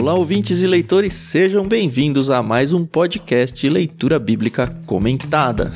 Olá, 0.00 0.14
ouvintes 0.14 0.62
e 0.62 0.66
leitores, 0.66 1.12
sejam 1.12 1.68
bem-vindos 1.68 2.30
a 2.30 2.42
mais 2.42 2.72
um 2.72 2.86
podcast 2.86 3.68
Leitura 3.68 4.18
Bíblica 4.18 4.66
Comentada. 4.86 5.74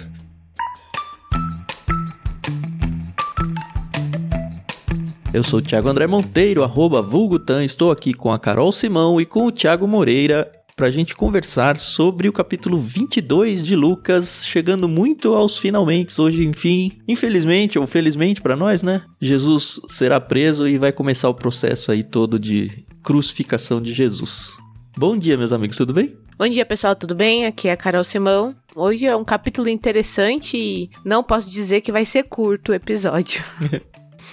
Eu 5.31 5.45
sou 5.45 5.59
o 5.59 5.63
Thiago 5.63 5.91
André 5.91 6.07
Monteiro, 6.07 6.65
arroba 6.65 7.03
Vulgutan, 7.03 7.67
estou 7.67 7.91
aqui 7.91 8.15
com 8.15 8.33
a 8.33 8.39
Carol 8.39 8.73
Simão 8.73 9.21
e 9.21 9.27
com 9.27 9.45
o 9.45 9.53
Thiago 9.53 9.87
Moreira 9.87 10.51
para 10.77 10.87
a 10.87 10.91
gente 10.91 11.15
conversar 11.15 11.79
sobre 11.79 12.29
o 12.29 12.33
capítulo 12.33 12.77
22 12.77 13.63
de 13.63 13.77
Lucas, 13.77 14.45
chegando 14.47 14.89
muito 14.89 15.35
aos 15.35 15.57
finalmente 15.57 16.21
hoje, 16.21 16.45
enfim. 16.45 16.93
Infelizmente 17.07 17.79
ou 17.79 17.87
felizmente 17.87 18.43
para 18.43 18.57
nós, 18.57 18.83
né? 18.83 19.03
Jesus 19.21 19.81
será 19.89 20.21
preso 20.21 20.67
e 20.69 20.77
vai 20.77 20.93
começar 20.93 21.29
o 21.29 21.35
processo 21.35 21.93
aí 21.93 22.03
todo 22.03 22.39
de 22.39 22.85
crucificação 23.03 23.81
de 23.81 23.93
Jesus. 23.93 24.51
Bom 24.97 25.17
dia, 25.17 25.37
meus 25.37 25.53
amigos, 25.53 25.77
tudo 25.77 25.93
bem? 25.93 26.17
Bom 26.37 26.49
dia, 26.49 26.67
pessoal, 26.67 26.97
tudo 26.97 27.15
bem? 27.15 27.47
Aqui 27.47 27.69
é 27.69 27.73
a 27.73 27.77
Carol 27.77 28.03
Simão. 28.03 28.57
Hoje 28.75 29.07
é 29.07 29.15
um 29.15 29.25
capítulo 29.25 29.69
interessante 29.69 30.57
e 30.57 30.91
não 31.05 31.23
posso 31.23 31.49
dizer 31.49 31.81
que 31.81 31.93
vai 31.93 32.05
ser 32.05 32.25
curto 32.25 32.73
o 32.73 32.75
episódio. 32.75 33.45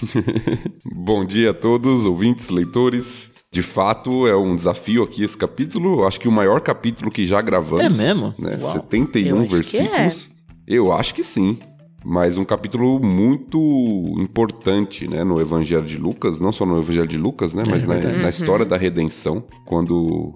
Bom 0.92 1.24
dia 1.24 1.52
a 1.52 1.54
todos, 1.54 2.08
ouvintes, 2.08 2.50
leitores. 2.50 3.31
De 3.54 3.62
fato, 3.62 4.26
é 4.28 4.36
um 4.36 4.56
desafio 4.56 5.04
aqui 5.04 5.24
esse 5.24 5.38
capítulo. 5.38 6.08
Acho 6.08 6.18
que 6.20 6.28
o 6.28 6.32
maior 6.32 6.62
capítulo 6.62 7.12
que 7.12 7.26
já 7.26 7.42
gravamos. 7.42 7.84
É 7.84 7.90
mesmo? 7.90 8.34
Né? 8.40 8.58
Uau. 8.62 8.72
71 8.72 9.28
Eu 9.28 9.42
acho 9.42 9.50
que 9.50 9.56
versículos. 9.56 10.32
Eu 10.66 10.94
acho 10.94 11.14
que 11.14 11.24
sim. 11.24 11.60
Mas 12.04 12.38
um 12.38 12.46
capítulo 12.46 12.98
muito 13.00 13.58
importante, 14.18 15.08
né, 15.08 15.24
no 15.24 15.40
Evangelho 15.40 15.86
de 15.86 15.98
Lucas, 15.98 16.40
não 16.40 16.52
só 16.52 16.66
no 16.66 16.80
Evangelho 16.80 17.08
de 17.08 17.18
Lucas, 17.18 17.54
né, 17.54 17.64
mas 17.70 17.84
na, 17.84 17.96
na 18.00 18.30
história 18.30 18.66
da 18.66 18.76
redenção, 18.76 19.44
quando 19.68 20.34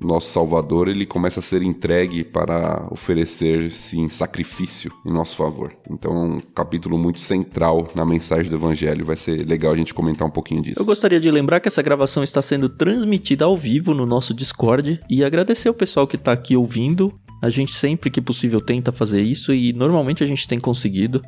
nosso 0.00 0.28
Salvador 0.28 0.88
ele 0.88 1.06
começa 1.06 1.40
a 1.40 1.42
ser 1.42 1.62
entregue 1.62 2.24
para 2.24 2.86
oferecer-se 2.90 3.98
em 3.98 4.08
sacrifício 4.08 4.92
em 5.06 5.12
nosso 5.12 5.36
favor. 5.36 5.72
Então, 5.88 6.12
é 6.12 6.18
um 6.18 6.40
capítulo 6.54 6.98
muito 6.98 7.20
central 7.20 7.88
na 7.94 8.04
mensagem 8.04 8.50
do 8.50 8.56
Evangelho. 8.56 9.04
Vai 9.04 9.16
ser 9.16 9.46
legal 9.46 9.72
a 9.72 9.76
gente 9.76 9.94
comentar 9.94 10.26
um 10.26 10.30
pouquinho 10.30 10.62
disso. 10.62 10.80
Eu 10.80 10.84
gostaria 10.84 11.20
de 11.20 11.30
lembrar 11.30 11.60
que 11.60 11.68
essa 11.68 11.82
gravação 11.82 12.24
está 12.24 12.42
sendo 12.42 12.68
transmitida 12.68 13.44
ao 13.44 13.56
vivo 13.56 13.94
no 13.94 14.04
nosso 14.04 14.34
Discord 14.34 15.00
e 15.08 15.24
agradecer 15.24 15.68
o 15.68 15.74
pessoal 15.74 16.06
que 16.06 16.16
está 16.16 16.32
aqui 16.32 16.56
ouvindo. 16.56 17.12
A 17.40 17.50
gente 17.50 17.74
sempre 17.74 18.10
que 18.10 18.20
possível 18.20 18.60
tenta 18.60 18.90
fazer 18.90 19.20
isso 19.20 19.52
e 19.52 19.72
normalmente 19.72 20.24
a 20.24 20.26
gente 20.26 20.48
tem 20.48 20.58
conseguido. 20.58 21.22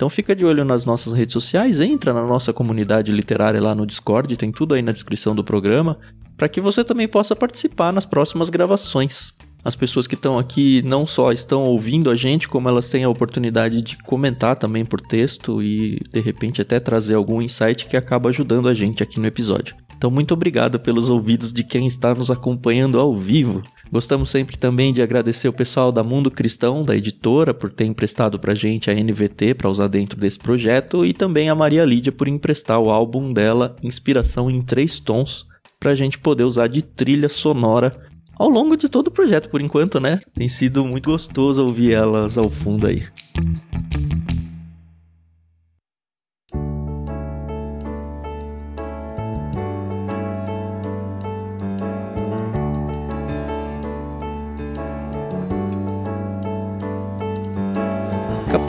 Então 0.00 0.08
fica 0.08 0.34
de 0.34 0.46
olho 0.46 0.64
nas 0.64 0.86
nossas 0.86 1.12
redes 1.12 1.34
sociais, 1.34 1.78
entra 1.78 2.14
na 2.14 2.24
nossa 2.24 2.54
comunidade 2.54 3.12
literária 3.12 3.60
lá 3.60 3.74
no 3.74 3.84
Discord, 3.84 4.34
tem 4.34 4.50
tudo 4.50 4.72
aí 4.72 4.80
na 4.80 4.92
descrição 4.92 5.34
do 5.34 5.44
programa, 5.44 5.98
para 6.38 6.48
que 6.48 6.58
você 6.58 6.82
também 6.82 7.06
possa 7.06 7.36
participar 7.36 7.92
nas 7.92 8.06
próximas 8.06 8.48
gravações. 8.48 9.34
As 9.62 9.76
pessoas 9.76 10.06
que 10.06 10.14
estão 10.14 10.38
aqui 10.38 10.80
não 10.86 11.06
só 11.06 11.32
estão 11.32 11.64
ouvindo 11.64 12.08
a 12.08 12.16
gente, 12.16 12.48
como 12.48 12.66
elas 12.66 12.88
têm 12.88 13.04
a 13.04 13.10
oportunidade 13.10 13.82
de 13.82 13.98
comentar 13.98 14.56
também 14.56 14.86
por 14.86 15.02
texto 15.02 15.62
e 15.62 16.00
de 16.10 16.20
repente 16.20 16.62
até 16.62 16.80
trazer 16.80 17.12
algum 17.12 17.42
insight 17.42 17.86
que 17.86 17.94
acaba 17.94 18.30
ajudando 18.30 18.70
a 18.70 18.72
gente 18.72 19.02
aqui 19.02 19.20
no 19.20 19.26
episódio. 19.26 19.76
Então, 20.00 20.10
muito 20.10 20.32
obrigado 20.32 20.80
pelos 20.80 21.10
ouvidos 21.10 21.52
de 21.52 21.62
quem 21.62 21.86
está 21.86 22.14
nos 22.14 22.30
acompanhando 22.30 22.98
ao 22.98 23.14
vivo. 23.14 23.62
Gostamos 23.92 24.30
sempre 24.30 24.56
também 24.56 24.94
de 24.94 25.02
agradecer 25.02 25.46
o 25.46 25.52
pessoal 25.52 25.92
da 25.92 26.02
Mundo 26.02 26.30
Cristão, 26.30 26.82
da 26.82 26.96
editora, 26.96 27.52
por 27.52 27.70
ter 27.70 27.84
emprestado 27.84 28.38
pra 28.38 28.54
gente 28.54 28.90
a 28.90 28.94
NVT 28.94 29.52
para 29.52 29.68
usar 29.68 29.88
dentro 29.88 30.18
desse 30.18 30.38
projeto, 30.38 31.04
e 31.04 31.12
também 31.12 31.50
a 31.50 31.54
Maria 31.54 31.84
Lídia 31.84 32.10
por 32.10 32.28
emprestar 32.28 32.80
o 32.80 32.88
álbum 32.88 33.30
dela, 33.30 33.76
Inspiração 33.82 34.50
em 34.50 34.62
Três 34.62 34.98
Tons, 34.98 35.44
pra 35.78 35.94
gente 35.94 36.18
poder 36.18 36.44
usar 36.44 36.68
de 36.68 36.80
trilha 36.80 37.28
sonora 37.28 37.94
ao 38.38 38.48
longo 38.48 38.78
de 38.78 38.88
todo 38.88 39.08
o 39.08 39.10
projeto, 39.10 39.50
por 39.50 39.60
enquanto, 39.60 40.00
né? 40.00 40.18
Tem 40.34 40.48
sido 40.48 40.82
muito 40.82 41.10
gostoso 41.10 41.60
ouvir 41.60 41.92
elas 41.92 42.38
ao 42.38 42.48
fundo 42.48 42.86
aí. 42.86 43.04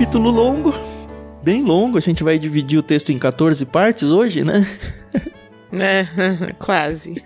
Capítulo 0.02 0.32
longo, 0.32 0.74
bem 1.44 1.64
longo. 1.64 1.96
A 1.96 2.02
gente 2.02 2.24
vai 2.24 2.40
dividir 2.40 2.80
o 2.80 2.82
texto 2.82 3.12
em 3.12 3.20
14 3.20 3.64
partes 3.68 4.10
hoje, 4.10 4.44
né? 4.44 4.68
É, 5.72 6.08
quase. 6.58 7.24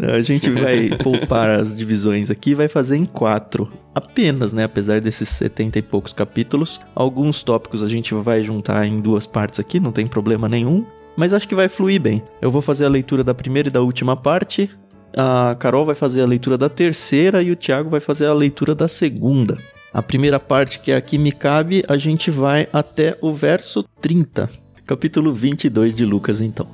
A 0.00 0.18
gente 0.22 0.48
vai 0.48 0.88
poupar 0.88 1.50
as 1.50 1.76
divisões 1.76 2.30
aqui 2.30 2.52
e 2.52 2.54
vai 2.54 2.66
fazer 2.66 2.96
em 2.96 3.04
quatro. 3.04 3.70
Apenas, 3.94 4.54
né? 4.54 4.64
Apesar 4.64 5.02
desses 5.02 5.28
70 5.28 5.80
e 5.80 5.82
poucos 5.82 6.14
capítulos. 6.14 6.80
Alguns 6.94 7.42
tópicos 7.42 7.82
a 7.82 7.88
gente 7.88 8.14
vai 8.14 8.42
juntar 8.42 8.86
em 8.86 9.02
duas 9.02 9.26
partes 9.26 9.60
aqui, 9.60 9.78
não 9.78 9.92
tem 9.92 10.06
problema 10.06 10.48
nenhum. 10.48 10.86
Mas 11.14 11.34
acho 11.34 11.46
que 11.46 11.54
vai 11.54 11.68
fluir 11.68 12.00
bem. 12.00 12.22
Eu 12.40 12.50
vou 12.50 12.62
fazer 12.62 12.86
a 12.86 12.88
leitura 12.88 13.22
da 13.22 13.34
primeira 13.34 13.68
e 13.68 13.72
da 13.72 13.82
última 13.82 14.16
parte. 14.16 14.70
A 15.14 15.54
Carol 15.58 15.84
vai 15.84 15.94
fazer 15.94 16.22
a 16.22 16.26
leitura 16.26 16.56
da 16.56 16.70
terceira 16.70 17.42
e 17.42 17.50
o 17.50 17.56
Thiago 17.56 17.90
vai 17.90 18.00
fazer 18.00 18.24
a 18.24 18.32
leitura 18.32 18.74
da 18.74 18.88
segunda. 18.88 19.58
A 19.92 20.02
primeira 20.02 20.38
parte, 20.38 20.80
que 20.80 20.92
é 20.92 20.96
a 20.96 21.00
que 21.00 21.16
me 21.16 21.32
cabe, 21.32 21.82
a 21.88 21.96
gente 21.96 22.30
vai 22.30 22.68
até 22.72 23.16
o 23.22 23.32
verso 23.32 23.82
30. 24.02 24.50
Capítulo 24.84 25.32
22 25.32 25.96
de 25.96 26.04
Lucas, 26.04 26.42
então. 26.42 26.68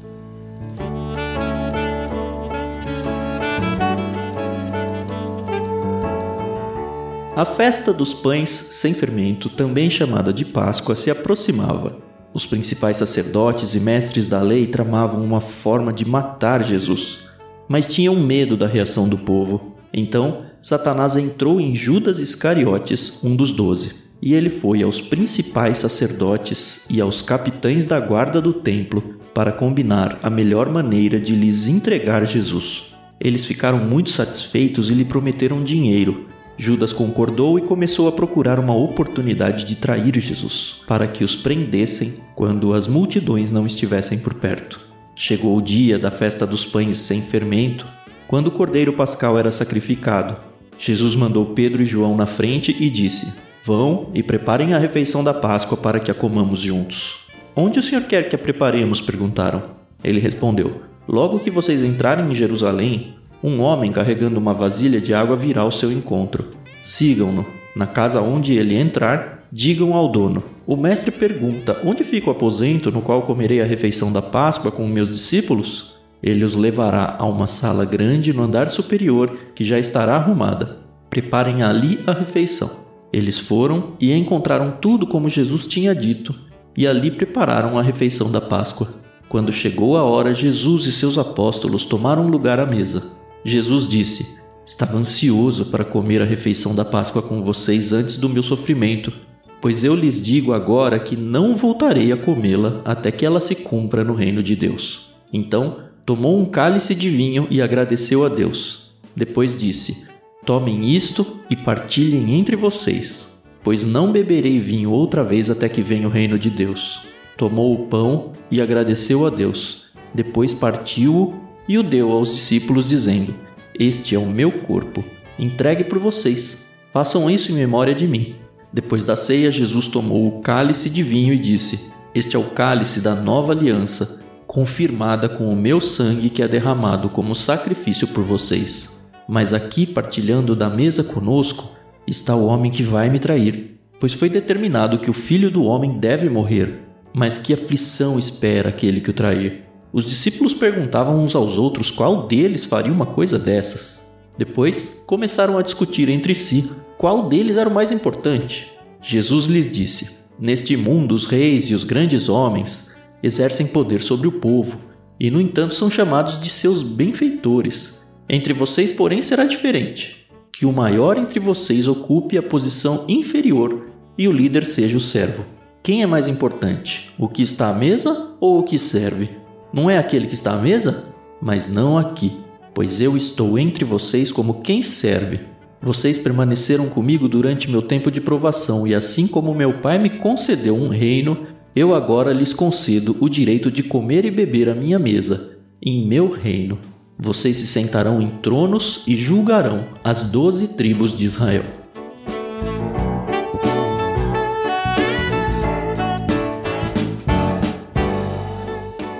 A 7.36 7.44
festa 7.44 7.92
dos 7.92 8.12
pães 8.12 8.48
sem 8.48 8.92
fermento, 8.92 9.48
também 9.48 9.88
chamada 9.88 10.32
de 10.32 10.44
Páscoa, 10.44 10.96
se 10.96 11.08
aproximava. 11.08 11.98
Os 12.32 12.46
principais 12.46 12.96
sacerdotes 12.96 13.74
e 13.74 13.80
mestres 13.80 14.26
da 14.26 14.42
lei 14.42 14.66
tramavam 14.66 15.22
uma 15.22 15.40
forma 15.40 15.92
de 15.92 16.04
matar 16.04 16.64
Jesus, 16.64 17.20
mas 17.68 17.86
tinham 17.86 18.16
medo 18.16 18.56
da 18.56 18.66
reação 18.66 19.08
do 19.08 19.18
povo. 19.18 19.76
Então, 19.92 20.46
Satanás 20.64 21.14
entrou 21.14 21.60
em 21.60 21.74
Judas 21.74 22.18
Iscariotes, 22.18 23.22
um 23.22 23.36
dos 23.36 23.52
doze, 23.52 23.96
e 24.22 24.32
ele 24.32 24.48
foi 24.48 24.82
aos 24.82 24.98
principais 24.98 25.76
sacerdotes 25.76 26.86
e 26.88 27.02
aos 27.02 27.20
capitães 27.20 27.84
da 27.84 28.00
guarda 28.00 28.40
do 28.40 28.54
templo 28.54 29.16
para 29.34 29.52
combinar 29.52 30.18
a 30.22 30.30
melhor 30.30 30.72
maneira 30.72 31.20
de 31.20 31.34
lhes 31.34 31.68
entregar 31.68 32.24
Jesus. 32.24 32.84
Eles 33.20 33.44
ficaram 33.44 33.76
muito 33.76 34.08
satisfeitos 34.08 34.88
e 34.88 34.94
lhe 34.94 35.04
prometeram 35.04 35.62
dinheiro. 35.62 36.28
Judas 36.56 36.94
concordou 36.94 37.58
e 37.58 37.62
começou 37.62 38.08
a 38.08 38.12
procurar 38.12 38.58
uma 38.58 38.74
oportunidade 38.74 39.66
de 39.66 39.76
trair 39.76 40.18
Jesus, 40.18 40.76
para 40.86 41.06
que 41.06 41.22
os 41.22 41.36
prendessem 41.36 42.14
quando 42.34 42.72
as 42.72 42.86
multidões 42.86 43.50
não 43.50 43.66
estivessem 43.66 44.18
por 44.18 44.32
perto. 44.32 44.80
Chegou 45.14 45.58
o 45.58 45.62
dia 45.62 45.98
da 45.98 46.10
festa 46.10 46.46
dos 46.46 46.64
pães 46.64 46.96
sem 46.96 47.20
fermento, 47.20 47.86
quando 48.26 48.46
o 48.46 48.50
cordeiro 48.50 48.94
pascal 48.94 49.38
era 49.38 49.52
sacrificado. 49.52 50.53
Jesus 50.78 51.14
mandou 51.14 51.46
Pedro 51.46 51.82
e 51.82 51.84
João 51.84 52.16
na 52.16 52.26
frente 52.26 52.76
e 52.78 52.90
disse: 52.90 53.34
Vão 53.62 54.10
e 54.14 54.22
preparem 54.22 54.74
a 54.74 54.78
refeição 54.78 55.24
da 55.24 55.32
Páscoa 55.32 55.76
para 55.76 56.00
que 56.00 56.10
a 56.10 56.14
comamos 56.14 56.60
juntos. 56.60 57.20
Onde 57.56 57.78
o 57.78 57.82
senhor 57.82 58.02
quer 58.04 58.28
que 58.28 58.36
a 58.36 58.38
preparemos? 58.38 59.00
perguntaram. 59.00 59.62
Ele 60.02 60.20
respondeu: 60.20 60.82
Logo 61.08 61.38
que 61.38 61.50
vocês 61.50 61.82
entrarem 61.82 62.26
em 62.26 62.34
Jerusalém, 62.34 63.14
um 63.42 63.60
homem 63.60 63.92
carregando 63.92 64.38
uma 64.38 64.52
vasilha 64.52 65.00
de 65.00 65.14
água 65.14 65.36
virá 65.36 65.62
ao 65.62 65.70
seu 65.70 65.92
encontro. 65.92 66.48
Sigam-no. 66.82 67.46
Na 67.74 67.86
casa 67.86 68.20
onde 68.20 68.54
ele 68.54 68.76
entrar, 68.76 69.46
digam 69.50 69.94
ao 69.94 70.08
dono: 70.08 70.42
O 70.66 70.76
mestre 70.76 71.10
pergunta: 71.10 71.80
Onde 71.84 72.04
fica 72.04 72.28
o 72.28 72.32
aposento 72.32 72.90
no 72.90 73.00
qual 73.00 73.22
comerei 73.22 73.60
a 73.62 73.64
refeição 73.64 74.12
da 74.12 74.20
Páscoa 74.20 74.72
com 74.72 74.86
meus 74.86 75.08
discípulos? 75.08 75.93
Ele 76.26 76.42
os 76.42 76.56
levará 76.56 77.16
a 77.18 77.26
uma 77.26 77.46
sala 77.46 77.84
grande 77.84 78.32
no 78.32 78.44
andar 78.44 78.70
superior 78.70 79.36
que 79.54 79.62
já 79.62 79.78
estará 79.78 80.16
arrumada. 80.16 80.78
Preparem 81.10 81.62
ali 81.62 82.00
a 82.06 82.12
refeição. 82.12 82.70
Eles 83.12 83.38
foram 83.38 83.92
e 84.00 84.10
encontraram 84.10 84.70
tudo 84.80 85.06
como 85.06 85.28
Jesus 85.28 85.66
tinha 85.66 85.94
dito, 85.94 86.34
e 86.74 86.86
ali 86.86 87.10
prepararam 87.10 87.78
a 87.78 87.82
refeição 87.82 88.32
da 88.32 88.40
Páscoa. 88.40 88.88
Quando 89.28 89.52
chegou 89.52 89.98
a 89.98 90.02
hora, 90.02 90.34
Jesus 90.34 90.86
e 90.86 90.92
seus 90.92 91.18
apóstolos 91.18 91.84
tomaram 91.84 92.26
lugar 92.26 92.58
à 92.58 92.64
mesa. 92.64 93.02
Jesus 93.44 93.86
disse: 93.86 94.34
Estava 94.64 94.96
ansioso 94.96 95.66
para 95.66 95.84
comer 95.84 96.22
a 96.22 96.24
refeição 96.24 96.74
da 96.74 96.86
Páscoa 96.86 97.20
com 97.20 97.42
vocês 97.42 97.92
antes 97.92 98.16
do 98.16 98.30
meu 98.30 98.42
sofrimento, 98.42 99.12
pois 99.60 99.84
eu 99.84 99.94
lhes 99.94 100.20
digo 100.20 100.54
agora 100.54 100.98
que 100.98 101.16
não 101.16 101.54
voltarei 101.54 102.12
a 102.12 102.16
comê-la 102.16 102.80
até 102.82 103.12
que 103.12 103.26
ela 103.26 103.40
se 103.40 103.56
cumpra 103.56 104.02
no 104.02 104.14
reino 104.14 104.42
de 104.42 104.56
Deus. 104.56 105.12
Então, 105.30 105.84
tomou 106.04 106.38
um 106.38 106.44
cálice 106.44 106.94
de 106.94 107.08
vinho 107.08 107.46
e 107.50 107.62
agradeceu 107.62 108.24
a 108.24 108.28
Deus. 108.28 108.90
Depois 109.16 109.56
disse: 109.56 110.06
Tomem 110.44 110.94
isto 110.94 111.38
e 111.48 111.56
partilhem 111.56 112.34
entre 112.34 112.56
vocês, 112.56 113.38
pois 113.62 113.82
não 113.82 114.12
beberei 114.12 114.58
vinho 114.58 114.90
outra 114.90 115.24
vez 115.24 115.48
até 115.48 115.68
que 115.68 115.82
venha 115.82 116.06
o 116.06 116.10
reino 116.10 116.38
de 116.38 116.50
Deus. 116.50 117.00
Tomou 117.36 117.74
o 117.74 117.86
pão 117.86 118.32
e 118.50 118.60
agradeceu 118.60 119.26
a 119.26 119.30
Deus. 119.30 119.84
Depois 120.14 120.54
partiu-o 120.54 121.34
e 121.66 121.78
o 121.78 121.82
deu 121.82 122.12
aos 122.12 122.34
discípulos, 122.34 122.88
dizendo: 122.88 123.34
Este 123.78 124.14
é 124.14 124.18
o 124.18 124.26
meu 124.26 124.52
corpo, 124.52 125.04
entregue 125.38 125.84
por 125.84 125.98
vocês. 125.98 126.66
Façam 126.92 127.30
isso 127.30 127.50
em 127.50 127.56
memória 127.56 127.94
de 127.94 128.06
mim. 128.06 128.34
Depois 128.72 129.04
da 129.04 129.16
ceia, 129.16 129.50
Jesus 129.50 129.88
tomou 129.88 130.26
o 130.26 130.40
cálice 130.40 130.90
de 130.90 131.02
vinho 131.02 131.32
e 131.32 131.38
disse: 131.38 131.88
Este 132.14 132.36
é 132.36 132.38
o 132.38 132.50
cálice 132.50 133.00
da 133.00 133.14
nova 133.14 133.52
aliança, 133.52 134.20
confirmada 134.54 135.28
com 135.28 135.52
o 135.52 135.56
meu 135.56 135.80
sangue 135.80 136.30
que 136.30 136.40
é 136.40 136.46
derramado 136.46 137.08
como 137.08 137.34
sacrifício 137.34 138.06
por 138.06 138.22
vocês. 138.22 139.02
Mas 139.28 139.52
aqui, 139.52 139.84
partilhando 139.84 140.54
da 140.54 140.70
mesa 140.70 141.02
conosco, 141.02 141.72
está 142.06 142.36
o 142.36 142.46
homem 142.46 142.70
que 142.70 142.84
vai 142.84 143.10
me 143.10 143.18
trair, 143.18 143.80
pois 143.98 144.12
foi 144.12 144.30
determinado 144.30 145.00
que 145.00 145.10
o 145.10 145.12
filho 145.12 145.50
do 145.50 145.64
homem 145.64 145.98
deve 145.98 146.30
morrer. 146.30 146.84
Mas 147.12 147.36
que 147.36 147.52
aflição 147.52 148.16
espera 148.16 148.68
aquele 148.68 149.00
que 149.00 149.10
o 149.10 149.12
trair? 149.12 149.64
Os 149.92 150.04
discípulos 150.04 150.54
perguntavam 150.54 151.20
uns 151.20 151.34
aos 151.34 151.58
outros 151.58 151.90
qual 151.90 152.28
deles 152.28 152.64
faria 152.64 152.92
uma 152.92 153.06
coisa 153.06 153.40
dessas. 153.40 154.06
Depois 154.38 155.02
começaram 155.04 155.58
a 155.58 155.62
discutir 155.62 156.08
entre 156.08 156.32
si 156.32 156.70
qual 156.96 157.28
deles 157.28 157.56
era 157.56 157.68
o 157.68 157.74
mais 157.74 157.90
importante. 157.90 158.70
Jesus 159.02 159.46
lhes 159.46 159.68
disse: 159.68 160.16
Neste 160.38 160.76
mundo, 160.76 161.12
os 161.12 161.26
reis 161.26 161.64
e 161.64 161.74
os 161.74 161.82
grandes 161.82 162.28
homens 162.28 162.93
exercem 163.24 163.66
poder 163.66 164.02
sobre 164.02 164.28
o 164.28 164.32
povo, 164.32 164.78
e 165.18 165.30
no 165.30 165.40
entanto 165.40 165.74
são 165.74 165.90
chamados 165.90 166.38
de 166.40 166.50
seus 166.50 166.82
benfeitores. 166.82 168.04
Entre 168.28 168.52
vocês, 168.52 168.92
porém, 168.92 169.22
será 169.22 169.44
diferente: 169.44 170.26
que 170.52 170.66
o 170.66 170.72
maior 170.72 171.16
entre 171.16 171.40
vocês 171.40 171.88
ocupe 171.88 172.36
a 172.36 172.42
posição 172.42 173.06
inferior 173.08 173.88
e 174.18 174.28
o 174.28 174.32
líder 174.32 174.64
seja 174.64 174.96
o 174.96 175.00
servo. 175.00 175.44
Quem 175.82 176.02
é 176.02 176.06
mais 176.06 176.28
importante, 176.28 177.12
o 177.18 177.28
que 177.28 177.42
está 177.42 177.68
à 177.68 177.74
mesa 177.74 178.30
ou 178.40 178.58
o 178.58 178.62
que 178.62 178.78
serve? 178.78 179.30
Não 179.72 179.90
é 179.90 179.98
aquele 179.98 180.26
que 180.26 180.34
está 180.34 180.52
à 180.52 180.58
mesa? 180.58 181.04
Mas 181.40 181.66
não 181.66 181.98
aqui, 181.98 182.32
pois 182.74 183.00
eu 183.00 183.16
estou 183.16 183.58
entre 183.58 183.84
vocês 183.84 184.30
como 184.30 184.60
quem 184.60 184.82
serve. 184.82 185.40
Vocês 185.80 186.16
permaneceram 186.16 186.88
comigo 186.88 187.28
durante 187.28 187.70
meu 187.70 187.82
tempo 187.82 188.10
de 188.10 188.20
provação, 188.20 188.86
e 188.86 188.94
assim 188.94 189.26
como 189.26 189.54
meu 189.54 189.80
pai 189.80 189.98
me 189.98 190.08
concedeu 190.08 190.74
um 190.74 190.88
reino, 190.88 191.46
eu 191.74 191.92
agora 191.92 192.32
lhes 192.32 192.52
concedo 192.52 193.16
o 193.20 193.28
direito 193.28 193.70
de 193.70 193.82
comer 193.82 194.24
e 194.24 194.30
beber 194.30 194.68
à 194.68 194.74
minha 194.74 194.98
mesa, 194.98 195.58
em 195.82 196.06
meu 196.06 196.30
reino. 196.30 196.78
Vocês 197.18 197.56
se 197.56 197.66
sentarão 197.66 198.22
em 198.22 198.28
tronos 198.28 199.02
e 199.06 199.16
julgarão 199.16 199.84
as 200.04 200.30
doze 200.30 200.68
tribos 200.68 201.16
de 201.16 201.24
Israel. 201.24 201.64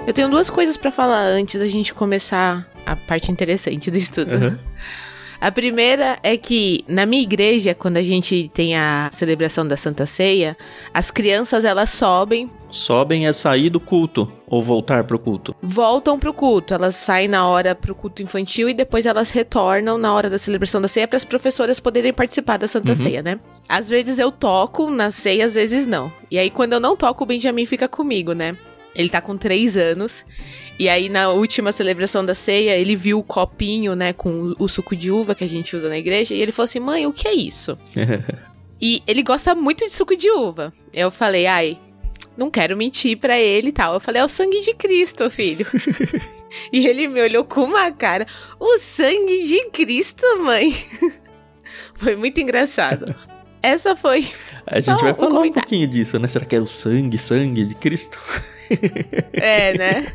Eu 0.06 0.12
tenho 0.12 0.31
duas 0.31 0.49
coisas 0.49 0.77
para 0.77 0.93
falar 0.93 1.25
antes 1.25 1.59
da 1.59 1.67
gente 1.67 1.93
começar 1.93 2.71
a 2.87 2.95
parte 2.95 3.33
interessante 3.33 3.91
do 3.91 3.97
estudo. 3.97 4.35
Uhum. 4.35 4.56
A 5.44 5.52
primeira 5.52 6.19
é 6.23 6.38
que 6.38 6.82
na 6.88 7.05
minha 7.05 7.23
igreja, 7.23 7.75
quando 7.75 7.99
a 7.99 8.02
gente 8.02 8.50
tem 8.55 8.75
a 8.75 9.11
celebração 9.12 9.69
da 9.69 9.76
Santa 9.76 10.06
Ceia, 10.06 10.56
as 10.94 11.11
crianças 11.11 11.67
elas 11.67 11.91
sobem. 11.91 12.50
Sobem 12.70 13.26
é 13.26 13.32
sair 13.35 13.69
do 13.69 13.79
culto 13.79 14.32
ou 14.46 14.62
voltar 14.62 15.05
pro 15.05 15.19
culto? 15.19 15.55
Voltam 15.61 16.19
pro 16.19 16.32
culto. 16.32 16.73
Elas 16.73 16.96
saem 16.96 17.29
na 17.29 17.46
hora 17.46 17.75
pro 17.75 17.94
culto 17.94 18.23
infantil 18.23 18.70
e 18.70 18.75
depois 18.75 19.05
elas 19.05 19.29
retornam 19.29 19.99
na 19.99 20.14
hora 20.14 20.31
da 20.31 20.38
celebração 20.38 20.81
da 20.81 20.88
ceia 20.88 21.06
para 21.06 21.19
as 21.19 21.26
professoras 21.26 21.79
poderem 21.79 22.14
participar 22.14 22.56
da 22.56 22.67
Santa 22.67 22.93
uhum. 22.93 22.96
Ceia, 22.96 23.23
né? 23.23 23.38
Às 23.69 23.91
vezes 23.91 24.19
eu 24.19 24.32
toco 24.32 24.88
na 24.88 25.11
ceia, 25.11 25.44
às 25.44 25.56
vezes 25.56 25.87
não. 25.87 26.11
E 26.31 26.38
aí 26.38 26.49
quando 26.49 26.73
eu 26.73 26.81
não 26.81 26.96
toco, 26.96 27.23
o 27.23 27.26
Benjamin 27.26 27.67
fica 27.67 27.87
comigo, 27.87 28.32
né? 28.32 28.56
Ele 28.94 29.08
tá 29.08 29.20
com 29.20 29.37
três 29.37 29.76
anos. 29.76 30.25
E 30.79 30.88
aí, 30.88 31.08
na 31.08 31.31
última 31.31 31.73
celebração 31.73 32.25
da 32.25 32.35
ceia, 32.35 32.76
ele 32.76 32.96
viu 32.96 33.19
o 33.19 33.23
copinho, 33.23 33.94
né, 33.94 34.12
com 34.12 34.55
o 34.58 34.69
suco 34.69 34.96
de 34.96 35.11
uva 35.11 35.35
que 35.35 35.44
a 35.44 35.49
gente 35.49 35.76
usa 35.76 35.88
na 35.88 35.99
igreja. 35.99 36.35
E 36.35 36.41
ele 36.41 36.52
falou 36.52 36.64
assim: 36.64 36.81
mãe, 36.81 37.06
o 37.06 37.12
que 37.12 37.29
é 37.29 37.35
isso? 37.35 37.79
e 38.81 39.02
ele 39.06 39.23
gosta 39.23 39.55
muito 39.55 39.85
de 39.85 39.93
suco 39.93 40.17
de 40.17 40.31
uva. 40.31 40.73
Eu 40.93 41.11
falei: 41.11 41.46
ai, 41.46 41.79
não 42.37 42.50
quero 42.50 42.76
mentir 42.76 43.19
para 43.19 43.38
ele 43.38 43.69
e 43.69 43.73
tal. 43.73 43.94
Eu 43.94 44.00
falei: 44.00 44.20
é 44.20 44.25
o 44.25 44.29
sangue 44.29 44.61
de 44.61 44.75
Cristo, 44.75 45.31
filho. 45.31 45.67
e 46.73 46.87
ele 46.87 47.08
me 47.08 47.20
olhou 47.20 47.44
com 47.44 47.62
uma 47.62 47.91
cara: 47.93 48.26
o 48.58 48.79
sangue 48.79 49.44
de 49.44 49.70
Cristo, 49.70 50.25
mãe. 50.43 50.75
Foi 51.94 52.17
muito 52.17 52.41
engraçado. 52.41 53.14
Essa 53.65 53.97
foi. 53.97 54.29
A 54.67 54.79
gente 54.79 55.01
vai 55.01 55.15
falar 55.15 55.41
um, 55.41 55.45
um 55.45 55.53
pouquinho 55.53 55.87
disso, 55.89 56.19
né? 56.19 56.29
Será 56.29 56.45
que 56.45 56.55
era 56.55 56.63
o 56.63 56.67
sangue, 56.67 57.17
sangue 57.17 57.65
de 57.65 57.75
Cristo? 57.75 58.19
é, 59.33 59.73
né? 59.79 60.13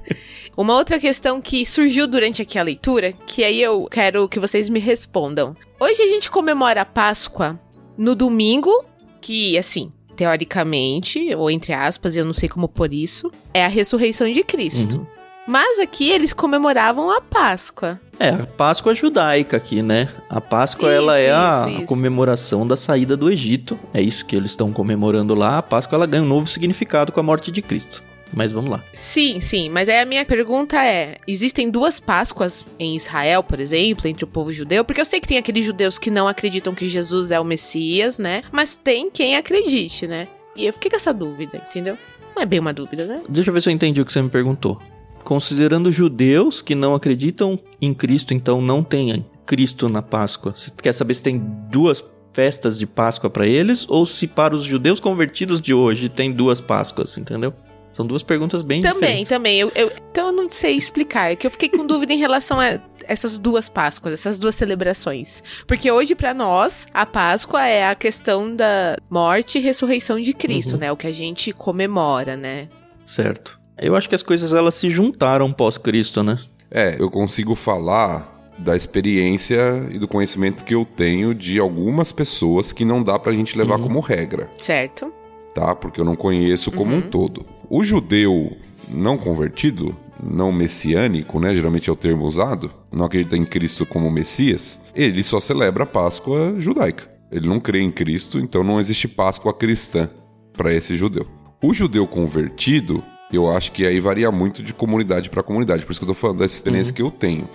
Uma 0.55 0.75
outra 0.75 0.99
questão 0.99 1.41
que 1.41 1.65
surgiu 1.65 2.05
durante 2.05 2.43
aqui 2.43 2.59
a 2.59 2.61
leitura, 2.61 3.11
que 3.25 3.43
aí 3.43 3.59
eu 3.59 3.87
quero 3.89 4.29
que 4.29 4.39
vocês 4.39 4.69
me 4.69 4.79
respondam. 4.79 5.55
Hoje 5.79 5.99
a 5.99 6.07
gente 6.07 6.29
comemora 6.29 6.81
a 6.81 6.85
Páscoa 6.85 7.59
no 7.97 8.13
domingo, 8.13 8.85
que 9.19 9.57
assim, 9.57 9.91
teoricamente, 10.15 11.33
ou 11.33 11.49
entre 11.49 11.73
aspas, 11.73 12.15
eu 12.15 12.25
não 12.25 12.33
sei 12.33 12.47
como 12.47 12.69
por 12.69 12.93
isso, 12.93 13.31
é 13.51 13.65
a 13.65 13.67
ressurreição 13.67 14.31
de 14.31 14.43
Cristo. 14.43 14.97
Uhum. 14.97 15.18
Mas 15.49 15.79
aqui 15.79 16.11
eles 16.11 16.31
comemoravam 16.31 17.09
a 17.09 17.19
Páscoa. 17.19 17.99
É, 18.19 18.29
a 18.29 18.45
Páscoa 18.45 18.93
judaica 18.93 19.57
aqui, 19.57 19.81
né? 19.81 20.07
A 20.29 20.39
Páscoa 20.39 20.89
isso, 20.89 20.95
ela 21.01 21.17
é 21.17 21.31
a, 21.31 21.65
isso, 21.67 21.85
comemoração 21.85 22.67
da 22.67 22.77
saída 22.77 23.17
do 23.17 23.31
Egito. 23.31 23.79
É 23.91 23.99
isso 23.99 24.23
que 24.27 24.35
eles 24.35 24.51
estão 24.51 24.71
comemorando 24.71 25.33
lá. 25.33 25.57
A 25.57 25.63
Páscoa 25.63 25.95
ela 25.95 26.05
ganha 26.05 26.21
um 26.21 26.27
novo 26.27 26.45
significado 26.45 27.11
com 27.11 27.19
a 27.19 27.23
morte 27.23 27.49
de 27.49 27.63
Cristo. 27.63 28.03
Mas 28.31 28.51
vamos 28.51 28.69
lá. 28.69 28.83
Sim, 28.93 29.39
sim. 29.39 29.71
Mas 29.71 29.89
aí 29.89 29.99
a 29.99 30.05
minha 30.05 30.23
pergunta 30.23 30.77
é: 30.85 31.17
existem 31.27 31.71
duas 31.71 31.99
Páscoas 31.99 32.63
em 32.77 32.95
Israel, 32.95 33.41
por 33.41 33.59
exemplo, 33.59 34.07
entre 34.07 34.23
o 34.23 34.27
povo 34.27 34.53
judeu? 34.53 34.85
Porque 34.85 35.01
eu 35.01 35.05
sei 35.05 35.19
que 35.19 35.27
tem 35.27 35.39
aqueles 35.39 35.65
judeus 35.65 35.97
que 35.97 36.11
não 36.11 36.27
acreditam 36.27 36.75
que 36.75 36.87
Jesus 36.87 37.31
é 37.31 37.39
o 37.39 37.43
Messias, 37.43 38.19
né? 38.19 38.43
Mas 38.51 38.77
tem 38.77 39.09
quem 39.09 39.35
acredite, 39.35 40.05
né? 40.05 40.27
E 40.55 40.67
eu 40.67 40.73
fiquei 40.73 40.91
com 40.91 40.97
essa 40.97 41.11
dúvida, 41.11 41.59
entendeu? 41.71 41.97
Não 42.35 42.43
é 42.43 42.45
bem 42.45 42.59
uma 42.59 42.71
dúvida, 42.71 43.07
né? 43.07 43.23
Deixa 43.27 43.49
eu 43.49 43.53
ver 43.55 43.61
se 43.61 43.69
eu 43.69 43.73
entendi 43.73 43.99
o 43.99 44.05
que 44.05 44.13
você 44.13 44.21
me 44.21 44.29
perguntou. 44.29 44.79
Considerando 45.23 45.91
judeus 45.91 46.61
que 46.61 46.73
não 46.75 46.95
acreditam 46.95 47.59
em 47.81 47.93
Cristo, 47.93 48.33
então 48.33 48.61
não 48.61 48.83
tem 48.83 49.25
Cristo 49.45 49.89
na 49.89 50.01
Páscoa. 50.01 50.53
Você 50.55 50.71
quer 50.71 50.93
saber 50.93 51.13
se 51.13 51.23
tem 51.23 51.39
duas 51.69 52.03
festas 52.33 52.79
de 52.79 52.87
Páscoa 52.87 53.29
para 53.29 53.47
eles 53.47 53.85
ou 53.89 54.05
se 54.05 54.27
para 54.27 54.55
os 54.55 54.63
judeus 54.63 54.99
convertidos 54.99 55.61
de 55.61 55.73
hoje 55.73 56.09
tem 56.09 56.31
duas 56.31 56.61
Páscoas, 56.61 57.17
entendeu? 57.17 57.53
São 57.91 58.05
duas 58.05 58.23
perguntas 58.23 58.61
bem 58.61 58.81
também, 58.81 58.93
diferentes. 59.25 59.29
Também, 59.29 59.59
também. 59.65 59.73
Eu, 59.75 59.91
então 60.11 60.27
eu 60.27 60.31
não 60.31 60.49
sei 60.49 60.77
explicar. 60.77 61.31
É 61.31 61.35
que 61.35 61.45
eu 61.45 61.51
fiquei 61.51 61.69
com 61.69 61.85
dúvida 61.85 62.13
em 62.13 62.17
relação 62.17 62.59
a 62.59 62.79
essas 63.09 63.39
duas 63.39 63.67
Páscoas, 63.67 64.13
essas 64.13 64.37
duas 64.37 64.55
celebrações. 64.55 65.43
Porque 65.67 65.91
hoje, 65.91 66.13
para 66.15 66.33
nós, 66.33 66.85
a 66.93 67.05
Páscoa 67.05 67.65
é 67.65 67.89
a 67.89 67.95
questão 67.95 68.55
da 68.55 68.95
morte 69.09 69.57
e 69.57 69.61
ressurreição 69.61 70.21
de 70.21 70.31
Cristo, 70.31 70.73
uhum. 70.73 70.79
né? 70.79 70.91
O 70.91 70.95
que 70.95 71.07
a 71.07 71.11
gente 71.11 71.51
comemora, 71.51 72.37
né? 72.37 72.69
Certo. 73.05 73.58
Eu 73.81 73.95
acho 73.95 74.09
que 74.09 74.15
as 74.15 74.23
coisas 74.23 74.53
elas 74.53 74.75
se 74.75 74.89
juntaram 74.89 75.51
pós-Cristo, 75.51 76.21
né? 76.21 76.37
É, 76.69 76.95
eu 76.99 77.09
consigo 77.09 77.55
falar 77.55 78.53
da 78.57 78.75
experiência 78.75 79.87
e 79.89 79.97
do 79.97 80.07
conhecimento 80.07 80.63
que 80.63 80.75
eu 80.75 80.85
tenho 80.85 81.33
de 81.33 81.59
algumas 81.59 82.11
pessoas 82.11 82.71
que 82.71 82.83
não 82.83 83.01
dá 83.01 83.17
pra 83.17 83.33
gente 83.33 83.57
levar 83.57 83.77
uhum. 83.77 83.83
como 83.83 83.99
regra. 84.01 84.49
Certo. 84.55 85.11
Tá? 85.55 85.73
Porque 85.73 85.99
eu 85.99 86.05
não 86.05 86.15
conheço 86.15 86.71
como 86.71 86.91
uhum. 86.91 86.97
um 86.97 87.01
todo. 87.01 87.45
O 87.69 87.83
judeu 87.83 88.55
não 88.89 89.17
convertido, 89.17 89.95
não 90.21 90.51
messiânico, 90.51 91.39
né? 91.39 91.55
Geralmente 91.55 91.89
é 91.89 91.93
o 91.93 91.95
termo 91.95 92.25
usado, 92.25 92.71
não 92.91 93.05
acredita 93.05 93.37
em 93.37 93.45
Cristo 93.45 93.85
como 93.85 94.11
Messias, 94.11 94.79
ele 94.93 95.23
só 95.23 95.39
celebra 95.39 95.83
a 95.83 95.87
Páscoa 95.87 96.55
judaica. 96.57 97.09
Ele 97.31 97.47
não 97.47 97.59
crê 97.59 97.81
em 97.81 97.91
Cristo, 97.91 98.39
então 98.39 98.63
não 98.63 98.79
existe 98.79 99.07
Páscoa 99.07 99.53
cristã 99.53 100.09
para 100.51 100.73
esse 100.73 100.97
judeu. 100.97 101.25
O 101.61 101.73
judeu 101.73 102.07
convertido, 102.07 103.03
eu 103.31 103.51
acho 103.51 103.71
que 103.71 103.85
aí 103.85 103.99
varia 103.99 104.31
muito 104.31 104.63
de 104.63 104.73
comunidade 104.73 105.29
para 105.29 105.43
comunidade, 105.43 105.85
por 105.85 105.91
isso 105.91 105.99
que 105.99 106.03
eu 106.05 106.09
tô 106.09 106.13
falando 106.13 106.39
dessa 106.39 106.55
experiência 106.55 106.91
uhum. 106.91 106.95
que 106.95 107.01
eu 107.01 107.11
tenho. 107.11 107.49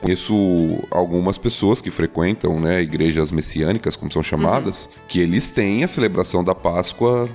Conheço 0.00 0.78
algumas 0.90 1.36
pessoas 1.36 1.80
que 1.80 1.90
frequentam 1.90 2.60
né, 2.60 2.80
igrejas 2.80 3.32
messiânicas, 3.32 3.96
como 3.96 4.12
são 4.12 4.22
chamadas, 4.22 4.84
uhum. 4.86 5.02
que 5.08 5.20
eles 5.20 5.48
têm 5.48 5.82
a 5.82 5.88
celebração 5.88 6.44
da 6.44 6.54
Páscoa 6.54 7.28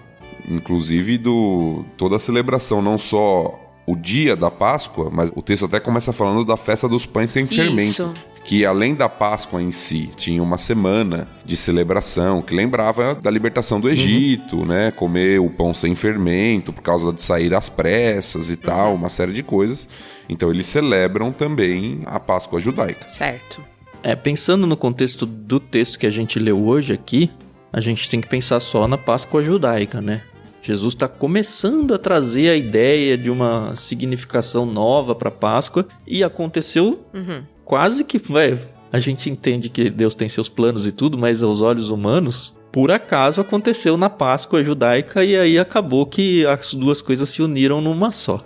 inclusive 0.47 1.17
do 1.17 1.85
toda 1.97 2.15
a 2.15 2.19
celebração, 2.19 2.81
não 2.81 2.97
só 2.97 3.59
o 3.85 3.95
dia 3.95 4.35
da 4.35 4.49
Páscoa, 4.49 5.09
mas 5.11 5.31
o 5.35 5.41
texto 5.41 5.65
até 5.65 5.79
começa 5.79 6.13
falando 6.13 6.45
da 6.45 6.57
festa 6.57 6.87
dos 6.87 7.05
pães 7.05 7.31
sem 7.31 7.45
Isso. 7.45 7.55
fermento. 7.55 8.13
Que 8.43 8.65
além 8.65 8.93
da 8.93 9.07
Páscoa 9.07 9.61
em 9.61 9.71
si, 9.71 10.09
tinha 10.17 10.43
uma 10.43 10.57
semana 10.57 11.27
de 11.45 11.55
celebração 11.55 12.41
que 12.41 12.53
lembrava 12.53 13.15
da 13.15 13.31
libertação 13.31 13.79
do 13.79 13.89
Egito, 13.89 14.57
uhum. 14.57 14.65
né? 14.65 14.91
Comer 14.91 15.39
o 15.39 15.49
pão 15.49 15.73
sem 15.73 15.95
fermento 15.95 16.73
por 16.73 16.81
causa 16.81 17.13
de 17.13 17.23
sair 17.23 17.53
às 17.53 17.69
pressas 17.69 18.49
e 18.49 18.57
tal, 18.57 18.89
uhum. 18.89 18.95
uma 18.95 19.09
série 19.09 19.31
de 19.31 19.43
coisas. 19.43 19.87
Então 20.27 20.51
eles 20.51 20.67
celebram 20.67 21.31
também 21.31 22.01
a 22.05 22.19
Páscoa 22.19 22.59
judaica. 22.59 23.07
Certo. 23.07 23.61
É, 24.03 24.15
pensando 24.15 24.67
no 24.67 24.75
contexto 24.75 25.25
do 25.25 25.59
texto 25.59 25.97
que 25.97 26.05
a 26.05 26.09
gente 26.09 26.37
leu 26.37 26.65
hoje 26.65 26.91
aqui, 26.91 27.31
a 27.71 27.79
gente 27.79 28.09
tem 28.09 28.19
que 28.19 28.27
pensar 28.27 28.59
só 28.59 28.87
na 28.87 28.97
Páscoa 28.97 29.41
judaica, 29.41 30.01
né? 30.01 30.21
Jesus 30.61 30.93
está 30.93 31.09
começando 31.09 31.93
a 31.93 31.99
trazer 31.99 32.49
a 32.49 32.55
ideia 32.55 33.17
de 33.17 33.29
uma 33.29 33.75
significação 33.75 34.65
nova 34.65 35.13
para 35.13 35.29
Páscoa 35.29 35.85
e 36.07 36.23
aconteceu 36.23 37.05
uhum. 37.13 37.43
Quase 37.63 38.03
que, 38.03 38.21
a 38.91 38.99
gente 38.99 39.29
entende 39.29 39.69
que 39.69 39.89
Deus 39.89 40.13
tem 40.13 40.29
seus 40.29 40.47
planos 40.47 40.85
e 40.85 40.91
tudo, 40.91 41.17
mas 41.17 41.41
aos 41.41 41.61
olhos 41.61 41.89
humanos, 41.89 42.55
por 42.71 42.91
acaso 42.91 43.41
aconteceu 43.41 43.97
na 43.97 44.09
Páscoa 44.09 44.63
judaica 44.63 45.23
e 45.23 45.35
aí 45.35 45.57
acabou 45.57 46.05
que 46.05 46.45
as 46.45 46.73
duas 46.73 47.01
coisas 47.01 47.29
se 47.29 47.41
uniram 47.41 47.81
numa 47.81 48.11
só. 48.11 48.37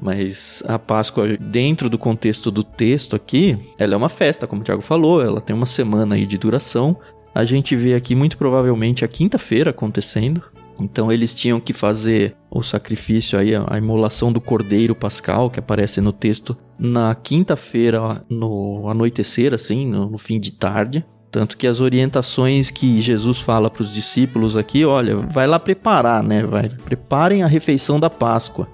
Mas 0.00 0.62
a 0.66 0.78
Páscoa, 0.78 1.36
dentro 1.36 1.90
do 1.90 1.98
contexto 1.98 2.50
do 2.50 2.62
texto 2.62 3.16
aqui, 3.16 3.58
ela 3.78 3.94
é 3.94 3.96
uma 3.96 4.08
festa, 4.08 4.46
como 4.46 4.60
o 4.60 4.64
Tiago 4.64 4.82
falou, 4.82 5.22
ela 5.22 5.40
tem 5.40 5.54
uma 5.54 5.66
semana 5.66 6.14
aí 6.14 6.26
de 6.26 6.38
duração. 6.38 6.96
A 7.34 7.44
gente 7.44 7.74
vê 7.74 7.94
aqui 7.94 8.14
muito 8.14 8.38
provavelmente 8.38 9.04
a 9.04 9.08
quinta-feira 9.08 9.70
acontecendo. 9.70 10.42
Então 10.80 11.12
eles 11.12 11.34
tinham 11.34 11.60
que 11.60 11.72
fazer 11.72 12.36
o 12.50 12.62
sacrifício 12.62 13.38
aí, 13.38 13.52
a 13.54 13.78
imolação 13.78 14.32
do 14.32 14.40
cordeiro 14.40 14.94
pascal 14.94 15.50
que 15.50 15.58
aparece 15.58 16.00
no 16.00 16.12
texto 16.12 16.56
na 16.78 17.14
quinta-feira 17.14 18.24
no 18.30 18.88
anoitecer, 18.88 19.52
assim, 19.52 19.86
no, 19.86 20.08
no 20.10 20.18
fim 20.18 20.38
de 20.38 20.52
tarde. 20.52 21.04
Tanto 21.30 21.58
que 21.58 21.66
as 21.66 21.80
orientações 21.80 22.70
que 22.70 23.00
Jesus 23.00 23.38
fala 23.40 23.68
para 23.68 23.82
os 23.82 23.92
discípulos 23.92 24.56
aqui, 24.56 24.84
olha, 24.84 25.16
vai 25.16 25.46
lá 25.46 25.58
preparar, 25.58 26.22
né? 26.22 26.42
Vai, 26.42 26.70
preparem 26.70 27.42
a 27.42 27.46
refeição 27.46 28.00
da 28.00 28.08
Páscoa. 28.08 28.68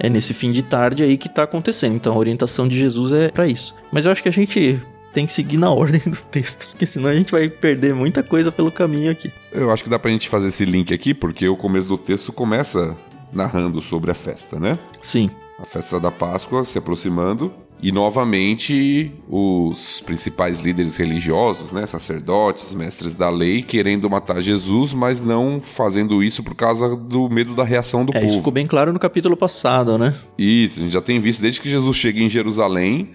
É 0.00 0.08
nesse 0.08 0.32
fim 0.32 0.52
de 0.52 0.62
tarde 0.62 1.02
aí 1.02 1.18
que 1.18 1.26
está 1.26 1.42
acontecendo. 1.42 1.96
Então 1.96 2.14
a 2.14 2.18
orientação 2.18 2.66
de 2.66 2.78
Jesus 2.78 3.12
é 3.12 3.28
para 3.28 3.48
isso. 3.48 3.74
Mas 3.92 4.06
eu 4.06 4.12
acho 4.12 4.22
que 4.22 4.28
a 4.28 4.32
gente 4.32 4.80
tem 5.12 5.26
que 5.26 5.32
seguir 5.32 5.56
na 5.56 5.70
ordem 5.72 6.00
do 6.06 6.16
texto, 6.22 6.66
porque 6.68 6.86
senão 6.86 7.08
a 7.08 7.14
gente 7.14 7.32
vai 7.32 7.48
perder 7.48 7.94
muita 7.94 8.22
coisa 8.22 8.52
pelo 8.52 8.70
caminho 8.70 9.10
aqui. 9.10 9.32
Eu 9.52 9.70
acho 9.70 9.82
que 9.82 9.90
dá 9.90 9.98
pra 9.98 10.10
gente 10.10 10.28
fazer 10.28 10.48
esse 10.48 10.64
link 10.64 10.92
aqui, 10.92 11.14
porque 11.14 11.48
o 11.48 11.56
começo 11.56 11.88
do 11.88 11.98
texto 11.98 12.32
começa 12.32 12.96
narrando 13.32 13.80
sobre 13.80 14.10
a 14.10 14.14
festa, 14.14 14.58
né? 14.58 14.78
Sim. 15.02 15.30
A 15.58 15.64
festa 15.64 15.98
da 15.98 16.10
Páscoa 16.10 16.64
se 16.64 16.78
aproximando 16.78 17.52
e 17.80 17.92
novamente 17.92 19.12
os 19.28 20.00
principais 20.00 20.58
líderes 20.60 20.96
religiosos, 20.96 21.70
né, 21.70 21.86
sacerdotes, 21.86 22.74
mestres 22.74 23.14
da 23.14 23.30
lei, 23.30 23.62
querendo 23.62 24.10
matar 24.10 24.40
Jesus, 24.40 24.92
mas 24.92 25.22
não 25.22 25.60
fazendo 25.62 26.22
isso 26.22 26.42
por 26.42 26.54
causa 26.54 26.96
do 26.96 27.28
medo 27.28 27.54
da 27.54 27.64
reação 27.64 28.04
do 28.04 28.10
é, 28.10 28.14
povo. 28.14 28.26
Isso 28.26 28.36
ficou 28.38 28.52
bem 28.52 28.66
claro 28.66 28.92
no 28.92 28.98
capítulo 28.98 29.36
passado, 29.36 29.96
né? 29.96 30.14
Isso, 30.36 30.80
a 30.80 30.82
gente 30.82 30.92
já 30.92 31.00
tem 31.00 31.20
visto 31.20 31.40
desde 31.40 31.60
que 31.60 31.70
Jesus 31.70 31.96
chega 31.96 32.20
em 32.20 32.28
Jerusalém, 32.28 33.10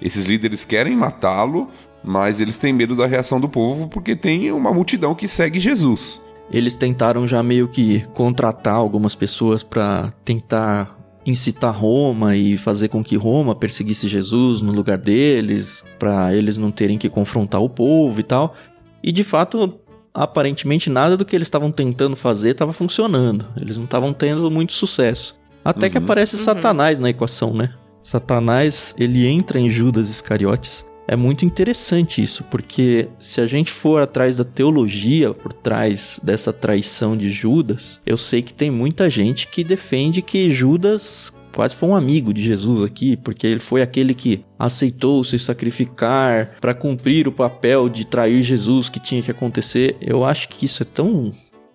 esses 0.00 0.26
líderes 0.26 0.64
querem 0.64 0.96
matá-lo, 0.96 1.68
mas 2.02 2.40
eles 2.40 2.56
têm 2.56 2.72
medo 2.72 2.96
da 2.96 3.06
reação 3.06 3.40
do 3.40 3.48
povo 3.48 3.88
porque 3.88 4.14
tem 4.14 4.52
uma 4.52 4.72
multidão 4.72 5.14
que 5.14 5.26
segue 5.26 5.60
Jesus. 5.60 6.20
Eles 6.50 6.76
tentaram 6.76 7.26
já 7.26 7.42
meio 7.42 7.68
que 7.68 8.06
contratar 8.14 8.74
algumas 8.74 9.14
pessoas 9.14 9.62
para 9.62 10.10
tentar 10.24 10.96
incitar 11.26 11.76
Roma 11.76 12.36
e 12.36 12.56
fazer 12.56 12.88
com 12.88 13.04
que 13.04 13.16
Roma 13.16 13.54
perseguisse 13.54 14.08
Jesus 14.08 14.62
no 14.62 14.72
lugar 14.72 14.96
deles, 14.96 15.84
para 15.98 16.34
eles 16.34 16.56
não 16.56 16.70
terem 16.70 16.96
que 16.96 17.08
confrontar 17.08 17.60
o 17.60 17.68
povo 17.68 18.18
e 18.18 18.22
tal. 18.22 18.54
E 19.02 19.12
de 19.12 19.22
fato, 19.22 19.78
aparentemente 20.14 20.88
nada 20.88 21.16
do 21.16 21.24
que 21.24 21.36
eles 21.36 21.46
estavam 21.46 21.70
tentando 21.70 22.16
fazer 22.16 22.50
estava 22.50 22.72
funcionando. 22.72 23.46
Eles 23.60 23.76
não 23.76 23.84
estavam 23.84 24.12
tendo 24.12 24.50
muito 24.50 24.72
sucesso. 24.72 25.38
Até 25.62 25.86
uhum. 25.86 25.92
que 25.92 25.98
aparece 25.98 26.36
uhum. 26.36 26.42
Satanás 26.42 26.98
na 26.98 27.10
equação, 27.10 27.52
né? 27.52 27.74
Satanás, 28.08 28.94
ele 28.98 29.26
entra 29.26 29.60
em 29.60 29.68
Judas 29.68 30.08
Iscariotes. 30.08 30.82
É 31.06 31.14
muito 31.14 31.44
interessante 31.44 32.22
isso, 32.22 32.42
porque 32.44 33.06
se 33.20 33.38
a 33.38 33.46
gente 33.46 33.70
for 33.70 34.00
atrás 34.00 34.34
da 34.34 34.44
teologia 34.44 35.34
por 35.34 35.52
trás 35.52 36.18
dessa 36.22 36.50
traição 36.50 37.14
de 37.14 37.28
Judas, 37.28 38.00
eu 38.06 38.16
sei 38.16 38.40
que 38.40 38.54
tem 38.54 38.70
muita 38.70 39.10
gente 39.10 39.46
que 39.48 39.62
defende 39.62 40.22
que 40.22 40.50
Judas 40.50 41.30
quase 41.54 41.76
foi 41.76 41.90
um 41.90 41.94
amigo 41.94 42.32
de 42.32 42.42
Jesus 42.42 42.82
aqui, 42.82 43.14
porque 43.14 43.46
ele 43.46 43.60
foi 43.60 43.82
aquele 43.82 44.14
que 44.14 44.42
aceitou 44.58 45.22
se 45.22 45.38
sacrificar 45.38 46.56
para 46.62 46.72
cumprir 46.72 47.28
o 47.28 47.32
papel 47.32 47.90
de 47.90 48.06
trair 48.06 48.40
Jesus 48.40 48.88
que 48.88 48.98
tinha 48.98 49.20
que 49.20 49.30
acontecer. 49.30 49.98
Eu 50.00 50.24
acho 50.24 50.48
que 50.48 50.64
isso 50.64 50.82
é 50.82 50.86
tão 50.86 51.30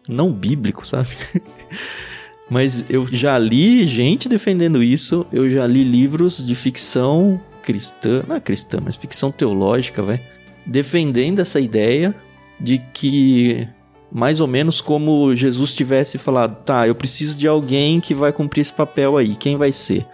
não 0.10 0.34
bíblico, 0.34 0.88
sabe? 0.88 1.10
Mas 2.50 2.86
eu 2.90 3.08
já 3.08 3.38
li 3.38 3.88
gente 3.88 4.28
defendendo 4.28 4.84
isso, 4.84 5.26
eu 5.32 5.50
já 5.50 5.66
li 5.66 5.84
livros 5.84 6.46
de 6.46 6.56
ficção 6.56 7.40
cristã, 7.62 8.24
não 8.28 8.36
é 8.36 8.40
cristã, 8.40 8.80
mas 8.84 8.96
ficção 8.96 9.32
teológica, 9.32 10.04
vai, 10.04 10.22
defendendo 10.66 11.40
essa 11.40 11.60
ideia 11.60 12.14
de 12.60 12.80
que 12.94 13.68
mais 14.12 14.40
ou 14.40 14.48
menos 14.48 14.80
como 14.80 15.36
Jesus 15.36 15.74
tivesse 15.74 16.20
falado, 16.20 16.64
tá, 16.64 16.88
eu 16.88 16.94
preciso 16.94 17.36
de 17.36 17.48
alguém 17.48 18.00
que 18.00 18.14
vai 18.14 18.32
cumprir 18.32 18.62
esse 18.62 18.74
papel 18.74 19.18
aí, 19.18 19.36
quem 19.36 19.58
vai 19.58 19.72
ser? 19.72 20.06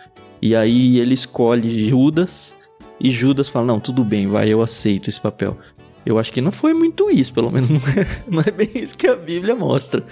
E 0.41 0.55
aí 0.55 0.99
ele 0.99 1.13
escolhe 1.13 1.89
Judas 1.89 2.55
e 2.99 3.11
Judas 3.11 3.49
fala, 3.49 3.65
não, 3.65 3.79
tudo 3.79 4.03
bem, 4.03 4.27
vai, 4.27 4.47
eu 4.47 4.61
aceito 4.61 5.09
esse 5.09 5.19
papel. 5.19 5.57
Eu 6.05 6.17
acho 6.17 6.31
que 6.31 6.39
não 6.39 6.51
foi 6.51 6.73
muito 6.73 7.09
isso, 7.09 7.33
pelo 7.33 7.51
menos 7.51 7.67
não 7.69 7.79
é, 7.79 8.23
não 8.29 8.43
é 8.45 8.51
bem 8.51 8.69
isso 8.73 8.95
que 8.95 9.07
a 9.07 9.15
Bíblia 9.17 9.53
mostra. 9.53 10.05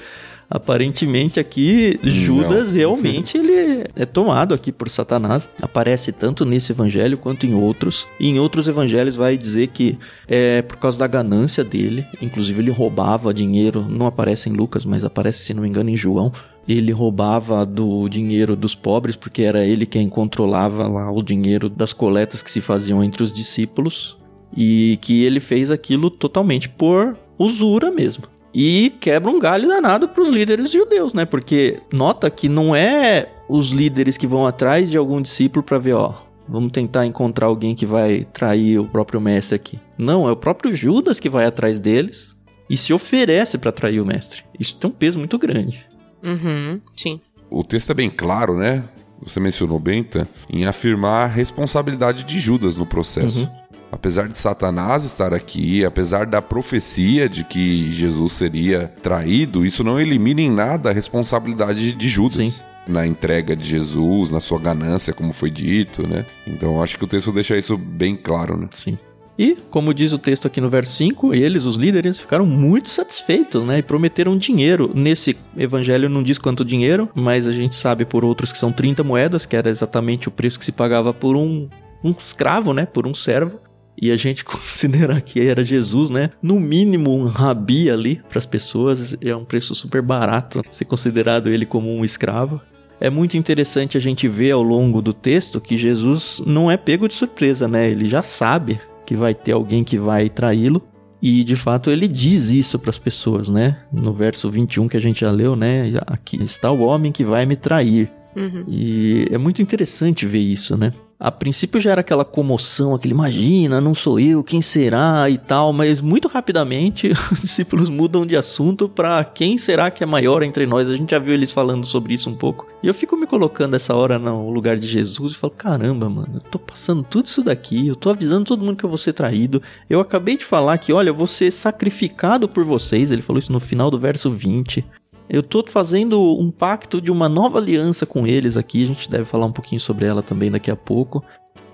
Aparentemente 0.50 1.42
aqui 1.42 2.00
Judas 2.02 2.68
Não. 2.68 2.74
realmente 2.74 3.38
ele 3.38 3.86
é 3.96 4.06
tomado 4.06 4.54
aqui 4.54 4.72
por 4.72 4.90
Satanás. 4.90 5.50
Aparece 5.62 6.14
tanto 6.14 6.46
nesse 6.46 6.72
evangelho 6.72 7.18
quanto 7.18 7.46
em 7.46 7.54
outros. 7.54 8.08
E 8.18 8.30
em 8.30 8.40
outros 8.40 8.68
evangelhos 8.68 9.16
vai 9.16 9.38
dizer 9.38 9.68
que 9.68 9.98
é 10.26 10.62
por 10.62 10.78
causa 10.78 10.98
da 10.98 11.08
ganância 11.08 11.66
dele. 11.66 12.06
Inclusive 12.22 12.62
ele 12.62 12.72
roubava 12.72 13.34
dinheiro. 13.34 13.86
Não 13.90 14.06
aparece 14.06 14.50
em 14.50 14.54
Lucas, 14.54 14.86
mas 14.86 15.04
aparece 15.04 15.44
se 15.44 15.54
não 15.54 15.64
me 15.64 15.70
engano 15.70 15.90
em 15.90 15.98
João 15.98 16.32
ele 16.68 16.92
roubava 16.92 17.66
do 17.66 18.10
dinheiro 18.10 18.54
dos 18.54 18.76
pobres, 18.76 19.16
porque 19.16 19.42
era 19.44 19.66
ele 19.66 19.86
quem 19.86 20.10
controlava 20.10 20.86
lá 20.86 21.10
o 21.10 21.24
dinheiro 21.24 21.70
das 21.70 21.94
coletas 21.94 22.44
que 22.44 22.52
se 22.52 22.60
faziam 22.60 23.02
entre 23.02 23.24
os 23.24 23.32
discípulos, 23.32 24.18
e 24.54 25.00
que 25.02 25.24
ele 25.24 25.40
fez 25.40 25.72
aquilo 25.72 26.10
totalmente 26.10 26.68
por 26.68 27.18
usura 27.40 27.90
mesmo 27.90 28.26
e 28.60 28.90
quebra 29.00 29.30
um 29.30 29.40
galho 29.40 29.68
danado 29.68 30.08
para 30.08 30.24
os 30.24 30.30
líderes 30.30 30.72
judeus, 30.72 31.14
né? 31.14 31.26
Porque 31.26 31.80
nota 31.94 32.28
que 32.28 32.50
não 32.50 32.76
é 32.76 33.30
os 33.48 33.70
líderes 33.70 34.18
que 34.18 34.26
vão 34.26 34.48
atrás 34.48 34.90
de 34.90 34.98
algum 34.98 35.22
discípulo 35.22 35.62
para 35.62 35.78
ver, 35.78 35.94
ó, 35.94 36.16
vamos 36.50 36.72
tentar 36.72 37.06
encontrar 37.06 37.46
alguém 37.46 37.76
que 37.76 37.86
vai 37.86 38.26
trair 38.34 38.80
o 38.80 38.86
próprio 38.86 39.22
mestre 39.22 39.56
aqui. 39.56 39.80
Não, 39.96 40.28
é 40.28 40.32
o 40.32 40.36
próprio 40.36 40.74
Judas 40.74 41.20
que 41.20 41.30
vai 41.30 41.46
atrás 41.46 41.80
deles 41.80 42.36
e 42.68 42.76
se 42.76 42.92
oferece 42.92 43.60
para 43.60 43.72
trair 43.72 44.02
o 44.02 44.06
mestre. 44.08 44.44
Isso 44.60 44.76
tem 44.76 44.90
um 44.90 44.94
peso 44.94 45.20
muito 45.20 45.38
grande. 45.38 45.86
Uhum, 46.24 46.82
sim. 46.96 47.22
O 47.52 47.64
texto 47.64 47.92
é 47.92 47.94
bem 47.94 48.10
claro, 48.10 48.58
né? 48.58 48.84
Você 49.22 49.40
mencionou 49.40 49.78
bem, 49.78 50.04
tá? 50.04 50.26
Em 50.50 50.66
afirmar 50.66 51.26
a 51.26 51.28
responsabilidade 51.28 52.24
de 52.24 52.40
Judas 52.40 52.76
no 52.76 52.88
processo. 52.88 53.42
Uhum. 53.42 53.67
Apesar 53.92 54.28
de 54.28 54.38
Satanás 54.38 55.04
estar 55.04 55.34
aqui, 55.34 55.86
apesar 55.86 56.26
da 56.26 56.42
profecia 56.42 57.30
de 57.30 57.44
que 57.44 57.92
Jesus 57.94 58.34
seria 58.34 58.94
traído, 59.02 59.66
isso 59.66 59.84
não 59.84 60.00
elimina 60.00 60.42
em 60.42 60.52
nada 60.52 60.90
a 60.90 60.94
responsabilidade 60.94 61.94
de 61.94 62.10
Judas. 62.10 62.54
Sim 62.54 62.68
na 62.88 63.06
entrega 63.06 63.54
de 63.54 63.68
Jesus, 63.68 64.32
na 64.32 64.40
sua 64.40 64.58
ganância, 64.58 65.14
como 65.14 65.34
foi 65.34 65.52
dito, 65.52 66.08
né? 66.08 66.26
Então 66.48 66.82
acho 66.82 66.98
que 66.98 67.04
o 67.04 67.08
texto 67.08 67.34
deixa 67.34 67.58
isso 67.58 67.78
bem 67.78 68.16
claro, 68.16 68.58
né? 68.58 68.70
Sim. 68.72 68.98
E, 69.38 69.56
como 69.70 69.94
diz 69.94 70.12
o 70.14 70.18
texto 70.18 70.48
aqui 70.48 70.60
no 70.60 70.70
verso 70.70 70.94
5, 70.94 71.32
eles, 71.32 71.66
os 71.66 71.76
líderes, 71.76 72.18
ficaram 72.18 72.46
muito 72.46 72.90
satisfeitos, 72.90 73.64
né? 73.64 73.80
E 73.80 73.84
prometeram 73.84 74.36
dinheiro. 74.36 74.92
Nesse 74.96 75.38
evangelho 75.56 76.10
não 76.10 76.24
diz 76.24 76.40
quanto 76.40 76.66
dinheiro, 76.66 77.08
mas 77.14 77.46
a 77.46 77.52
gente 77.52 77.76
sabe 77.76 78.04
por 78.04 78.26
outros 78.26 78.52
que 78.52 78.58
são 78.58 78.72
30 78.72 79.04
moedas, 79.04 79.46
que 79.46 79.56
era 79.56 79.70
exatamente 79.70 80.28
o 80.28 80.32
preço 80.32 80.58
que 80.58 80.66
se 80.66 80.72
pagava 80.72 81.14
por 81.14 81.36
um, 81.36 81.70
um 82.04 82.12
escravo, 82.12 82.74
né? 82.74 82.88
Por 82.88 83.06
um 83.06 83.14
servo 83.14 83.60
e 84.00 84.12
a 84.12 84.18
gente 84.18 84.44
considerar 84.46 85.22
que 85.22 85.42
era 85.42 85.64
Jesus, 85.64 86.10
né? 86.10 86.30
No 86.42 86.60
mínimo 86.60 87.16
um 87.16 87.26
rabi 87.26 87.90
ali 87.90 88.22
para 88.30 88.40
as 88.40 88.46
pessoas, 88.46 89.16
é 89.22 89.36
um 89.36 89.46
preço 89.46 89.74
super 89.74 90.02
barato 90.02 90.62
ser 90.70 90.86
considerado 90.86 91.50
ele 91.50 91.66
como 91.66 91.94
um 91.94 92.06
escravo. 92.06 92.62
É 93.00 93.10
muito 93.10 93.38
interessante 93.38 93.98
a 93.98 94.02
gente 94.02 94.28
ver 94.28 94.52
ao 94.52 94.64
longo 94.64 95.02
do 95.02 95.14
texto 95.14 95.62
que 95.62 95.78
Jesus 95.78 96.42
não 96.46 96.70
é 96.70 96.76
pego 96.78 97.08
de 97.08 97.14
surpresa, 97.14 97.68
né? 97.68 97.90
Ele 97.90 98.10
já 98.10 98.24
sabe 98.24 98.80
que 99.06 99.16
vai 99.16 99.34
ter 99.34 99.52
alguém 99.52 99.84
que 99.84 99.98
vai 99.98 100.30
traí-lo. 100.30 100.82
E 101.22 101.44
de 101.44 101.56
fato 101.56 101.90
ele 101.90 102.08
diz 102.08 102.50
isso 102.50 102.78
para 102.78 102.92
as 102.92 103.00
pessoas, 103.00 103.50
né? 103.50 103.80
No 103.92 104.14
verso 104.14 104.50
21 104.52 104.88
que 104.88 104.98
a 104.98 105.00
gente 105.00 105.22
já 105.22 105.32
leu, 105.32 105.56
né? 105.56 105.92
Aqui 106.06 106.42
está 106.44 106.72
o 106.72 106.82
homem 106.82 107.12
que 107.12 107.24
vai 107.24 107.46
me 107.46 107.56
trair. 107.56 108.12
Uhum. 108.36 108.64
E 108.68 109.28
é 109.32 109.38
muito 109.38 109.62
interessante 109.62 110.26
ver 110.26 110.40
isso, 110.40 110.78
né? 110.78 110.94
A 111.20 111.32
princípio 111.32 111.82
já 111.82 111.94
era 111.94 112.02
aquela 112.02 112.24
comoção, 112.24 112.94
aquele 112.94 113.16
imagina, 113.16 113.82
não 113.82 113.96
sou 113.96 114.20
eu, 114.20 114.44
quem 114.44 114.62
será 114.62 115.28
e 115.28 115.38
tal, 115.40 115.74
mas 115.74 116.00
muito 116.00 116.28
rapidamente 116.28 117.12
os 117.34 117.42
discípulos 117.42 117.90
mudam 117.90 118.24
de 118.24 118.36
assunto 118.36 118.88
para 118.88 119.24
quem 119.24 119.58
será 119.58 119.90
que 119.90 120.04
é 120.04 120.06
maior 120.06 120.44
entre 120.44 120.68
nós. 120.68 120.88
A 120.88 120.96
gente 120.96 121.10
já 121.10 121.18
viu 121.18 121.34
eles 121.34 121.52
falando 121.52 121.88
sobre 121.88 122.14
isso 122.14 122.30
um 122.30 122.36
pouco. 122.36 122.68
E 122.84 122.88
eu 122.88 122.94
fico 122.94 123.18
me 123.18 123.26
colocando 123.26 123.76
essa 123.76 123.96
hora 123.96 124.20
no 124.20 124.52
lugar 124.52 124.78
de 124.78 124.88
Jesus 124.88 125.34
e 125.34 125.36
falo: 125.36 125.54
caramba, 125.58 126.08
mano, 126.08 126.36
eu 126.36 126.42
tô 126.42 126.60
passando 126.60 127.02
tudo 127.02 127.26
isso 127.26 127.42
daqui, 127.42 127.88
eu 127.88 127.96
tô 127.96 128.12
avisando 128.12 128.46
todo 128.46 128.64
mundo 128.64 128.78
que 128.78 128.84
eu 128.84 128.90
vou 128.90 129.00
ser 129.00 129.14
traído. 129.14 129.60
Eu 129.90 130.00
acabei 130.00 130.38
de 130.38 130.46
falar 130.46 130.78
que, 130.78 130.94
olha, 130.94 131.10
eu 131.10 131.16
vou 131.16 131.26
ser 131.26 131.50
sacrificado 131.50 132.48
por 132.48 132.64
vocês. 132.64 133.10
Ele 133.10 133.24
falou 133.24 133.40
isso 133.40 133.52
no 133.52 133.60
final 133.60 133.90
do 133.90 133.98
verso 133.98 134.30
20. 134.30 134.86
Eu 135.30 135.44
tô 135.44 135.64
fazendo 135.68 136.40
um 136.40 136.50
pacto 136.50 137.02
de 137.02 137.12
uma 137.12 137.28
nova 137.28 137.60
aliança 137.60 138.06
com 138.06 138.26
eles 138.26 138.56
aqui, 138.56 138.84
a 138.84 138.88
gente 138.88 139.10
deve 139.10 139.26
falar 139.26 139.46
um 139.46 139.52
pouquinho 139.52 139.82
sobre 139.82 140.06
ela 140.06 140.24
também 140.24 140.50
daqui 140.50 140.72
a 140.72 140.76
pouco. 140.76 141.24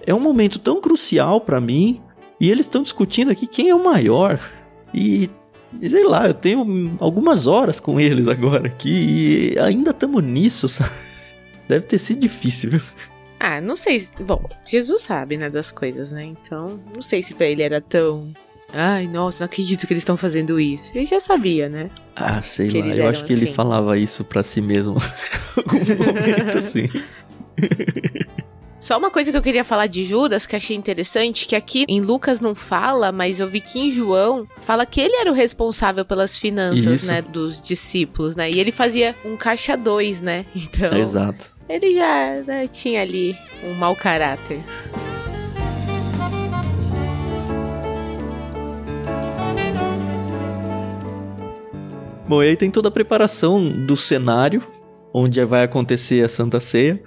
É 0.05 0.13
um 0.13 0.19
momento 0.19 0.59
tão 0.59 0.81
crucial 0.81 1.39
para 1.39 1.61
mim 1.61 2.01
E 2.39 2.49
eles 2.51 2.65
estão 2.65 2.81
discutindo 2.81 3.31
aqui 3.31 3.47
quem 3.47 3.69
é 3.69 3.75
o 3.75 3.83
maior. 3.83 4.39
E 4.93 5.29
sei 5.81 6.03
lá, 6.03 6.27
eu 6.27 6.33
tenho 6.33 6.97
algumas 6.99 7.47
horas 7.47 7.79
com 7.79 7.99
eles 7.99 8.27
agora 8.27 8.67
aqui 8.67 9.53
e 9.55 9.59
ainda 9.59 9.91
estamos 9.91 10.23
nisso, 10.23 10.67
sabe? 10.69 10.91
Deve 11.67 11.85
ter 11.85 11.99
sido 11.99 12.19
difícil, 12.19 12.81
Ah, 13.39 13.59
não 13.59 13.75
sei. 13.75 14.07
Bom, 14.21 14.43
Jesus 14.65 15.01
sabe, 15.01 15.37
né, 15.37 15.49
das 15.49 15.71
coisas, 15.71 16.11
né? 16.11 16.23
Então, 16.23 16.79
não 16.93 17.01
sei 17.01 17.23
se 17.23 17.33
pra 17.33 17.45
ele 17.47 17.61
era 17.61 17.81
tão. 17.81 18.33
Ai, 18.73 19.07
nossa, 19.07 19.43
não 19.43 19.45
acredito 19.45 19.85
que 19.85 19.93
eles 19.93 20.01
estão 20.01 20.17
fazendo 20.17 20.59
isso. 20.59 20.91
Ele 20.95 21.05
já 21.05 21.19
sabia, 21.19 21.69
né? 21.69 21.91
Ah, 22.15 22.41
sei 22.41 22.67
que 22.67 22.81
lá. 22.81 22.87
Eu 22.87 23.07
acho 23.07 23.23
que 23.23 23.33
assim. 23.33 23.43
ele 23.43 23.53
falava 23.53 23.97
isso 23.97 24.23
para 24.23 24.43
si 24.43 24.61
mesmo. 24.61 24.97
algum 25.55 25.77
momento, 25.77 26.57
assim. 26.57 26.89
Só 28.79 28.97
uma 28.97 29.09
coisa 29.09 29.31
que 29.31 29.37
eu 29.37 29.41
queria 29.41 29.63
falar 29.63 29.87
de 29.87 30.03
Judas, 30.03 30.45
que 30.45 30.57
achei 30.57 30.75
interessante, 30.75 31.47
que 31.47 31.55
aqui 31.55 31.85
em 31.87 32.01
Lucas 32.01 32.41
não 32.41 32.53
fala, 32.53 33.13
mas 33.13 33.39
eu 33.39 33.47
vi 33.47 33.61
que 33.61 33.79
em 33.79 33.89
João 33.89 34.45
fala 34.61 34.85
que 34.85 34.99
ele 34.99 35.15
era 35.15 35.31
o 35.31 35.33
responsável 35.33 36.03
pelas 36.03 36.37
finanças, 36.37 37.01
Isso. 37.01 37.05
né, 37.05 37.21
dos 37.21 37.61
discípulos, 37.61 38.35
né? 38.35 38.51
E 38.51 38.59
ele 38.59 38.73
fazia 38.73 39.15
um 39.23 39.37
caixa 39.37 39.77
dois, 39.77 40.19
né? 40.21 40.45
Então. 40.53 40.97
exato. 40.97 41.49
Ele 41.69 41.95
já 41.95 42.43
né, 42.45 42.67
tinha 42.67 43.01
ali 43.01 43.37
um 43.63 43.73
mau 43.75 43.95
caráter. 43.95 44.59
Bom, 52.33 52.41
e 52.41 52.47
aí 52.47 52.57
tem 52.57 52.71
toda 52.71 52.87
a 52.87 52.91
preparação 52.91 53.69
do 53.69 53.95
cenário 53.95 54.63
onde 55.13 55.43
vai 55.45 55.63
acontecer 55.63 56.25
a 56.25 56.29
Santa 56.29 56.59
Ceia 56.59 56.99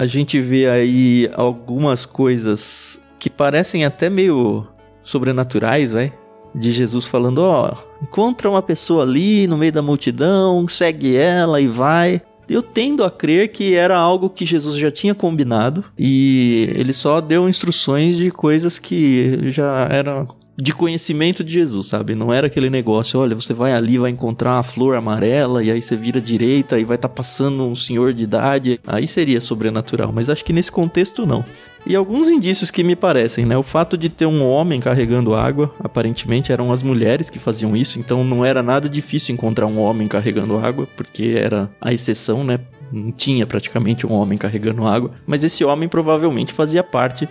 a 0.00 0.06
gente 0.06 0.40
vê 0.40 0.66
aí 0.66 1.30
algumas 1.34 2.06
coisas 2.06 2.98
que 3.18 3.28
parecem 3.28 3.84
até 3.84 4.08
meio 4.08 4.66
sobrenaturais, 5.02 5.92
vai? 5.92 6.10
De 6.54 6.72
Jesus 6.72 7.04
falando, 7.04 7.40
ó, 7.40 7.70
oh, 7.70 8.02
encontra 8.02 8.48
uma 8.48 8.62
pessoa 8.62 9.02
ali 9.02 9.46
no 9.46 9.58
meio 9.58 9.70
da 9.70 9.82
multidão, 9.82 10.66
segue 10.66 11.18
ela 11.18 11.60
e 11.60 11.66
vai. 11.66 12.22
Eu 12.48 12.62
tendo 12.62 13.04
a 13.04 13.10
crer 13.10 13.52
que 13.52 13.74
era 13.74 13.94
algo 13.94 14.30
que 14.30 14.46
Jesus 14.46 14.78
já 14.78 14.90
tinha 14.90 15.14
combinado 15.14 15.84
e 15.98 16.70
ele 16.74 16.94
só 16.94 17.20
deu 17.20 17.46
instruções 17.46 18.16
de 18.16 18.30
coisas 18.30 18.78
que 18.78 19.52
já 19.52 19.86
eram 19.90 20.39
de 20.56 20.72
conhecimento 20.74 21.42
de 21.42 21.52
Jesus, 21.52 21.88
sabe? 21.88 22.14
Não 22.14 22.32
era 22.32 22.46
aquele 22.46 22.68
negócio, 22.68 23.18
olha, 23.18 23.34
você 23.34 23.54
vai 23.54 23.72
ali, 23.72 23.98
vai 23.98 24.10
encontrar 24.10 24.56
uma 24.56 24.62
flor 24.62 24.94
amarela 24.94 25.62
e 25.64 25.70
aí 25.70 25.80
você 25.80 25.96
vira 25.96 26.20
direita 26.20 26.78
e 26.78 26.84
vai 26.84 26.96
estar 26.96 27.08
tá 27.08 27.14
passando 27.14 27.64
um 27.64 27.74
senhor 27.74 28.12
de 28.12 28.24
idade. 28.24 28.80
Aí 28.86 29.08
seria 29.08 29.40
sobrenatural, 29.40 30.12
mas 30.12 30.28
acho 30.28 30.44
que 30.44 30.52
nesse 30.52 30.70
contexto 30.70 31.24
não. 31.24 31.44
E 31.86 31.96
alguns 31.96 32.28
indícios 32.28 32.70
que 32.70 32.84
me 32.84 32.94
parecem, 32.94 33.46
né? 33.46 33.56
O 33.56 33.62
fato 33.62 33.96
de 33.96 34.10
ter 34.10 34.26
um 34.26 34.46
homem 34.46 34.80
carregando 34.80 35.34
água, 35.34 35.74
aparentemente 35.82 36.52
eram 36.52 36.70
as 36.70 36.82
mulheres 36.82 37.30
que 37.30 37.38
faziam 37.38 37.74
isso, 37.74 37.98
então 37.98 38.22
não 38.22 38.44
era 38.44 38.62
nada 38.62 38.88
difícil 38.88 39.34
encontrar 39.34 39.66
um 39.66 39.80
homem 39.80 40.06
carregando 40.06 40.58
água, 40.58 40.86
porque 40.94 41.34
era 41.36 41.70
a 41.80 41.92
exceção, 41.92 42.44
né? 42.44 42.60
Não 42.92 43.10
tinha 43.10 43.46
praticamente 43.46 44.06
um 44.06 44.12
homem 44.12 44.36
carregando 44.36 44.86
água, 44.86 45.12
mas 45.26 45.42
esse 45.42 45.64
homem 45.64 45.88
provavelmente 45.88 46.52
fazia 46.52 46.82
parte 46.82 47.28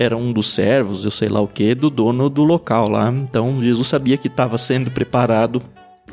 era 0.00 0.16
um 0.16 0.32
dos 0.32 0.54
servos, 0.54 1.04
eu 1.04 1.10
sei 1.10 1.28
lá 1.28 1.42
o 1.42 1.46
que, 1.46 1.74
do 1.74 1.90
dono 1.90 2.30
do 2.30 2.42
local 2.42 2.88
lá. 2.88 3.10
Então 3.10 3.62
Jesus 3.62 3.86
sabia 3.86 4.16
que 4.16 4.28
estava 4.28 4.56
sendo 4.56 4.90
preparado 4.90 5.62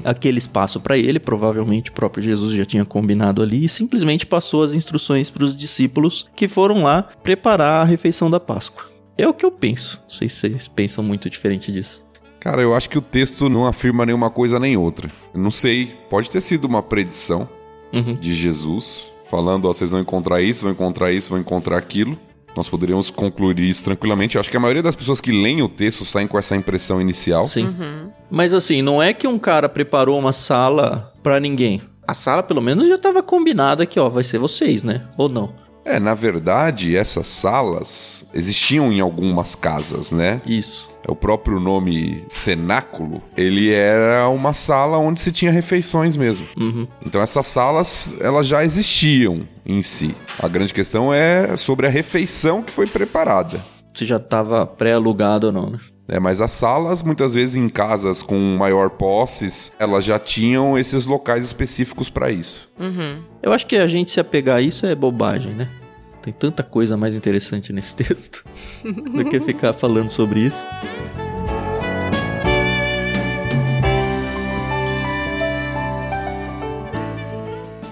aquele 0.03 0.39
espaço 0.39 0.82
para 0.82 0.98
ele, 0.98 1.20
provavelmente 1.20 1.89
o 1.89 1.94
próprio 1.94 2.22
Jesus 2.22 2.53
já 2.53 2.65
tinha 2.65 2.84
combinado 2.84 3.41
ali 3.41 3.63
e 3.63 3.70
simplesmente 3.70 4.25
passou 4.25 4.62
as 4.62 4.74
instruções 4.74 5.29
para 5.29 5.46
os 5.46 5.56
discípulos 5.56 6.27
que 6.36 6.50
foram 6.50 6.84
lá 6.84 7.03
preparar 7.24 7.82
a 7.82 7.86
refeição 7.86 8.29
da 8.29 8.41
Páscoa. 8.41 8.86
É 9.17 9.25
o 9.25 9.34
que 9.34 9.46
eu 9.46 9.51
penso. 9.51 10.01
Não 10.03 10.10
sei 10.10 10.27
se 10.27 10.36
vocês 10.36 10.67
pensam 10.67 11.01
muito 11.01 11.29
diferente 11.29 11.72
disso. 11.72 12.05
Cara, 12.42 12.62
eu 12.62 12.75
acho 12.75 12.90
que 12.90 12.98
o 12.98 13.01
texto 13.01 13.48
não 13.48 13.66
afirma 13.66 14.05
nenhuma 14.05 14.29
coisa 14.29 14.59
nem 14.59 14.75
outra. 14.75 15.09
Eu 15.33 15.40
não 15.40 15.50
sei, 15.50 15.94
pode 16.09 16.29
ter 16.29 16.42
sido 16.42 16.66
uma 16.66 16.83
predição 16.83 17.50
uhum. 17.94 18.16
de 18.16 18.35
Jesus, 18.35 19.09
falando: 19.25 19.66
ó, 19.66 19.74
vocês 19.74 19.92
vão 19.92 20.01
encontrar 20.01 20.42
isso, 20.42 20.64
vão 20.64 20.74
encontrar 20.74 21.12
isso, 21.14 21.29
vão 21.29 21.40
encontrar 21.40 21.77
aquilo. 21.77 22.20
Nós 22.57 22.67
poderíamos 22.67 23.09
concluir 23.09 23.59
isso 23.59 23.83
tranquilamente. 23.83 24.35
Eu 24.35 24.41
acho 24.41 24.50
que 24.50 24.57
a 24.57 24.59
maioria 24.59 24.83
das 24.83 24.96
pessoas 24.96 25.22
que 25.22 25.31
leem 25.31 25.61
o 25.61 25.70
texto 25.70 26.03
saem 26.03 26.27
com 26.27 26.37
essa 26.39 26.55
impressão 26.55 27.00
inicial. 27.00 27.46
Sim. 27.46 27.67
Uhum. 27.67 28.11
Mas 28.29 28.53
assim, 28.53 28.81
não 28.81 29.01
é 29.01 29.13
que 29.13 29.27
um 29.27 29.37
cara 29.37 29.70
preparou 29.70 30.17
uma 30.17 30.33
sala 30.33 31.13
para 31.22 31.39
ninguém. 31.39 31.81
A 32.07 32.13
sala, 32.13 32.41
pelo 32.41 32.61
menos, 32.61 32.87
já 32.87 32.96
estava 32.96 33.22
combinada 33.22 33.85
que, 33.85 34.00
ó, 34.00 34.09
vai 34.09 34.24
ser 34.24 34.39
vocês, 34.39 34.81
né? 34.81 35.03
Ou 35.17 35.29
não? 35.29 35.53
É, 35.85 36.00
na 36.00 36.13
verdade, 36.13 36.98
essas 36.98 37.27
salas 37.27 38.27
existiam 38.33 38.91
em 38.91 39.00
algumas 39.00 39.55
casas, 39.55 40.11
né? 40.11 40.41
Isso. 40.46 40.89
É 41.07 41.11
o 41.11 41.15
próprio 41.15 41.59
nome 41.59 42.25
cenáculo, 42.27 43.24
ele 43.35 43.72
era 43.72 44.27
uma 44.27 44.53
sala 44.53 44.98
onde 44.98 45.22
se 45.22 45.31
tinha 45.31 45.51
refeições 45.51 46.17
mesmo. 46.17 46.46
Uhum. 46.57 46.85
Então 47.05 47.22
essas 47.22 47.48
salas, 47.48 48.15
elas 48.20 48.46
já 48.46 48.65
existiam 48.65 49.48
em 49.65 49.81
si. 49.81 50.13
A 50.37 50.48
grande 50.50 50.74
questão 50.74 51.13
é 51.13 51.55
sobre 51.55 51.87
a 51.87 51.89
refeição 51.89 52.61
que 52.61 52.74
foi 52.74 52.87
preparada. 52.87 53.63
Se 53.96 54.05
já 54.05 54.17
estava 54.17 54.65
pré-alugado 54.65 55.48
ou 55.48 55.53
não, 55.53 55.70
né? 55.70 55.79
É, 56.09 56.20
mas 56.20 56.39
as 56.39 56.51
salas, 56.51 57.03
muitas 57.03 57.33
vezes 57.33 57.55
em 57.55 57.67
casas 57.67 58.22
com 58.22 58.37
maior 58.57 58.89
posses, 58.91 59.74
elas 59.77 60.05
já 60.05 60.17
tinham 60.17 60.77
esses 60.77 61.05
locais 61.05 61.43
específicos 61.43 62.09
para 62.09 62.31
isso. 62.31 62.70
Uhum. 62.79 63.22
Eu 63.41 63.51
acho 63.51 63.65
que 63.65 63.75
a 63.75 63.87
gente 63.87 64.11
se 64.11 64.20
apegar 64.20 64.57
a 64.57 64.61
isso 64.61 64.85
é 64.85 64.96
bobagem, 64.96 65.53
né? 65.53 65.70
Tem 66.27 66.33
tanta 66.33 66.61
coisa 66.61 66.98
mais 66.98 67.16
interessante 67.16 67.72
nesse 67.72 67.96
texto 67.96 68.44
do 68.83 69.24
que 69.29 69.40
ficar 69.40 69.72
falando 69.72 70.09
sobre 70.09 70.42
isso. 70.42 70.61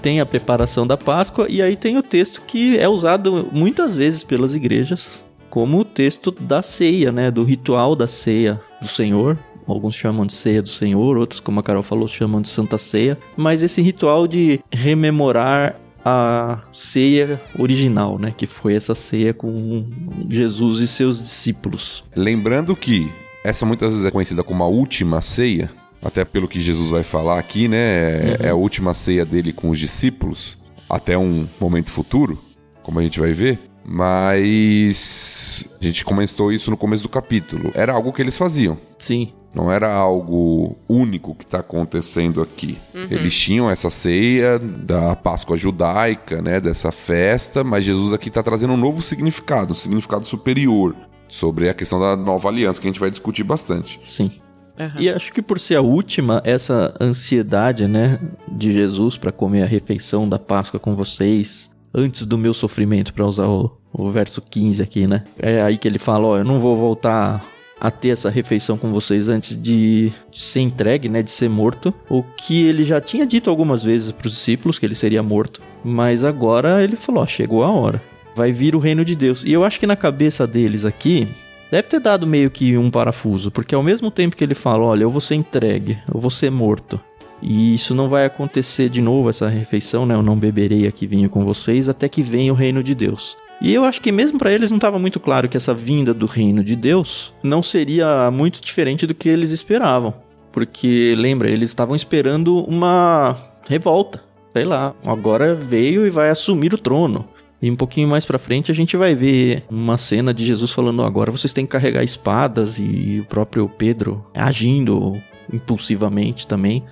Tem 0.01 0.19
a 0.19 0.25
preparação 0.25 0.85
da 0.85 0.97
Páscoa 0.97 1.47
e 1.49 1.61
aí 1.61 1.77
tem 1.77 1.97
o 1.97 2.03
texto 2.03 2.41
que 2.41 2.77
é 2.77 2.89
usado 2.89 3.47
muitas 3.53 3.95
vezes 3.95 4.21
pelas 4.21 4.53
igrejas 4.53 5.23
como 5.49 5.79
o 5.79 5.85
texto 5.85 6.29
da 6.29 6.61
ceia, 6.61 7.13
né, 7.13 7.31
do 7.31 7.41
ritual 7.45 7.95
da 7.95 8.09
ceia 8.09 8.59
do 8.81 8.87
Senhor. 8.89 9.39
Alguns 9.65 9.95
chamam 9.95 10.25
de 10.25 10.33
ceia 10.33 10.61
do 10.61 10.67
Senhor, 10.67 11.15
outros, 11.15 11.39
como 11.39 11.61
a 11.61 11.63
Carol 11.63 11.81
falou, 11.81 12.05
chamam 12.05 12.41
de 12.41 12.49
Santa 12.49 12.77
Ceia. 12.77 13.17
Mas 13.37 13.63
esse 13.63 13.81
ritual 13.81 14.27
de 14.27 14.59
rememorar 14.71 15.79
a 16.05 16.61
ceia 16.71 17.41
original, 17.57 18.19
né? 18.19 18.31
Que 18.37 18.45
foi 18.45 18.75
essa 18.75 18.93
ceia 18.93 19.33
com 19.33 19.87
Jesus 20.29 20.79
e 20.79 20.87
seus 20.87 21.19
discípulos. 21.19 22.03
Lembrando 22.15 22.75
que 22.75 23.11
essa 23.43 23.65
muitas 23.65 23.89
vezes 23.89 24.05
é 24.05 24.11
conhecida 24.11 24.43
como 24.43 24.63
a 24.63 24.67
última 24.67 25.19
ceia, 25.23 25.71
até 26.03 26.23
pelo 26.23 26.47
que 26.47 26.61
Jesus 26.61 26.91
vai 26.91 27.01
falar 27.01 27.39
aqui, 27.39 27.67
né? 27.67 27.77
É, 27.77 28.37
uhum. 28.39 28.45
é 28.47 28.49
a 28.49 28.55
última 28.55 28.93
ceia 28.93 29.25
dele 29.25 29.51
com 29.51 29.71
os 29.71 29.79
discípulos, 29.79 30.55
até 30.87 31.17
um 31.17 31.47
momento 31.59 31.89
futuro, 31.89 32.39
como 32.83 32.99
a 32.99 33.03
gente 33.03 33.19
vai 33.19 33.33
ver. 33.33 33.59
Mas 33.87 35.77
a 35.79 35.83
gente 35.83 36.03
comentou 36.03 36.51
isso 36.51 36.71
no 36.71 36.77
começo 36.77 37.03
do 37.03 37.09
capítulo. 37.09 37.71
Era 37.75 37.93
algo 37.93 38.11
que 38.11 38.21
eles 38.21 38.35
faziam. 38.35 38.77
Sim. 38.97 39.31
Não 39.55 39.71
era 39.71 39.91
algo 39.93 40.75
único 40.87 41.33
que 41.33 41.45
está 41.45 41.59
acontecendo 41.59 42.41
aqui. 42.41 42.77
Uhum. 42.93 43.07
Eles 43.09 43.33
tinham 43.33 43.71
essa 43.71 43.89
ceia 43.89 44.59
da 44.59 45.15
Páscoa 45.15 45.55
judaica, 45.55 46.41
né? 46.41 46.59
Dessa 46.59 46.91
festa, 46.91 47.63
mas 47.63 47.85
Jesus 47.85 48.11
aqui 48.11 48.27
está 48.27 48.43
trazendo 48.43 48.73
um 48.73 48.77
novo 48.77 49.01
significado, 49.01 49.71
um 49.71 49.75
significado 49.75 50.25
superior 50.25 50.93
sobre 51.29 51.69
a 51.69 51.73
questão 51.73 51.99
da 51.99 52.17
nova 52.17 52.49
aliança, 52.49 52.81
que 52.81 52.87
a 52.87 52.91
gente 52.91 52.99
vai 52.99 53.09
discutir 53.09 53.45
bastante. 53.45 53.99
Sim. 54.03 54.29
Uhum. 54.77 54.91
E 54.99 55.09
acho 55.09 55.31
que 55.31 55.41
por 55.41 55.57
ser 55.57 55.75
a 55.75 55.81
última, 55.81 56.41
essa 56.43 56.93
ansiedade, 56.99 57.87
né, 57.87 58.19
de 58.51 58.73
Jesus 58.73 59.17
para 59.17 59.31
comer 59.31 59.63
a 59.63 59.65
refeição 59.65 60.27
da 60.27 60.37
Páscoa 60.37 60.79
com 60.81 60.93
vocês, 60.93 61.71
antes 61.93 62.25
do 62.25 62.37
meu 62.37 62.53
sofrimento, 62.53 63.13
para 63.13 63.25
usar 63.25 63.47
o, 63.47 63.71
o 63.93 64.11
verso 64.11 64.41
15 64.41 64.83
aqui, 64.83 65.07
né? 65.07 65.23
É 65.39 65.61
aí 65.61 65.77
que 65.77 65.87
ele 65.87 65.97
fala: 65.97 66.27
Ó, 66.27 66.37
eu 66.37 66.43
não 66.43 66.59
vou 66.59 66.75
voltar 66.75 67.54
a 67.79 67.91
ter 67.91 68.09
essa 68.09 68.29
refeição 68.29 68.77
com 68.77 68.91
vocês 68.91 69.27
antes 69.27 69.55
de, 69.55 70.11
ser 70.31 70.61
entregue, 70.61 71.09
né, 71.09 71.21
de 71.21 71.31
ser 71.31 71.49
morto, 71.49 71.93
o 72.09 72.23
que 72.23 72.65
ele 72.65 72.83
já 72.83 73.01
tinha 73.01 73.25
dito 73.25 73.49
algumas 73.49 73.83
vezes 73.83 74.11
para 74.11 74.27
os 74.27 74.33
discípulos 74.33 74.79
que 74.79 74.85
ele 74.85 74.95
seria 74.95 75.21
morto, 75.21 75.61
mas 75.83 76.23
agora 76.23 76.83
ele 76.83 76.95
falou, 76.95 77.23
ó, 77.23 77.27
chegou 77.27 77.63
a 77.63 77.71
hora. 77.71 78.01
Vai 78.35 78.51
vir 78.51 78.75
o 78.75 78.79
reino 78.79 79.05
de 79.05 79.15
Deus. 79.15 79.43
E 79.43 79.53
eu 79.53 79.63
acho 79.63 79.79
que 79.79 79.87
na 79.87 79.95
cabeça 79.95 80.45
deles 80.45 80.83
aqui, 80.83 81.27
deve 81.71 81.87
ter 81.87 81.99
dado 81.99 82.27
meio 82.27 82.49
que 82.49 82.77
um 82.77 82.91
parafuso, 82.91 83.51
porque 83.51 83.75
ao 83.75 83.83
mesmo 83.83 84.09
tempo 84.09 84.35
que 84.35 84.43
ele 84.43 84.55
fala, 84.55 84.83
olha, 84.83 85.03
eu 85.03 85.09
vou 85.09 85.21
ser 85.21 85.35
entregue, 85.35 85.97
eu 86.13 86.19
vou 86.19 86.31
ser 86.31 86.49
morto, 86.49 86.99
e 87.41 87.75
isso 87.75 87.93
não 87.93 88.09
vai 88.09 88.25
acontecer 88.25 88.89
de 88.89 89.01
novo, 89.01 89.29
essa 89.29 89.47
refeição, 89.47 90.05
né? 90.05 90.15
Eu 90.15 90.23
não 90.23 90.37
beberei 90.37 90.87
aqui 90.87 91.05
vinho 91.05 91.29
com 91.29 91.43
vocês 91.43 91.89
até 91.89 92.07
que 92.07 92.23
venha 92.23 92.51
o 92.51 92.55
reino 92.55 92.81
de 92.81 92.95
Deus. 92.95 93.37
E 93.61 93.73
eu 93.73 93.85
acho 93.85 94.01
que 94.01 94.11
mesmo 94.11 94.37
para 94.37 94.51
eles 94.51 94.69
não 94.69 94.77
estava 94.77 94.99
muito 94.99 95.19
claro 95.19 95.47
que 95.47 95.57
essa 95.57 95.73
vinda 95.73 96.13
do 96.13 96.25
reino 96.25 96.63
de 96.63 96.75
Deus 96.75 97.33
não 97.41 97.63
seria 97.63 98.29
muito 98.31 98.61
diferente 98.61 99.07
do 99.07 99.15
que 99.15 99.29
eles 99.29 99.51
esperavam. 99.51 100.13
Porque, 100.51 101.15
lembra, 101.17 101.49
eles 101.49 101.69
estavam 101.69 101.95
esperando 101.95 102.63
uma 102.65 103.35
revolta. 103.67 104.23
Sei 104.55 104.63
lá, 104.63 104.95
agora 105.03 105.53
veio 105.53 106.05
e 106.07 106.09
vai 106.09 106.29
assumir 106.29 106.73
o 106.73 106.77
trono. 106.77 107.27
E 107.61 107.69
um 107.69 107.75
pouquinho 107.75 108.07
mais 108.07 108.25
pra 108.25 108.37
frente 108.37 108.71
a 108.71 108.75
gente 108.75 108.95
vai 108.95 109.15
ver 109.15 109.63
uma 109.69 109.97
cena 109.97 110.33
de 110.33 110.45
Jesus 110.45 110.71
falando: 110.71 111.01
agora 111.01 111.31
vocês 111.31 111.51
têm 111.51 111.65
que 111.65 111.71
carregar 111.71 112.03
espadas, 112.03 112.77
e 112.79 113.21
o 113.21 113.25
próprio 113.25 113.67
Pedro 113.67 114.23
agindo 114.33 115.13
impulsivamente 115.51 116.47
também. 116.47 116.83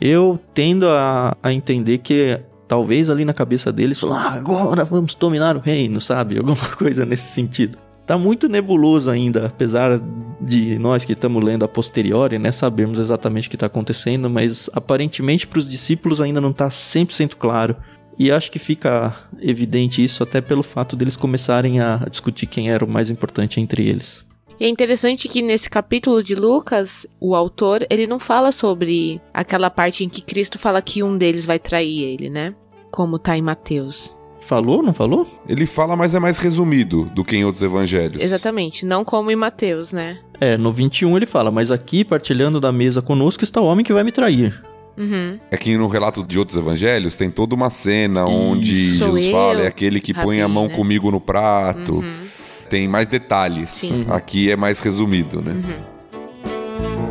Eu 0.00 0.40
tendo 0.52 0.88
a, 0.88 1.36
a 1.42 1.52
entender 1.52 1.98
que 1.98 2.40
talvez 2.68 3.10
ali 3.10 3.24
na 3.24 3.34
cabeça 3.34 3.72
deles 3.72 3.98
falou: 3.98 4.16
ah, 4.16 4.32
agora 4.32 4.84
vamos 4.84 5.14
dominar 5.14 5.56
o 5.56 5.60
reino, 5.60 6.00
sabe? 6.00 6.38
Alguma 6.38 6.56
coisa 6.76 7.04
nesse 7.04 7.32
sentido. 7.32 7.78
Tá 8.06 8.18
muito 8.18 8.48
nebuloso 8.48 9.08
ainda, 9.08 9.46
apesar 9.46 9.98
de 10.38 10.78
nós 10.78 11.06
que 11.06 11.14
estamos 11.14 11.42
lendo 11.42 11.64
a 11.64 11.68
posteriori, 11.68 12.38
né, 12.38 12.52
sabermos 12.52 12.98
exatamente 12.98 13.46
o 13.46 13.50
que 13.50 13.56
está 13.56 13.64
acontecendo, 13.64 14.28
mas 14.28 14.68
aparentemente 14.74 15.46
para 15.46 15.58
os 15.58 15.66
discípulos 15.66 16.20
ainda 16.20 16.38
não 16.38 16.50
está 16.50 16.68
100% 16.68 17.34
claro. 17.36 17.74
E 18.18 18.30
acho 18.30 18.50
que 18.50 18.58
fica 18.58 19.14
evidente 19.40 20.04
isso 20.04 20.22
até 20.22 20.40
pelo 20.40 20.62
fato 20.62 20.94
deles 20.96 21.16
começarem 21.16 21.80
a 21.80 22.06
discutir 22.08 22.46
quem 22.46 22.70
era 22.70 22.84
o 22.84 22.88
mais 22.88 23.10
importante 23.10 23.58
entre 23.58 23.88
eles. 23.88 24.24
E 24.58 24.64
é 24.64 24.68
interessante 24.68 25.28
que 25.28 25.42
nesse 25.42 25.68
capítulo 25.68 26.22
de 26.22 26.34
Lucas, 26.34 27.06
o 27.20 27.34
autor, 27.34 27.86
ele 27.90 28.06
não 28.06 28.18
fala 28.18 28.52
sobre 28.52 29.20
aquela 29.32 29.70
parte 29.70 30.04
em 30.04 30.08
que 30.08 30.22
Cristo 30.22 30.58
fala 30.58 30.80
que 30.80 31.02
um 31.02 31.16
deles 31.18 31.44
vai 31.44 31.58
trair 31.58 32.02
ele, 32.02 32.30
né? 32.30 32.54
Como 32.90 33.18
tá 33.18 33.36
em 33.36 33.42
Mateus. 33.42 34.16
Falou, 34.40 34.82
não 34.82 34.92
falou? 34.92 35.26
Ele 35.48 35.66
fala, 35.66 35.96
mas 35.96 36.14
é 36.14 36.20
mais 36.20 36.38
resumido 36.38 37.06
do 37.14 37.24
que 37.24 37.36
em 37.36 37.44
outros 37.44 37.62
evangelhos. 37.62 38.22
Exatamente, 38.22 38.84
não 38.84 39.04
como 39.04 39.30
em 39.30 39.36
Mateus, 39.36 39.90
né? 39.90 40.18
É, 40.40 40.56
no 40.56 40.70
21 40.70 41.16
ele 41.16 41.26
fala, 41.26 41.50
mas 41.50 41.70
aqui, 41.70 42.04
partilhando 42.04 42.60
da 42.60 42.70
mesa 42.70 43.00
conosco, 43.00 43.42
está 43.42 43.60
o 43.60 43.64
homem 43.64 43.84
que 43.84 43.92
vai 43.92 44.04
me 44.04 44.12
trair. 44.12 44.62
Uhum. 44.96 45.38
É 45.50 45.56
que 45.56 45.76
no 45.76 45.88
relato 45.88 46.22
de 46.22 46.38
outros 46.38 46.56
evangelhos 46.56 47.16
tem 47.16 47.30
toda 47.30 47.54
uma 47.54 47.70
cena 47.70 48.24
onde 48.24 48.92
Sou 48.92 49.08
Jesus 49.08 49.24
eu, 49.24 49.32
fala, 49.32 49.62
é 49.62 49.66
aquele 49.66 50.00
que 50.00 50.14
põe 50.14 50.38
a 50.38 50.42
Rabi, 50.42 50.54
mão 50.54 50.68
né? 50.68 50.74
comigo 50.74 51.10
no 51.10 51.20
prato. 51.20 51.96
Uhum. 51.96 52.23
Tem 52.74 52.88
mais 52.88 53.06
detalhes. 53.06 53.70
Sim. 53.70 54.04
Aqui 54.10 54.50
é 54.50 54.56
mais 54.56 54.80
resumido, 54.80 55.40
né? 55.40 55.52
Uhum. 55.52 57.04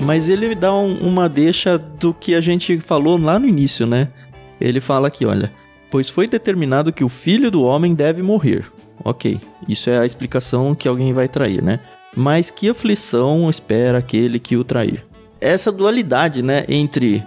Mas 0.00 0.28
ele 0.28 0.54
dá 0.54 0.72
um- 0.74 0.98
uma 0.98 1.28
deixa 1.28 1.78
do 1.78 2.12
que 2.14 2.34
a 2.34 2.40
gente 2.40 2.78
falou 2.80 3.18
lá 3.18 3.38
no 3.38 3.48
início, 3.48 3.86
né? 3.86 4.08
Ele 4.60 4.80
fala 4.80 5.08
aqui, 5.08 5.24
olha, 5.24 5.50
pois 5.90 6.08
foi 6.08 6.26
determinado 6.28 6.92
que 6.92 7.02
o 7.02 7.08
filho 7.08 7.50
do 7.50 7.62
homem 7.62 7.94
deve 7.94 8.22
morrer. 8.22 8.66
Ok, 9.04 9.40
isso 9.68 9.90
é 9.90 9.98
a 9.98 10.06
explicação 10.06 10.74
que 10.74 10.86
alguém 10.88 11.12
vai 11.12 11.28
trair, 11.28 11.62
né? 11.62 11.80
Mas 12.14 12.50
que 12.50 12.68
aflição 12.68 13.48
espera 13.50 13.98
aquele 13.98 14.38
que 14.38 14.56
o 14.56 14.64
trair? 14.64 15.04
Essa 15.40 15.70
dualidade, 15.70 16.42
né, 16.42 16.64
entre 16.68 17.22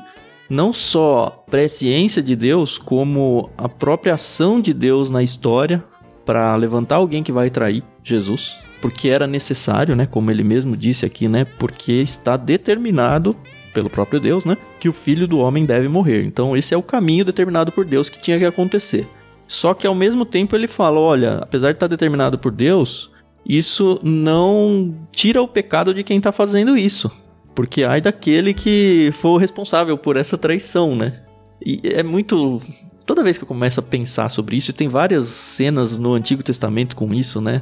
não 0.50 0.74
só 0.74 1.44
presciência 1.50 2.24
de 2.24 2.36
Deus, 2.36 2.78
como 2.78 3.50
a 3.58 3.70
própria 3.70 4.16
ação 4.16 4.60
de 4.60 4.74
Deus 4.74 5.10
na 5.10 5.22
história 5.22 5.84
para 6.26 6.56
levantar 6.56 6.96
alguém 6.96 7.22
que 7.22 7.32
vai 7.32 7.50
trair 7.50 7.84
Jesus, 8.04 8.58
porque 8.82 9.10
era 9.10 9.28
necessário, 9.28 9.96
né, 9.96 10.06
como 10.06 10.32
ele 10.32 10.44
mesmo 10.44 10.76
disse 10.76 11.06
aqui, 11.06 11.28
né, 11.28 11.46
porque 11.58 11.92
está 11.94 12.36
determinado 12.36 13.36
pelo 13.74 13.90
próprio 13.90 14.20
Deus, 14.20 14.46
né, 14.46 14.58
que 14.80 14.90
o 14.90 14.94
filho 14.94 15.28
do 15.28 15.38
homem 15.38 15.66
deve 15.66 15.88
morrer. 15.88 16.24
Então 16.24 16.58
esse 16.58 16.74
é 16.74 16.78
o 16.78 16.84
caminho 16.84 17.26
determinado 17.26 17.72
por 17.72 17.86
Deus 17.86 18.10
que 18.10 18.20
tinha 18.20 18.40
que 18.40 18.46
acontecer. 18.46 19.08
Só 19.48 19.74
que 19.74 19.88
ao 19.88 19.96
mesmo 19.96 20.26
tempo 20.26 20.56
ele 20.56 20.68
fala, 20.68 21.00
olha, 21.00 21.38
apesar 21.42 21.68
de 21.72 21.78
estar 21.78 21.88
determinado 21.88 22.38
por 22.38 22.52
Deus, 22.52 23.12
isso 23.46 24.00
não 24.04 24.96
tira 25.12 25.42
o 25.42 25.48
pecado 25.48 25.94
de 25.94 26.04
quem 26.04 26.18
está 26.18 26.32
fazendo 26.32 26.78
isso. 26.78 27.12
Porque 27.60 27.84
ai 27.84 28.00
daquele 28.00 28.54
que 28.54 29.12
for 29.16 29.36
responsável 29.36 29.98
por 29.98 30.16
essa 30.16 30.38
traição, 30.38 30.96
né? 30.96 31.20
E 31.62 31.82
é 31.94 32.02
muito. 32.02 32.62
Toda 33.06 33.22
vez 33.22 33.38
que 33.38 33.44
eu 33.44 33.48
começo 33.50 33.82
a 33.82 33.84
pensar 33.84 34.30
sobre 34.30 34.56
isso, 34.56 34.72
e 34.72 34.74
tem 34.74 34.88
várias 34.88 35.28
cenas 35.28 35.98
no 35.98 36.14
Antigo 36.14 36.42
Testamento 36.42 36.96
com 36.96 37.14
isso, 37.14 37.42
né? 37.42 37.62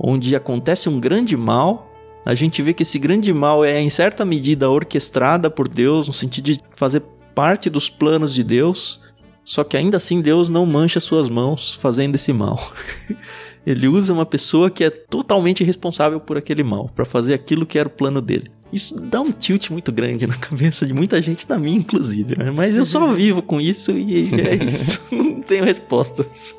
Onde 0.00 0.34
acontece 0.34 0.88
um 0.88 0.98
grande 0.98 1.36
mal, 1.36 1.92
a 2.24 2.34
gente 2.34 2.62
vê 2.62 2.72
que 2.72 2.84
esse 2.84 2.98
grande 2.98 3.34
mal 3.34 3.62
é 3.62 3.78
em 3.78 3.90
certa 3.90 4.24
medida 4.24 4.70
orquestrada 4.70 5.50
por 5.50 5.68
Deus, 5.68 6.06
no 6.06 6.14
sentido 6.14 6.46
de 6.46 6.60
fazer 6.74 7.02
parte 7.34 7.68
dos 7.68 7.90
planos 7.90 8.32
de 8.32 8.42
Deus, 8.42 8.98
só 9.44 9.62
que 9.62 9.76
ainda 9.76 9.98
assim 9.98 10.22
Deus 10.22 10.48
não 10.48 10.64
mancha 10.64 11.00
suas 11.00 11.28
mãos 11.28 11.74
fazendo 11.74 12.14
esse 12.14 12.32
mal. 12.32 12.72
Ele 13.66 13.88
usa 13.88 14.10
uma 14.10 14.24
pessoa 14.24 14.70
que 14.70 14.84
é 14.84 14.88
totalmente 14.88 15.62
responsável 15.62 16.18
por 16.18 16.38
aquele 16.38 16.62
mal, 16.62 16.88
para 16.88 17.04
fazer 17.04 17.34
aquilo 17.34 17.66
que 17.66 17.78
era 17.78 17.88
o 17.88 17.92
plano 17.92 18.22
dele. 18.22 18.50
Isso 18.74 18.96
dá 18.96 19.20
um 19.20 19.30
tilt 19.30 19.70
muito 19.70 19.92
grande 19.92 20.26
na 20.26 20.34
cabeça 20.36 20.84
de 20.84 20.92
muita 20.92 21.22
gente, 21.22 21.48
na 21.48 21.56
minha 21.56 21.78
inclusive, 21.78 22.36
né? 22.36 22.50
Mas 22.50 22.74
eu 22.74 22.84
só 22.84 23.06
vivo 23.14 23.40
com 23.40 23.60
isso 23.60 23.92
e 23.92 24.30
é 24.34 24.64
isso. 24.64 25.00
Não 25.14 25.40
tenho 25.40 25.64
respostas. 25.64 26.54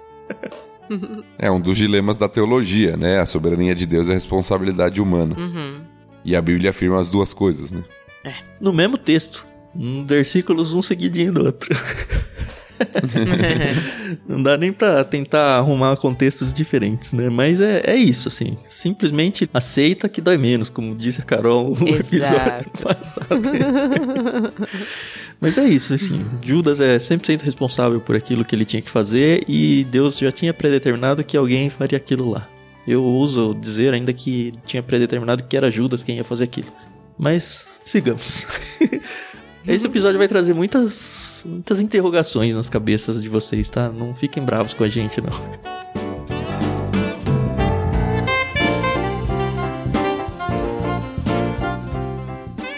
É 1.37 1.51
um 1.51 1.59
dos 1.59 1.77
dilemas 1.77 2.15
da 2.15 2.29
teologia, 2.29 2.95
né? 2.95 3.19
A 3.19 3.25
soberania 3.25 3.75
de 3.75 3.85
Deus 3.85 4.07
e 4.07 4.11
a 4.11 4.13
responsabilidade 4.13 5.01
humana. 5.01 5.35
Uhum. 5.37 5.81
E 6.23 6.35
a 6.35 6.41
Bíblia 6.41 6.69
afirma 6.69 6.99
as 6.99 7.09
duas 7.09 7.33
coisas, 7.33 7.69
né? 7.69 7.83
No 8.61 8.71
mesmo 8.71 8.97
texto, 8.97 9.45
um 9.75 10.05
versículos 10.05 10.73
um 10.73 10.81
seguidinho 10.81 11.33
do 11.33 11.45
outro. 11.45 11.75
Não 14.27 14.41
dá 14.41 14.57
nem 14.57 14.71
pra 14.71 15.03
tentar 15.03 15.57
arrumar 15.57 15.95
contextos 15.97 16.53
diferentes, 16.53 17.13
né? 17.13 17.29
Mas 17.29 17.59
é, 17.59 17.81
é 17.85 17.95
isso, 17.95 18.27
assim. 18.27 18.57
Simplesmente 18.67 19.49
aceita 19.53 20.09
que 20.09 20.21
dói 20.21 20.37
menos, 20.37 20.69
como 20.69 20.95
disse 20.95 21.21
a 21.21 21.23
Carol 21.23 21.75
no 21.75 21.89
episódio 21.89 22.69
passado. 22.81 23.41
Mas 25.39 25.57
é 25.57 25.65
isso, 25.65 25.93
assim. 25.93 26.25
Judas 26.41 26.79
é 26.79 26.97
100% 26.97 27.41
responsável 27.41 27.99
por 28.01 28.15
aquilo 28.15 28.45
que 28.45 28.55
ele 28.55 28.65
tinha 28.65 28.81
que 28.81 28.89
fazer 28.89 29.43
e 29.47 29.83
Deus 29.85 30.17
já 30.17 30.31
tinha 30.31 30.53
predeterminado 30.53 31.23
que 31.23 31.37
alguém 31.37 31.69
faria 31.69 31.97
aquilo 31.97 32.29
lá. 32.29 32.47
Eu 32.87 33.03
uso 33.03 33.55
dizer 33.55 33.93
ainda 33.93 34.13
que 34.13 34.53
tinha 34.65 34.83
predeterminado 34.83 35.43
que 35.43 35.57
era 35.57 35.71
Judas 35.71 36.03
quem 36.03 36.17
ia 36.17 36.23
fazer 36.23 36.43
aquilo. 36.43 36.71
Mas 37.17 37.65
sigamos. 37.83 38.47
Esse 39.67 39.87
episódio 39.87 40.19
vai 40.19 40.27
trazer 40.27 40.53
muitas, 40.53 41.41
muitas 41.43 41.81
interrogações 41.81 42.53
nas 42.53 42.69
cabeças 42.69 43.19
de 43.19 43.27
vocês, 43.27 43.67
tá? 43.67 43.89
Não 43.89 44.13
fiquem 44.13 44.43
bravos 44.43 44.75
com 44.75 44.83
a 44.83 44.87
gente, 44.87 45.19
não. 45.19 45.31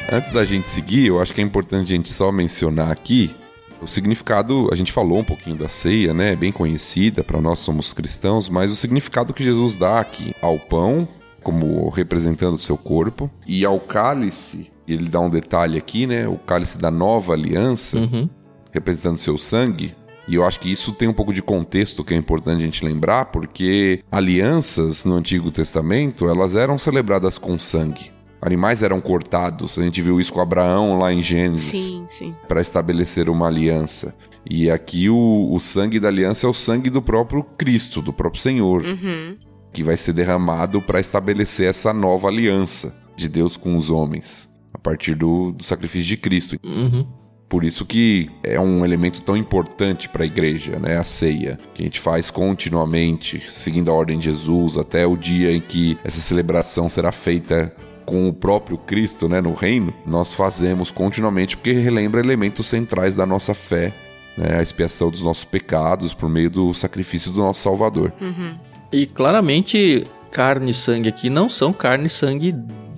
Antes 0.10 0.32
da 0.32 0.46
gente 0.46 0.70
seguir, 0.70 1.08
eu 1.08 1.22
acho 1.22 1.34
que 1.34 1.42
é 1.42 1.44
importante 1.44 1.92
a 1.92 1.96
gente 1.98 2.14
só 2.14 2.32
mencionar 2.32 2.90
aqui 2.90 3.36
o 3.82 3.88
significado. 3.88 4.70
A 4.72 4.76
gente 4.76 4.94
falou 4.94 5.20
um 5.20 5.26
pouquinho 5.26 5.58
da 5.58 5.68
ceia, 5.68 6.14
né? 6.14 6.38
Bem 6.38 6.54
conhecida 6.54 7.22
para 7.22 7.42
nós 7.42 7.60
somos 7.60 7.92
cristãos, 7.92 8.48
mas 8.48 8.72
o 8.72 8.78
significado 8.78 9.34
que 9.34 9.44
Jesus 9.44 9.76
dá 9.76 10.00
aqui 10.00 10.34
ao 10.42 10.58
pão, 10.58 11.06
como 11.44 11.90
representando 11.90 12.54
o 12.54 12.60
seu 12.60 12.78
corpo, 12.78 13.30
e 13.46 13.66
ao 13.66 13.78
cálice, 13.78 14.72
ele 14.94 15.10
dá 15.10 15.20
um 15.20 15.30
detalhe 15.30 15.78
aqui, 15.78 16.06
né? 16.08 16.28
O 16.28 16.38
cálice 16.38 16.78
da 16.78 16.90
nova 16.92 17.34
aliança, 17.34 17.98
Uhum. 17.98 18.30
representando 18.72 19.18
seu 19.18 19.38
sangue. 19.38 19.94
E 20.28 20.36
eu 20.36 20.46
acho 20.46 20.60
que 20.60 20.70
isso 20.72 20.92
tem 20.92 21.08
um 21.08 21.14
pouco 21.14 21.32
de 21.34 21.42
contexto 21.42 22.04
que 22.04 22.14
é 22.14 22.18
importante 22.18 22.58
a 22.58 22.66
gente 22.66 22.84
lembrar, 22.84 23.26
porque 23.26 24.02
alianças 24.12 25.06
no 25.06 25.16
Antigo 25.16 25.50
Testamento, 25.52 26.28
elas 26.28 26.54
eram 26.54 26.78
celebradas 26.78 27.38
com 27.38 27.58
sangue. 27.58 28.12
Animais 28.42 28.84
eram 28.84 29.00
cortados. 29.02 29.80
A 29.80 29.82
gente 29.84 30.02
viu 30.02 30.20
isso 30.20 30.32
com 30.34 30.42
Abraão 30.42 31.00
lá 31.00 31.12
em 31.12 31.22
Gênesis 31.22 31.86
Sim, 31.86 32.06
sim. 32.10 32.36
para 32.48 32.62
estabelecer 32.62 33.30
uma 33.30 33.48
aliança. 33.48 34.14
E 34.50 34.70
aqui 34.70 35.10
o, 35.10 35.50
o 35.52 35.60
sangue 35.60 36.00
da 36.00 36.08
aliança 36.10 36.46
é 36.46 36.50
o 36.50 36.54
sangue 36.54 36.90
do 36.90 37.02
próprio 37.02 37.42
Cristo, 37.44 38.02
do 38.02 38.14
próprio 38.14 38.42
Senhor, 38.42 38.84
Uhum. 38.84 39.36
que 39.74 39.82
vai 39.84 39.98
ser 39.98 40.14
derramado 40.14 40.82
para 40.82 41.00
estabelecer 41.00 41.68
essa 41.70 41.92
nova 41.94 42.28
aliança 42.28 42.94
de 43.16 43.28
Deus 43.28 43.58
com 43.58 43.76
os 43.76 43.90
homens, 43.90 44.47
partir 44.88 45.16
do, 45.16 45.52
do 45.52 45.64
sacrifício 45.64 46.08
de 46.08 46.16
Cristo. 46.16 46.58
Uhum. 46.64 47.06
Por 47.50 47.64
isso 47.64 47.86
que 47.86 48.30
é 48.42 48.60
um 48.60 48.86
elemento 48.86 49.22
tão 49.22 49.36
importante 49.36 50.08
para 50.08 50.24
a 50.24 50.26
igreja, 50.26 50.80
né? 50.80 50.98
A 50.98 51.04
ceia, 51.04 51.58
que 51.74 51.82
a 51.82 51.86
gente 51.86 52.00
faz 52.00 52.30
continuamente, 52.30 53.42
seguindo 53.50 53.92
a 53.92 53.94
ordem 53.94 54.18
de 54.18 54.26
Jesus, 54.26 54.78
até 54.78 55.06
o 55.06 55.18
dia 55.18 55.52
em 55.52 55.62
que 55.62 55.98
essa 56.04 56.22
celebração 56.22 56.90
será 56.90 57.12
feita 57.12 57.74
com 58.06 58.30
o 58.30 58.34
próprio 58.34 58.78
Cristo, 58.78 59.28
né, 59.28 59.42
no 59.42 59.54
reino. 59.54 59.94
Nós 60.06 60.34
fazemos 60.34 60.90
continuamente 60.92 61.58
porque 61.58 61.74
relembra 61.74 62.22
elementos 62.22 62.68
centrais 62.68 63.14
da 63.16 63.26
nossa 63.26 63.54
fé, 63.54 63.94
né? 64.38 64.58
A 64.58 64.62
expiação 64.62 65.10
dos 65.10 65.22
nossos 65.22 65.46
pecados 65.46 66.14
por 66.14 66.30
meio 66.30 66.50
do 66.50 66.74
sacrifício 66.74 67.32
do 67.32 67.40
nosso 67.40 67.62
Salvador. 67.62 68.14
Uhum. 68.22 68.58
E 68.92 69.06
claramente, 69.06 70.06
carne 70.32 70.72
e 70.72 70.74
sangue 70.74 71.10
aqui 71.10 71.30
não 71.30 71.50
são 71.50 71.74
carne 71.74 72.08
e 72.08 72.10
sangue 72.10 72.54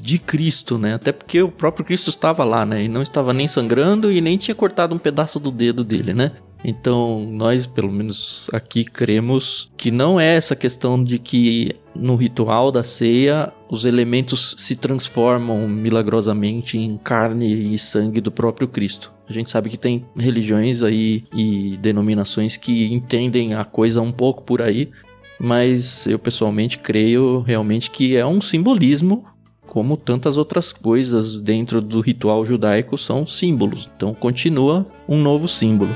de 0.09 0.17
Cristo, 0.17 0.79
né? 0.79 0.95
Até 0.95 1.11
porque 1.11 1.39
o 1.41 1.51
próprio 1.51 1.85
Cristo 1.85 2.09
estava 2.09 2.43
lá, 2.43 2.65
né? 2.65 2.83
E 2.83 2.87
não 2.87 3.03
estava 3.03 3.31
nem 3.31 3.47
sangrando 3.47 4.11
e 4.11 4.19
nem 4.19 4.37
tinha 4.37 4.55
cortado 4.55 4.95
um 4.95 4.97
pedaço 4.97 5.39
do 5.39 5.51
dedo 5.51 5.83
dele, 5.83 6.15
né? 6.15 6.31
Então, 6.63 7.25
nós, 7.31 7.65
pelo 7.65 7.91
menos 7.91 8.49
aqui, 8.51 8.83
cremos 8.83 9.71
que 9.77 9.91
não 9.91 10.19
é 10.19 10.35
essa 10.35 10.55
questão 10.55 11.01
de 11.01 11.19
que 11.19 11.75
no 11.95 12.15
ritual 12.15 12.71
da 12.71 12.83
ceia 12.83 13.53
os 13.69 13.85
elementos 13.85 14.55
se 14.57 14.75
transformam 14.75 15.67
milagrosamente 15.67 16.77
em 16.77 16.97
carne 16.97 17.73
e 17.73 17.77
sangue 17.77 18.19
do 18.19 18.31
próprio 18.31 18.67
Cristo. 18.67 19.13
A 19.29 19.31
gente 19.31 19.51
sabe 19.51 19.69
que 19.69 19.77
tem 19.77 20.05
religiões 20.17 20.81
aí 20.81 21.23
e 21.33 21.77
denominações 21.81 22.57
que 22.57 22.91
entendem 22.91 23.53
a 23.53 23.63
coisa 23.63 24.01
um 24.01 24.11
pouco 24.11 24.43
por 24.43 24.61
aí, 24.61 24.89
mas 25.39 26.07
eu 26.07 26.17
pessoalmente 26.19 26.79
creio 26.79 27.41
realmente 27.41 27.91
que 27.91 28.17
é 28.17 28.25
um 28.25 28.41
simbolismo, 28.41 29.23
como 29.69 29.95
tantas 29.95 30.35
outras 30.35 30.73
coisas 30.73 31.39
dentro 31.39 31.79
do 31.79 32.01
ritual 32.01 32.43
judaico 32.43 32.97
são 32.97 33.27
símbolos. 33.27 33.87
Então 33.95 34.15
continua 34.15 34.87
um 35.07 35.21
novo 35.21 35.47
símbolo. 35.47 35.91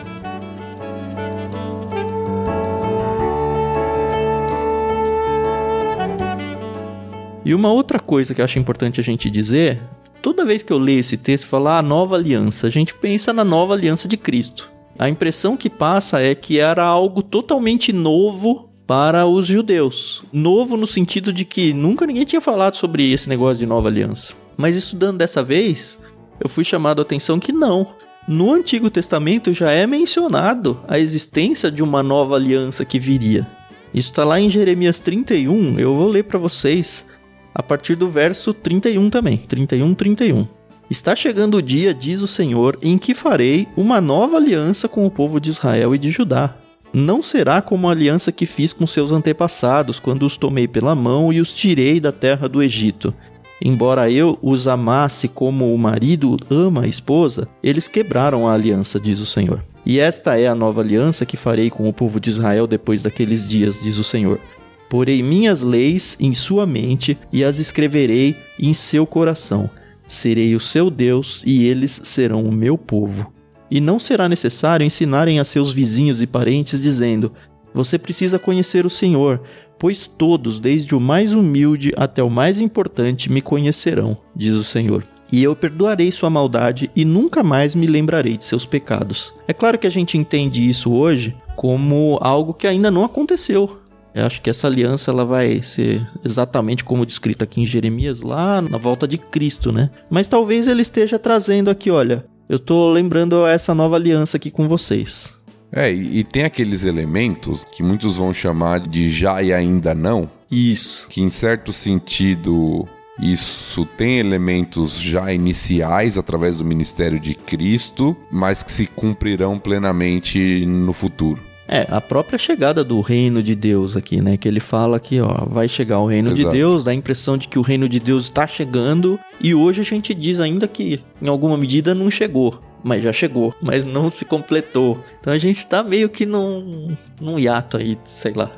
E 7.43 7.55
uma 7.55 7.71
outra 7.71 7.99
coisa 7.99 8.35
que 8.35 8.41
eu 8.41 8.45
acho 8.45 8.59
importante 8.59 8.99
a 8.99 9.03
gente 9.03 9.27
dizer 9.27 9.81
toda 10.21 10.45
vez 10.45 10.61
que 10.61 10.71
eu 10.71 10.77
leio 10.77 10.99
esse 10.99 11.17
texto 11.17 11.47
falar 11.47 11.79
a 11.79 11.81
nova 11.81 12.15
aliança, 12.15 12.67
a 12.67 12.69
gente 12.69 12.93
pensa 12.93 13.33
na 13.33 13.43
nova 13.43 13.73
aliança 13.73 14.07
de 14.07 14.15
Cristo. 14.15 14.71
A 14.99 15.09
impressão 15.09 15.57
que 15.57 15.69
passa 15.69 16.21
é 16.21 16.35
que 16.35 16.59
era 16.59 16.83
algo 16.83 17.23
totalmente 17.23 17.91
novo 17.91 18.69
para 18.85 19.25
os 19.25 19.47
judeus. 19.47 20.23
Novo 20.31 20.77
no 20.77 20.87
sentido 20.87 21.31
de 21.31 21.45
que 21.45 21.73
nunca 21.73 22.05
ninguém 22.05 22.25
tinha 22.25 22.41
falado 22.41 22.75
sobre 22.75 23.11
esse 23.11 23.29
negócio 23.29 23.59
de 23.59 23.65
nova 23.65 23.87
aliança. 23.87 24.33
Mas 24.57 24.75
estudando 24.75 25.17
dessa 25.17 25.41
vez, 25.41 25.97
eu 26.39 26.49
fui 26.49 26.63
chamado 26.63 26.99
a 26.99 27.03
atenção 27.03 27.39
que 27.39 27.51
não. 27.51 27.87
No 28.27 28.53
Antigo 28.53 28.89
Testamento 28.89 29.53
já 29.53 29.71
é 29.71 29.85
mencionado 29.85 30.79
a 30.87 30.97
existência 30.97 31.69
de 31.69 31.83
uma 31.83 32.01
nova 32.01 32.35
aliança 32.35 32.85
que 32.85 32.99
viria. 32.99 33.47
Isso 33.93 34.09
está 34.11 34.23
lá 34.23 34.39
em 34.39 34.49
Jeremias 34.49 34.97
31, 34.97 35.79
eu 35.79 35.95
vou 35.95 36.07
ler 36.07 36.23
para 36.23 36.39
vocês 36.39 37.05
a 37.53 37.61
partir 37.61 37.95
do 37.95 38.09
verso 38.09 38.53
31 38.53 39.09
também, 39.09 39.37
31, 39.37 39.93
31. 39.93 40.47
Está 40.89 41.15
chegando 41.15 41.57
o 41.57 41.61
dia, 41.61 41.93
diz 41.93 42.21
o 42.21 42.27
Senhor, 42.27 42.77
em 42.81 42.97
que 42.97 43.13
farei 43.13 43.67
uma 43.75 44.01
nova 44.01 44.37
aliança 44.37 44.87
com 44.87 45.05
o 45.05 45.11
povo 45.11 45.39
de 45.39 45.49
Israel 45.49 45.93
e 45.93 45.99
de 45.99 46.09
Judá. 46.11 46.55
Não 46.93 47.23
será 47.23 47.59
como 47.59 47.87
a 47.87 47.91
aliança 47.91 48.31
que 48.31 48.45
fiz 48.45 48.71
com 48.71 48.85
seus 48.85 49.11
antepassados, 49.11 49.99
quando 49.99 50.27
os 50.27 50.37
tomei 50.37 50.67
pela 50.67 50.93
mão 50.93 51.33
e 51.33 51.41
os 51.41 51.51
tirei 51.51 51.99
da 51.99 52.11
terra 52.11 52.47
do 52.47 52.61
Egito. 52.61 53.11
Embora 53.59 54.11
eu 54.11 54.37
os 54.43 54.67
amasse 54.67 55.27
como 55.27 55.73
o 55.73 55.77
marido 55.77 56.37
ama 56.51 56.83
a 56.83 56.87
esposa, 56.87 57.47
eles 57.63 57.87
quebraram 57.87 58.47
a 58.47 58.53
aliança, 58.53 58.99
diz 58.99 59.19
o 59.19 59.25
Senhor. 59.25 59.63
E 59.83 59.99
esta 59.99 60.37
é 60.37 60.47
a 60.47 60.53
nova 60.53 60.81
aliança 60.81 61.25
que 61.25 61.35
farei 61.35 61.71
com 61.71 61.89
o 61.89 61.93
povo 61.93 62.19
de 62.19 62.29
Israel 62.29 62.67
depois 62.67 63.01
daqueles 63.01 63.49
dias, 63.49 63.81
diz 63.81 63.97
o 63.97 64.03
Senhor. 64.03 64.39
Porei 64.87 65.23
minhas 65.23 65.63
leis 65.63 66.15
em 66.19 66.33
sua 66.33 66.67
mente 66.67 67.17
e 67.31 67.43
as 67.43 67.57
escreverei 67.57 68.35
em 68.59 68.71
seu 68.71 69.07
coração. 69.07 69.67
Serei 70.07 70.55
o 70.55 70.59
seu 70.59 70.91
Deus 70.91 71.41
e 71.43 71.65
eles 71.65 72.01
serão 72.03 72.43
o 72.43 72.51
meu 72.51 72.77
povo. 72.77 73.33
E 73.73 73.81
não 73.81 73.97
será 73.97 74.29
necessário 74.29 74.85
ensinarem 74.85 75.39
a 75.39 75.43
seus 75.43 75.71
vizinhos 75.71 76.21
e 76.21 76.27
parentes, 76.27 76.79
dizendo: 76.79 77.33
Você 77.73 77.97
precisa 77.97 78.37
conhecer 78.37 78.85
o 78.85 78.89
Senhor, 78.89 79.41
pois 79.79 80.05
todos, 80.05 80.59
desde 80.59 80.93
o 80.93 80.99
mais 80.99 81.33
humilde 81.33 81.91
até 81.97 82.21
o 82.21 82.29
mais 82.29 82.61
importante, 82.61 83.31
me 83.31 83.41
conhecerão, 83.41 84.15
diz 84.35 84.53
o 84.53 84.63
Senhor. 84.63 85.03
E 85.31 85.41
eu 85.41 85.55
perdoarei 85.55 86.11
sua 86.11 86.29
maldade 86.29 86.91
e 86.95 87.03
nunca 87.03 87.41
mais 87.41 87.73
me 87.73 87.87
lembrarei 87.87 88.37
de 88.37 88.45
seus 88.45 88.63
pecados. 88.63 89.33
É 89.47 89.53
claro 89.53 89.79
que 89.79 89.87
a 89.87 89.89
gente 89.89 90.19
entende 90.19 90.69
isso 90.69 90.93
hoje 90.93 91.35
como 91.55 92.19
algo 92.21 92.53
que 92.53 92.67
ainda 92.67 92.91
não 92.91 93.03
aconteceu. 93.03 93.79
Eu 94.13 94.27
acho 94.27 94.39
que 94.43 94.51
essa 94.51 94.67
aliança 94.67 95.09
ela 95.09 95.25
vai 95.25 95.63
ser 95.63 96.07
exatamente 96.23 96.83
como 96.83 97.07
descrita 97.07 97.45
aqui 97.45 97.59
em 97.59 97.65
Jeremias, 97.65 98.21
lá 98.21 98.61
na 98.61 98.77
volta 98.77 99.07
de 99.07 99.17
Cristo, 99.17 99.71
né? 99.71 99.89
Mas 100.11 100.27
talvez 100.27 100.67
ele 100.67 100.83
esteja 100.83 101.17
trazendo 101.17 101.71
aqui, 101.71 101.89
olha, 101.89 102.23
eu 102.53 102.59
tô 102.59 102.91
lembrando 102.91 103.45
essa 103.47 103.73
nova 103.73 103.95
aliança 103.95 104.37
aqui 104.37 104.51
com 104.51 104.67
vocês. 104.67 105.35
É, 105.71 105.91
e, 105.91 106.19
e 106.19 106.23
tem 106.23 106.43
aqueles 106.43 106.85
elementos 106.85 107.63
que 107.63 107.81
muitos 107.81 108.17
vão 108.17 108.31
chamar 108.33 108.79
de 108.79 109.09
já 109.09 109.41
e 109.41 109.51
ainda 109.51 109.95
não. 109.95 110.29
Isso. 110.51 111.07
Que 111.09 111.21
em 111.21 111.29
certo 111.29 111.73
sentido 111.73 112.87
isso 113.19 113.85
tem 113.97 114.19
elementos 114.19 114.99
já 114.99 115.33
iniciais 115.33 116.17
através 116.17 116.57
do 116.57 116.65
ministério 116.65 117.19
de 117.19 117.33
Cristo, 117.33 118.15
mas 118.31 118.61
que 118.61 118.71
se 118.71 118.85
cumprirão 118.85 119.57
plenamente 119.57 120.65
no 120.65 120.93
futuro. 120.93 121.41
É, 121.73 121.87
a 121.89 121.99
própria 121.99 122.37
chegada 122.37 122.83
do 122.83 123.01
reino 123.01 123.41
de 123.41 123.55
Deus 123.55 123.97
aqui, 123.97 124.21
né? 124.21 124.37
Que 124.37 124.47
ele 124.47 124.59
fala 124.59 124.99
que, 124.99 125.19
ó, 125.19 125.43
vai 125.47 125.67
chegar 125.67 125.99
o 126.01 126.05
reino 126.05 126.29
Exato. 126.29 126.51
de 126.51 126.55
Deus, 126.55 126.83
dá 126.83 126.91
a 126.91 126.93
impressão 126.93 127.35
de 127.35 127.47
que 127.47 127.57
o 127.57 127.63
reino 127.63 127.89
de 127.89 127.99
Deus 127.99 128.25
está 128.25 128.45
chegando, 128.45 129.19
e 129.41 129.55
hoje 129.55 129.81
a 129.81 129.83
gente 129.83 130.13
diz 130.13 130.39
ainda 130.39 130.67
que, 130.67 131.01
em 131.19 131.27
alguma 131.27 131.57
medida, 131.57 131.95
não 131.95 132.11
chegou. 132.11 132.61
Mas 132.83 133.01
já 133.01 133.11
chegou, 133.11 133.55
mas 133.59 133.85
não 133.85 134.11
se 134.11 134.23
completou. 134.23 135.03
Então 135.19 135.33
a 135.33 135.37
gente 135.39 135.65
tá 135.65 135.81
meio 135.81 136.09
que 136.09 136.27
num, 136.27 136.95
num 137.19 137.39
hiato 137.39 137.77
aí, 137.77 137.97
sei 138.03 138.33
lá. 138.33 138.51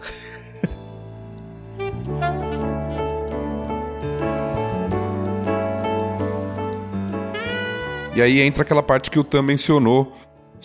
E 8.14 8.22
aí 8.22 8.40
entra 8.40 8.64
aquela 8.64 8.82
parte 8.82 9.12
que 9.12 9.20
o 9.20 9.24
Tam 9.26 9.42
mencionou 9.42 10.14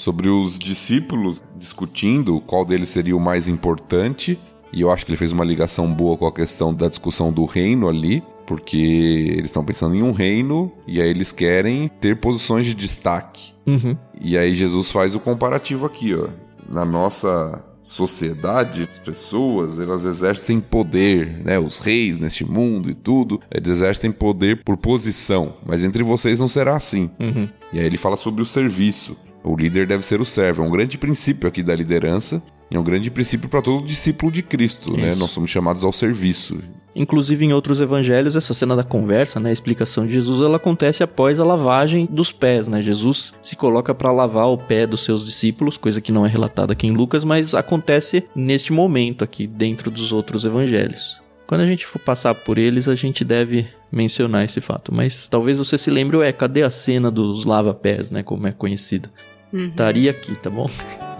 sobre 0.01 0.31
os 0.31 0.59
discípulos 0.59 1.45
discutindo 1.59 2.41
qual 2.41 2.65
deles 2.65 2.89
seria 2.89 3.15
o 3.15 3.21
mais 3.21 3.47
importante. 3.47 4.41
E 4.73 4.81
eu 4.81 4.91
acho 4.91 5.05
que 5.05 5.11
ele 5.11 5.19
fez 5.19 5.31
uma 5.31 5.45
ligação 5.45 5.93
boa 5.93 6.17
com 6.17 6.27
a 6.27 6.33
questão 6.33 6.73
da 6.73 6.89
discussão 6.89 7.31
do 7.31 7.45
reino 7.45 7.87
ali, 7.87 8.23
porque 8.47 8.79
eles 8.79 9.47
estão 9.47 9.63
pensando 9.63 9.95
em 9.95 10.03
um 10.03 10.13
reino 10.13 10.73
e 10.87 11.03
aí 11.03 11.11
eles 11.11 11.33
querem 11.33 11.87
ter 11.87 12.19
posições 12.19 12.65
de 12.65 12.73
destaque. 12.73 13.53
Uhum. 13.67 13.95
E 14.19 14.39
aí 14.39 14.55
Jesus 14.55 14.91
faz 14.91 15.15
o 15.15 15.21
comparativo 15.21 15.85
aqui, 15.85 16.15
ó. 16.15 16.29
Na 16.73 16.87
nossa 16.87 17.63
sociedade, 17.83 18.87
as 18.89 18.99
pessoas, 18.99 19.79
elas 19.79 20.07
exercem 20.07 20.61
poder, 20.61 21.43
né? 21.45 21.59
Os 21.59 21.79
reis 21.79 22.19
neste 22.19 22.43
mundo 22.43 22.89
e 22.89 22.95
tudo, 22.95 23.39
eles 23.51 23.69
exercem 23.69 24.11
poder 24.11 24.65
por 24.65 24.79
posição, 24.79 25.57
mas 25.67 25.85
entre 25.85 26.03
vocês 26.03 26.41
não 26.41 26.49
será 26.49 26.75
assim. 26.75 27.11
Uhum. 27.21 27.47
E 27.71 27.79
aí 27.79 27.85
ele 27.85 27.99
fala 27.99 28.17
sobre 28.17 28.41
o 28.41 28.47
serviço. 28.47 29.15
O 29.43 29.57
líder 29.57 29.87
deve 29.87 30.05
ser 30.05 30.21
o 30.21 30.25
servo. 30.25 30.63
É 30.63 30.67
um 30.67 30.71
grande 30.71 30.99
princípio 30.99 31.49
aqui 31.49 31.63
da 31.63 31.75
liderança. 31.75 32.43
E 32.71 32.77
é 32.77 32.79
um 32.79 32.85
grande 32.85 33.11
princípio 33.11 33.49
para 33.49 33.61
todo 33.61 33.85
discípulo 33.85 34.31
de 34.31 34.43
Cristo, 34.43 34.97
né? 34.97 35.15
Nós 35.17 35.33
somos 35.33 35.51
chamados 35.51 35.83
ao 35.83 35.93
serviço. 35.93 36.63
Inclusive 36.95 37.45
em 37.45 37.53
outros 37.53 37.81
evangelhos, 37.81 38.37
essa 38.37 38.55
cena 38.55 38.77
da 38.77 38.85
conversa, 38.85 39.41
né, 39.41 39.51
a 39.51 39.53
explicação 39.53 40.07
de 40.07 40.13
Jesus, 40.13 40.41
ela 40.41 40.57
acontece 40.57 41.03
após 41.03 41.41
a 41.41 41.45
lavagem 41.45 42.07
dos 42.09 42.31
pés, 42.31 42.69
né? 42.69 42.81
Jesus 42.81 43.33
se 43.43 43.57
coloca 43.57 43.93
para 43.93 44.13
lavar 44.13 44.49
o 44.49 44.59
pé 44.59 44.87
dos 44.87 45.05
seus 45.05 45.25
discípulos, 45.25 45.77
coisa 45.77 46.01
que 46.01 46.13
não 46.13 46.25
é 46.25 46.29
relatada 46.29 46.73
aqui 46.73 46.87
em 46.87 46.93
Lucas, 46.93 47.25
mas 47.25 47.55
acontece 47.55 48.25
neste 48.37 48.73
momento 48.73 49.25
aqui 49.25 49.49
dentro 49.49 49.91
dos 49.91 50.13
outros 50.13 50.45
evangelhos. 50.45 51.21
Quando 51.49 51.63
a 51.63 51.67
gente 51.67 51.87
for 51.87 51.99
passar 51.99 52.37
por 52.37 52.57
eles, 52.57 52.87
a 52.87 52.95
gente 52.95 53.25
deve 53.25 53.67
mencionar 53.91 54.45
esse 54.45 54.61
fato. 54.61 54.95
Mas 54.95 55.27
talvez 55.29 55.59
você 55.59 55.77
se 55.77 55.91
lembre, 55.91 56.17
ué, 56.17 56.33
cadê 56.33 56.63
a 56.63 56.71
cena 56.71 57.11
dos 57.11 57.45
lava-pés, 57.45 58.11
né? 58.11 58.23
Como 58.23 58.47
é 58.47 58.53
conhecido. 58.53 59.09
Uhum. 59.53 59.69
Estaria 59.69 60.11
aqui, 60.11 60.37
tá 60.37 60.49
bom? 60.51 60.69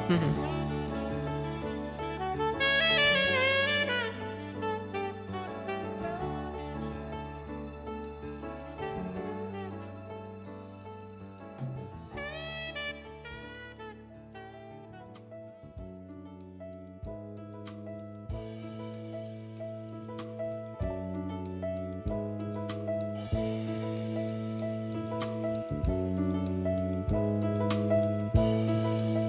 Uhum. 0.09 0.60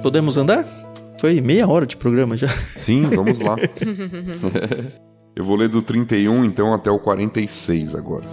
Podemos 0.01 0.35
andar? 0.35 0.65
Foi 1.19 1.39
meia 1.39 1.67
hora 1.67 1.85
de 1.85 1.95
programa 1.95 2.35
já. 2.35 2.47
Sim, 2.47 3.03
vamos 3.03 3.39
lá. 3.39 3.55
Eu 5.35 5.43
vou 5.43 5.55
ler 5.55 5.69
do 5.69 5.81
31 5.81 6.43
então 6.43 6.73
até 6.73 6.89
o 6.89 6.99
46 6.99 7.95
agora. 7.95 8.25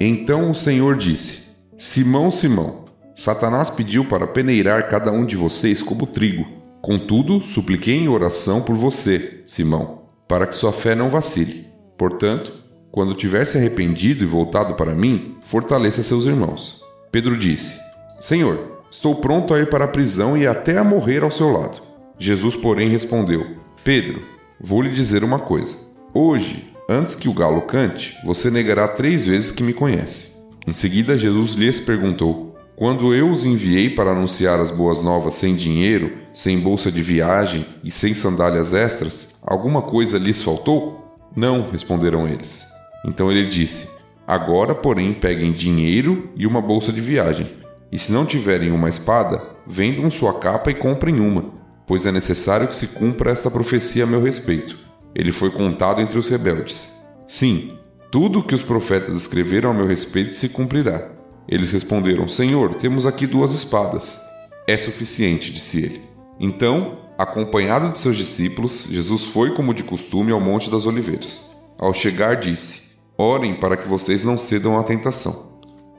Então 0.00 0.50
o 0.50 0.54
Senhor 0.54 0.96
disse: 0.96 1.42
Simão, 1.76 2.30
Simão, 2.30 2.84
Satanás 3.14 3.68
pediu 3.68 4.04
para 4.06 4.26
peneirar 4.26 4.88
cada 4.88 5.12
um 5.12 5.26
de 5.26 5.36
vocês 5.36 5.82
como 5.82 6.06
trigo. 6.06 6.46
Contudo, 6.80 7.42
supliquei 7.42 7.96
em 7.96 8.08
oração 8.08 8.62
por 8.62 8.74
você, 8.74 9.42
Simão, 9.46 10.02
para 10.26 10.46
que 10.46 10.56
sua 10.56 10.72
fé 10.72 10.94
não 10.94 11.08
vacile. 11.08 11.68
Portanto, 11.96 12.61
quando 12.92 13.14
tiver 13.14 13.44
se 13.44 13.58
arrependido 13.58 14.22
e 14.22 14.26
voltado 14.26 14.74
para 14.74 14.94
mim, 14.94 15.36
fortaleça 15.40 16.04
seus 16.04 16.24
irmãos. 16.24 16.80
Pedro 17.10 17.36
disse: 17.36 17.76
Senhor, 18.20 18.82
estou 18.88 19.16
pronto 19.16 19.52
a 19.52 19.58
ir 19.58 19.68
para 19.68 19.86
a 19.86 19.88
prisão 19.88 20.38
e 20.38 20.46
até 20.46 20.78
a 20.78 20.84
morrer 20.84 21.24
ao 21.24 21.30
seu 21.32 21.50
lado. 21.50 21.82
Jesus, 22.16 22.54
porém, 22.54 22.88
respondeu: 22.88 23.56
Pedro, 23.82 24.22
vou 24.60 24.80
lhe 24.80 24.90
dizer 24.90 25.24
uma 25.24 25.40
coisa. 25.40 25.74
Hoje, 26.14 26.70
Antes 26.88 27.14
que 27.14 27.28
o 27.28 27.32
galo 27.32 27.62
cante, 27.62 28.18
você 28.24 28.50
negará 28.50 28.88
três 28.88 29.24
vezes 29.24 29.50
que 29.50 29.62
me 29.62 29.72
conhece. 29.72 30.30
Em 30.66 30.72
seguida, 30.72 31.16
Jesus 31.16 31.52
lhes 31.52 31.80
perguntou: 31.80 32.56
Quando 32.74 33.14
eu 33.14 33.30
os 33.30 33.44
enviei 33.44 33.88
para 33.88 34.10
anunciar 34.10 34.60
as 34.60 34.70
boas 34.70 35.00
novas 35.00 35.34
sem 35.34 35.54
dinheiro, 35.54 36.12
sem 36.34 36.58
bolsa 36.58 36.90
de 36.90 37.00
viagem 37.00 37.64
e 37.84 37.90
sem 37.90 38.14
sandálias 38.14 38.74
extras, 38.74 39.36
alguma 39.40 39.80
coisa 39.80 40.18
lhes 40.18 40.42
faltou? 40.42 41.16
Não, 41.34 41.70
responderam 41.70 42.28
eles. 42.28 42.71
Então 43.04 43.30
ele 43.30 43.46
disse: 43.46 43.88
Agora, 44.26 44.74
porém, 44.74 45.12
peguem 45.12 45.52
dinheiro 45.52 46.30
e 46.36 46.46
uma 46.46 46.60
bolsa 46.60 46.92
de 46.92 47.00
viagem. 47.00 47.50
E 47.90 47.98
se 47.98 48.12
não 48.12 48.24
tiverem 48.24 48.70
uma 48.70 48.88
espada, 48.88 49.42
vendam 49.66 50.10
sua 50.10 50.38
capa 50.38 50.70
e 50.70 50.74
comprem 50.74 51.20
uma, 51.20 51.44
pois 51.86 52.06
é 52.06 52.12
necessário 52.12 52.68
que 52.68 52.76
se 52.76 52.86
cumpra 52.86 53.30
esta 53.30 53.50
profecia 53.50 54.04
a 54.04 54.06
meu 54.06 54.22
respeito. 54.22 54.78
Ele 55.14 55.32
foi 55.32 55.50
contado 55.50 56.00
entre 56.00 56.18
os 56.18 56.28
rebeldes. 56.28 56.92
Sim, 57.26 57.76
tudo 58.10 58.38
o 58.38 58.42
que 58.42 58.54
os 58.54 58.62
profetas 58.62 59.14
escreveram 59.14 59.70
a 59.70 59.74
meu 59.74 59.86
respeito 59.86 60.34
se 60.34 60.48
cumprirá. 60.48 61.08
Eles 61.48 61.72
responderam: 61.72 62.28
Senhor, 62.28 62.74
temos 62.74 63.04
aqui 63.04 63.26
duas 63.26 63.52
espadas. 63.52 64.20
É 64.66 64.78
suficiente, 64.78 65.52
disse 65.52 65.82
ele. 65.82 66.02
Então, 66.38 66.98
acompanhado 67.18 67.92
de 67.92 67.98
seus 67.98 68.16
discípulos, 68.16 68.86
Jesus 68.88 69.24
foi 69.24 69.52
como 69.54 69.74
de 69.74 69.84
costume 69.84 70.32
ao 70.32 70.40
Monte 70.40 70.70
das 70.70 70.86
Oliveiras. 70.86 71.42
Ao 71.78 71.92
chegar, 71.92 72.36
disse: 72.36 72.81
Orem 73.16 73.54
para 73.54 73.76
que 73.76 73.88
vocês 73.88 74.24
não 74.24 74.38
cedam 74.38 74.78
à 74.78 74.82
tentação. 74.82 75.52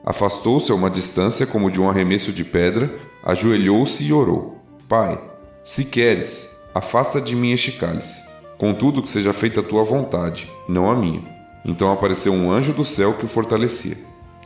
Afastou-se 0.05 0.71
a 0.71 0.75
uma 0.75 0.89
distância 0.89 1.45
como 1.45 1.71
de 1.71 1.79
um 1.79 1.89
arremesso 1.89 2.33
de 2.33 2.43
pedra, 2.43 2.93
ajoelhou-se 3.23 4.03
e 4.03 4.11
orou: 4.11 4.57
Pai, 4.89 5.19
se 5.63 5.85
queres, 5.85 6.49
afasta 6.73 7.21
de 7.21 7.35
mim 7.35 7.51
este 7.51 7.71
cálice. 7.73 8.21
Contudo, 8.57 9.01
que 9.01 9.09
seja 9.09 9.31
feita 9.33 9.59
a 9.59 9.63
tua 9.63 9.83
vontade, 9.83 10.49
não 10.67 10.89
a 10.89 10.95
minha. 10.95 11.21
Então 11.65 11.91
apareceu 11.91 12.33
um 12.33 12.51
anjo 12.51 12.73
do 12.73 12.83
céu 12.83 13.13
que 13.13 13.25
o 13.25 13.29
fortalecia. 13.29 13.97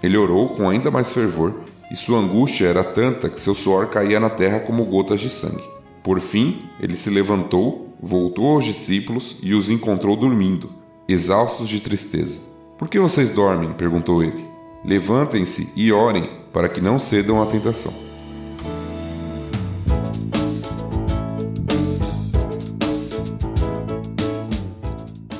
Ele 0.04 0.18
orou 0.18 0.50
com 0.50 0.70
ainda 0.70 0.92
mais 0.92 1.12
fervor, 1.12 1.54
e 1.92 1.96
sua 1.96 2.20
angústia 2.20 2.68
era 2.68 2.84
tanta 2.84 3.30
que 3.30 3.40
seu 3.40 3.56
suor 3.56 3.88
caía 3.88 4.20
na 4.20 4.30
terra 4.30 4.60
como 4.60 4.86
gotas 4.86 5.20
de 5.20 5.30
sangue. 5.30 5.64
Por 6.04 6.20
fim, 6.20 6.62
ele 6.80 6.96
se 6.96 7.10
levantou, 7.10 7.96
voltou 8.00 8.56
aos 8.56 8.66
discípulos 8.66 9.38
e 9.42 9.54
os 9.54 9.70
encontrou 9.70 10.16
dormindo, 10.16 10.70
exaustos 11.08 11.68
de 11.68 11.80
tristeza. 11.80 12.47
Por 12.78 12.88
que 12.88 13.00
vocês 13.00 13.32
dormem? 13.32 13.74
perguntou 13.74 14.24
ele. 14.24 14.48
Levantem-se 14.86 15.74
e 15.76 15.92
orem, 15.92 16.30
para 16.54 16.70
que 16.70 16.80
não 16.80 17.00
cedam 17.00 17.42
à 17.42 17.46
tentação. 17.48 17.94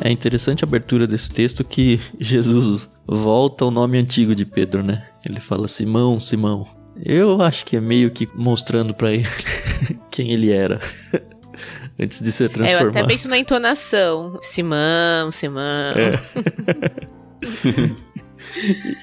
É 0.02 0.10
interessante 0.10 0.64
a 0.64 0.68
abertura 0.68 1.06
desse 1.06 1.30
texto 1.30 1.64
que 1.64 2.00
Jesus 2.20 2.90
volta 3.06 3.66
ao 3.66 3.72
nome 3.72 4.00
antigo 4.00 4.34
de 4.34 4.46
Pedro, 4.46 4.82
né? 4.82 5.06
Ele 5.24 5.40
fala 5.40 5.68
Simão, 5.68 6.20
Simão. 6.20 6.66
Eu 7.06 7.42
acho 7.42 7.66
que 7.66 7.78
é 7.78 7.82
meio 7.82 8.10
que 8.10 8.28
mostrando 8.34 8.96
para 8.96 9.12
ele 9.12 9.28
quem 10.10 10.32
ele 10.32 10.52
era. 10.52 10.80
Antes 12.00 12.22
de 12.22 12.32
ser 12.32 12.50
transformado. 12.50 12.84
É, 12.84 12.86
eu 12.86 12.90
até 12.90 13.04
penso 13.06 13.28
na 13.28 13.38
entonação. 13.38 14.40
Simão, 14.42 15.32
Simão. 15.32 15.94
É. 15.96 17.18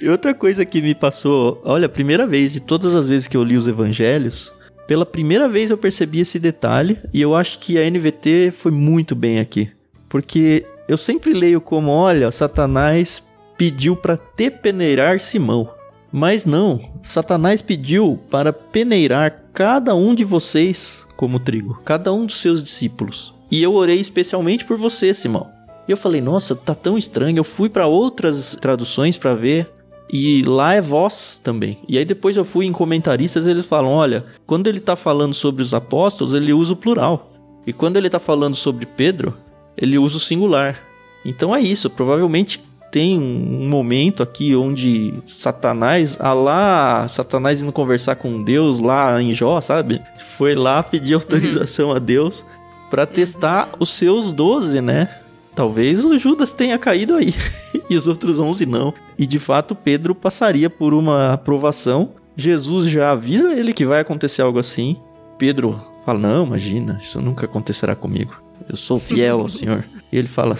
e 0.00 0.08
outra 0.08 0.34
coisa 0.34 0.64
que 0.64 0.80
me 0.80 0.94
passou, 0.94 1.60
olha, 1.64 1.86
a 1.86 1.88
primeira 1.88 2.26
vez 2.26 2.52
de 2.52 2.60
todas 2.60 2.94
as 2.94 3.08
vezes 3.08 3.26
que 3.26 3.36
eu 3.36 3.44
li 3.44 3.56
os 3.56 3.66
evangelhos, 3.66 4.52
pela 4.86 5.06
primeira 5.06 5.48
vez 5.48 5.70
eu 5.70 5.78
percebi 5.78 6.20
esse 6.20 6.38
detalhe 6.38 6.98
e 7.12 7.20
eu 7.20 7.34
acho 7.34 7.58
que 7.58 7.78
a 7.78 7.90
NVT 7.90 8.50
foi 8.50 8.70
muito 8.70 9.14
bem 9.14 9.38
aqui. 9.38 9.70
Porque 10.08 10.66
eu 10.86 10.98
sempre 10.98 11.32
leio 11.32 11.60
como, 11.60 11.90
olha, 11.90 12.30
Satanás 12.30 13.22
pediu 13.56 13.96
para 13.96 14.16
te 14.16 14.50
peneirar 14.50 15.20
Simão. 15.20 15.70
Mas 16.12 16.44
não, 16.44 16.78
Satanás 17.02 17.60
pediu 17.60 18.20
para 18.30 18.52
peneirar 18.52 19.46
cada 19.52 19.94
um 19.94 20.14
de 20.14 20.24
vocês 20.24 21.04
como 21.16 21.40
trigo, 21.40 21.80
cada 21.84 22.12
um 22.12 22.26
dos 22.26 22.38
seus 22.38 22.62
discípulos. 22.62 23.34
E 23.50 23.62
eu 23.62 23.74
orei 23.74 23.98
especialmente 23.98 24.64
por 24.64 24.76
você, 24.76 25.12
Simão. 25.12 25.53
E 25.86 25.92
eu 25.92 25.96
falei, 25.96 26.20
nossa, 26.20 26.54
tá 26.54 26.74
tão 26.74 26.96
estranho. 26.96 27.38
Eu 27.38 27.44
fui 27.44 27.68
para 27.68 27.86
outras 27.86 28.56
traduções 28.60 29.16
para 29.16 29.34
ver 29.34 29.70
e 30.10 30.42
lá 30.42 30.74
é 30.74 30.80
voz 30.80 31.40
também. 31.42 31.78
E 31.88 31.98
aí 31.98 32.04
depois 32.04 32.36
eu 32.36 32.44
fui 32.44 32.66
em 32.66 32.72
comentaristas, 32.72 33.46
eles 33.46 33.66
falam, 33.66 33.90
olha, 33.90 34.24
quando 34.46 34.66
ele 34.66 34.80
tá 34.80 34.96
falando 34.96 35.34
sobre 35.34 35.62
os 35.62 35.74
apóstolos, 35.74 36.34
ele 36.34 36.52
usa 36.52 36.72
o 36.72 36.76
plural. 36.76 37.30
E 37.66 37.72
quando 37.72 37.96
ele 37.96 38.10
tá 38.10 38.20
falando 38.20 38.54
sobre 38.54 38.86
Pedro, 38.86 39.36
ele 39.76 39.98
usa 39.98 40.16
o 40.16 40.20
singular. 40.20 40.78
Então 41.24 41.54
é 41.54 41.60
isso, 41.60 41.88
provavelmente 41.88 42.62
tem 42.90 43.18
um 43.18 43.68
momento 43.68 44.22
aqui 44.22 44.54
onde 44.54 45.14
Satanás, 45.26 46.16
a 46.20 46.32
lá, 46.32 47.08
Satanás 47.08 47.60
indo 47.60 47.72
conversar 47.72 48.14
com 48.14 48.40
Deus 48.40 48.78
lá 48.78 49.20
em 49.20 49.32
Jó, 49.32 49.60
sabe? 49.60 50.00
Foi 50.36 50.54
lá 50.54 50.80
pedir 50.80 51.14
autorização 51.14 51.88
uhum. 51.88 51.96
a 51.96 51.98
Deus 51.98 52.46
para 52.90 53.04
testar 53.04 53.70
os 53.80 53.90
seus 53.90 54.30
12, 54.30 54.80
né? 54.80 55.08
Talvez 55.54 56.04
o 56.04 56.18
Judas 56.18 56.52
tenha 56.52 56.78
caído 56.78 57.14
aí 57.14 57.32
e 57.88 57.96
os 57.96 58.06
outros 58.06 58.38
11 58.38 58.66
não. 58.66 58.92
E 59.18 59.26
de 59.26 59.38
fato 59.38 59.74
Pedro 59.74 60.14
passaria 60.14 60.68
por 60.68 60.92
uma 60.92 61.32
aprovação. 61.32 62.10
Jesus 62.36 62.88
já 62.88 63.12
avisa 63.12 63.52
ele 63.52 63.72
que 63.72 63.86
vai 63.86 64.00
acontecer 64.00 64.42
algo 64.42 64.58
assim. 64.58 64.96
Pedro 65.38 65.80
fala: 66.04 66.18
Não, 66.18 66.46
imagina, 66.46 66.98
isso 67.02 67.20
nunca 67.20 67.46
acontecerá 67.46 67.94
comigo. 67.94 68.34
Eu 68.68 68.76
sou 68.76 68.98
fiel 68.98 69.40
ao 69.40 69.48
Senhor. 69.48 69.84
E 70.10 70.18
ele 70.18 70.28
fala: 70.28 70.56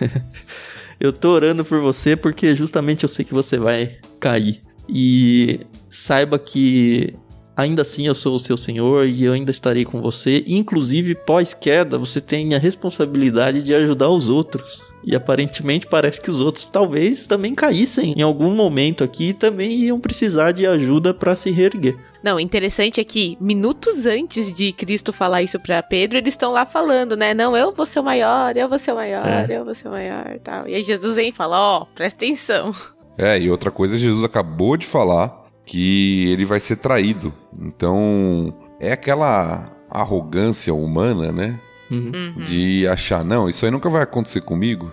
Eu 1.00 1.12
tô 1.12 1.30
orando 1.30 1.64
por 1.64 1.80
você 1.80 2.16
porque 2.16 2.54
justamente 2.54 3.02
eu 3.02 3.08
sei 3.08 3.24
que 3.24 3.34
você 3.34 3.58
vai 3.58 3.96
cair. 4.20 4.62
E 4.88 5.60
saiba 5.90 6.38
que 6.38 7.14
ainda 7.56 7.82
assim 7.82 8.06
eu 8.06 8.14
sou 8.14 8.36
o 8.36 8.40
seu 8.40 8.56
Senhor 8.56 9.06
e 9.06 9.24
eu 9.24 9.32
ainda 9.32 9.50
estarei 9.50 9.84
com 9.84 10.00
você. 10.00 10.44
Inclusive, 10.46 11.14
pós-queda, 11.14 11.98
você 11.98 12.20
tem 12.20 12.54
a 12.54 12.58
responsabilidade 12.58 13.62
de 13.62 13.74
ajudar 13.74 14.10
os 14.10 14.28
outros. 14.28 14.94
E 15.02 15.16
aparentemente 15.16 15.86
parece 15.86 16.20
que 16.20 16.30
os 16.30 16.40
outros 16.40 16.66
talvez 16.66 17.26
também 17.26 17.54
caíssem 17.54 18.12
em 18.16 18.22
algum 18.22 18.50
momento 18.50 19.02
aqui 19.02 19.30
e 19.30 19.34
também 19.34 19.70
iam 19.72 19.98
precisar 19.98 20.52
de 20.52 20.66
ajuda 20.66 21.14
para 21.14 21.34
se 21.34 21.50
reerguer. 21.50 21.96
Não, 22.22 22.40
interessante 22.40 23.00
é 23.00 23.04
que 23.04 23.38
minutos 23.40 24.04
antes 24.04 24.52
de 24.52 24.72
Cristo 24.72 25.12
falar 25.12 25.42
isso 25.42 25.60
para 25.60 25.80
Pedro, 25.82 26.18
eles 26.18 26.34
estão 26.34 26.50
lá 26.50 26.66
falando, 26.66 27.16
né? 27.16 27.32
Não, 27.32 27.56
eu 27.56 27.72
vou 27.72 27.86
ser 27.86 28.00
o 28.00 28.02
maior, 28.02 28.56
eu 28.56 28.68
vou 28.68 28.78
ser 28.78 28.92
o 28.92 28.96
maior, 28.96 29.24
é. 29.24 29.46
eu 29.48 29.64
vou 29.64 29.74
ser 29.74 29.86
o 29.86 29.92
maior, 29.92 30.36
tal. 30.42 30.66
E 30.66 30.74
aí 30.74 30.82
Jesus 30.82 31.14
vem 31.14 31.28
e 31.28 31.32
fala, 31.32 31.56
ó, 31.56 31.82
oh, 31.82 31.86
presta 31.94 32.24
atenção. 32.24 32.74
É, 33.16 33.38
e 33.38 33.48
outra 33.48 33.70
coisa, 33.70 33.96
Jesus 33.96 34.24
acabou 34.24 34.76
de 34.76 34.86
falar 34.86 35.45
que 35.66 36.30
ele 36.30 36.44
vai 36.44 36.60
ser 36.60 36.76
traído. 36.76 37.34
Então, 37.60 38.54
é 38.80 38.92
aquela 38.92 39.70
arrogância 39.90 40.72
humana, 40.72 41.32
né? 41.32 41.58
Uhum. 41.90 42.12
uhum. 42.14 42.44
De 42.44 42.86
achar, 42.88 43.24
não, 43.24 43.48
isso 43.48 43.64
aí 43.64 43.70
nunca 43.70 43.90
vai 43.90 44.02
acontecer 44.02 44.40
comigo. 44.40 44.90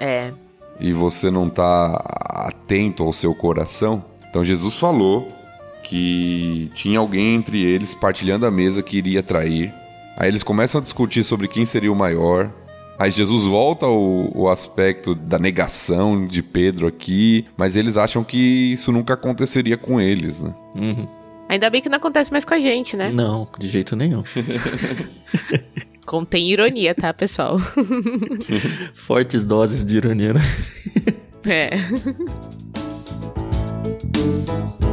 É. 0.00 0.32
E 0.78 0.92
você 0.92 1.30
não 1.30 1.48
tá 1.48 1.94
atento 2.24 3.02
ao 3.02 3.12
seu 3.12 3.34
coração. 3.34 4.04
Então 4.28 4.44
Jesus 4.44 4.76
falou 4.76 5.26
que 5.82 6.70
tinha 6.74 6.98
alguém 6.98 7.34
entre 7.36 7.62
eles 7.62 7.94
partilhando 7.94 8.44
a 8.44 8.50
mesa 8.50 8.82
que 8.82 8.98
iria 8.98 9.22
trair. 9.22 9.72
Aí 10.16 10.28
eles 10.28 10.42
começam 10.42 10.80
a 10.80 10.84
discutir 10.84 11.24
sobre 11.24 11.48
quem 11.48 11.64
seria 11.64 11.92
o 11.92 11.96
maior. 11.96 12.50
Aí 12.98 13.10
Jesus 13.10 13.44
volta 13.44 13.86
ao, 13.86 14.32
ao, 14.34 14.48
aspecto 14.48 15.14
da 15.14 15.38
negação 15.38 16.26
de 16.26 16.42
Pedro 16.42 16.86
aqui, 16.86 17.44
mas 17.56 17.76
eles 17.76 17.96
acham 17.96 18.24
que 18.24 18.72
isso 18.72 18.90
nunca 18.90 19.14
aconteceria 19.14 19.76
com 19.76 20.00
eles, 20.00 20.40
né? 20.40 20.54
Uhum. 20.74 21.06
Ainda 21.48 21.70
bem 21.70 21.80
que 21.80 21.88
não 21.88 21.98
acontece 21.98 22.32
mais 22.32 22.44
com 22.44 22.54
a 22.54 22.60
gente, 22.60 22.96
né? 22.96 23.10
Não, 23.12 23.46
de 23.58 23.68
jeito 23.68 23.94
nenhum. 23.94 24.24
Contém 26.04 26.50
ironia, 26.50 26.94
tá, 26.94 27.12
pessoal? 27.12 27.58
Fortes 28.94 29.44
doses 29.44 29.84
de 29.84 29.96
ironia, 29.96 30.32
né? 30.32 30.40
É. 31.44 31.70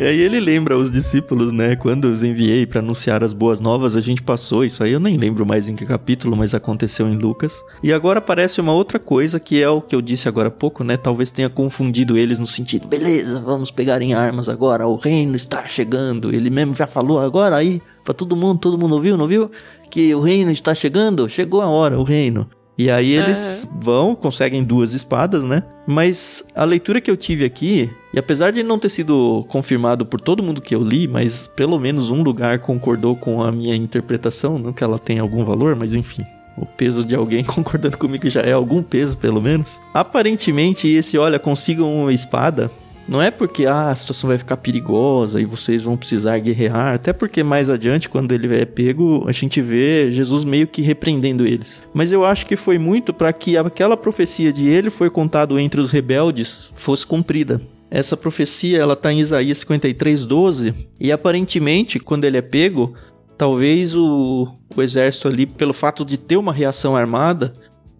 E 0.00 0.06
aí 0.06 0.18
ele 0.18 0.40
lembra 0.40 0.78
os 0.78 0.90
discípulos, 0.90 1.52
né? 1.52 1.76
Quando 1.76 2.06
os 2.06 2.22
enviei 2.22 2.64
para 2.64 2.80
anunciar 2.80 3.22
as 3.22 3.34
boas 3.34 3.60
novas, 3.60 3.98
a 3.98 4.00
gente 4.00 4.22
passou 4.22 4.64
isso 4.64 4.82
aí. 4.82 4.92
Eu 4.92 4.98
nem 4.98 5.18
lembro 5.18 5.44
mais 5.44 5.68
em 5.68 5.76
que 5.76 5.84
capítulo, 5.84 6.34
mas 6.34 6.54
aconteceu 6.54 7.06
em 7.06 7.16
Lucas. 7.16 7.62
E 7.82 7.92
agora 7.92 8.18
aparece 8.18 8.62
uma 8.62 8.72
outra 8.72 8.98
coisa 8.98 9.38
que 9.38 9.62
é 9.62 9.68
o 9.68 9.82
que 9.82 9.94
eu 9.94 10.00
disse 10.00 10.26
agora 10.26 10.48
há 10.48 10.50
pouco, 10.50 10.82
né? 10.82 10.96
Talvez 10.96 11.30
tenha 11.30 11.50
confundido 11.50 12.16
eles 12.16 12.38
no 12.38 12.46
sentido, 12.46 12.88
beleza, 12.88 13.38
vamos 13.40 13.70
pegar 13.70 14.00
em 14.00 14.14
armas 14.14 14.48
agora, 14.48 14.86
o 14.86 14.96
reino 14.96 15.36
está 15.36 15.66
chegando. 15.66 16.34
Ele 16.34 16.48
mesmo 16.48 16.72
já 16.72 16.86
falou 16.86 17.20
agora 17.20 17.54
aí 17.56 17.82
para 18.02 18.14
todo 18.14 18.34
mundo, 18.34 18.58
todo 18.58 18.78
mundo 18.78 18.94
ouviu, 18.94 19.18
não 19.18 19.28
viu? 19.28 19.50
Que 19.90 20.14
o 20.14 20.20
reino 20.22 20.50
está 20.50 20.74
chegando, 20.74 21.28
chegou 21.28 21.60
a 21.60 21.66
hora, 21.66 22.00
o 22.00 22.04
reino. 22.04 22.48
E 22.78 22.90
aí 22.90 23.10
eles 23.10 23.64
uhum. 23.64 23.80
vão, 23.80 24.14
conseguem 24.14 24.64
duas 24.64 24.94
espadas, 24.94 25.42
né? 25.42 25.62
Mas 25.86 26.42
a 26.54 26.64
leitura 26.64 27.02
que 27.02 27.10
eu 27.10 27.18
tive 27.18 27.44
aqui 27.44 27.90
E 28.12 28.18
apesar 28.18 28.50
de 28.50 28.62
não 28.62 28.78
ter 28.78 28.88
sido 28.88 29.44
confirmado 29.48 30.04
por 30.04 30.20
todo 30.20 30.42
mundo 30.42 30.60
que 30.60 30.74
eu 30.74 30.82
li, 30.82 31.06
mas 31.06 31.46
pelo 31.46 31.78
menos 31.78 32.10
um 32.10 32.22
lugar 32.22 32.58
concordou 32.58 33.14
com 33.14 33.42
a 33.42 33.52
minha 33.52 33.76
interpretação, 33.76 34.58
não 34.58 34.72
que 34.72 34.82
ela 34.82 34.98
tenha 34.98 35.22
algum 35.22 35.44
valor, 35.44 35.76
mas 35.76 35.94
enfim. 35.94 36.24
O 36.56 36.66
peso 36.66 37.04
de 37.04 37.14
alguém 37.14 37.42
concordando 37.44 37.96
comigo 37.96 38.28
já 38.28 38.40
é 38.40 38.52
algum 38.52 38.82
peso, 38.82 39.16
pelo 39.16 39.40
menos. 39.40 39.80
Aparentemente, 39.94 40.88
esse, 40.88 41.16
olha, 41.16 41.38
consigam 41.38 42.02
uma 42.02 42.12
espada 42.12 42.70
não 43.10 43.20
é 43.20 43.28
porque 43.28 43.66
ah, 43.66 43.90
a 43.90 43.96
situação 43.96 44.28
vai 44.28 44.38
ficar 44.38 44.56
perigosa 44.56 45.40
e 45.40 45.44
vocês 45.44 45.82
vão 45.82 45.96
precisar 45.96 46.38
guerrear, 46.38 46.94
até 46.94 47.12
porque 47.12 47.42
mais 47.42 47.68
adiante, 47.68 48.08
quando 48.08 48.30
ele 48.30 48.54
é 48.56 48.64
pego, 48.64 49.24
a 49.26 49.32
gente 49.32 49.60
vê 49.60 50.12
Jesus 50.12 50.44
meio 50.44 50.68
que 50.68 50.80
repreendendo 50.80 51.44
eles. 51.44 51.82
Mas 51.92 52.12
eu 52.12 52.24
acho 52.24 52.46
que 52.46 52.54
foi 52.54 52.78
muito 52.78 53.12
para 53.12 53.32
que 53.32 53.56
aquela 53.56 53.96
profecia 53.96 54.52
de 54.52 54.68
ele 54.68 54.90
foi 54.90 55.10
contado 55.10 55.58
entre 55.58 55.80
os 55.80 55.90
rebeldes 55.90 56.70
fosse 56.76 57.04
cumprida. 57.04 57.60
Essa 57.90 58.16
profecia 58.16 58.78
ela 58.78 58.92
está 58.92 59.12
em 59.12 59.18
Isaías 59.18 59.58
53:12 59.64 60.74
e 60.98 61.10
aparentemente 61.10 61.98
quando 61.98 62.24
ele 62.24 62.36
é 62.36 62.42
pego, 62.42 62.94
talvez 63.36 63.96
o, 63.96 64.52
o 64.76 64.82
exército 64.82 65.26
ali, 65.26 65.46
pelo 65.46 65.72
fato 65.72 66.04
de 66.04 66.16
ter 66.16 66.36
uma 66.36 66.52
reação 66.52 66.94
armada, 66.94 67.52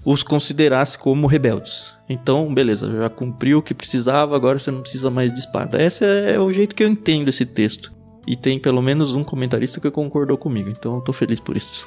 os 0.05 0.23
considerasse 0.23 0.97
como 0.97 1.27
rebeldes. 1.27 1.87
Então, 2.09 2.53
beleza, 2.53 2.91
já 2.91 3.09
cumpriu 3.09 3.59
o 3.59 3.63
que 3.63 3.75
precisava, 3.75 4.35
agora 4.35 4.59
você 4.59 4.71
não 4.71 4.81
precisa 4.81 5.11
mais 5.11 5.33
de 5.33 5.39
espada. 5.39 5.83
Esse 5.83 6.05
é 6.05 6.39
o 6.39 6.51
jeito 6.51 6.75
que 6.75 6.83
eu 6.83 6.89
entendo 6.89 7.29
esse 7.29 7.45
texto. 7.45 7.93
E 8.27 8.37
tem 8.37 8.59
pelo 8.59 8.83
menos 8.83 9.15
um 9.15 9.25
comentarista 9.25 9.81
que 9.81 9.91
concordou 9.91 10.37
comigo, 10.37 10.69
então 10.69 10.97
eu 10.97 11.01
tô 11.01 11.13
feliz 11.13 11.41
por 11.41 11.57
isso. 11.57 11.87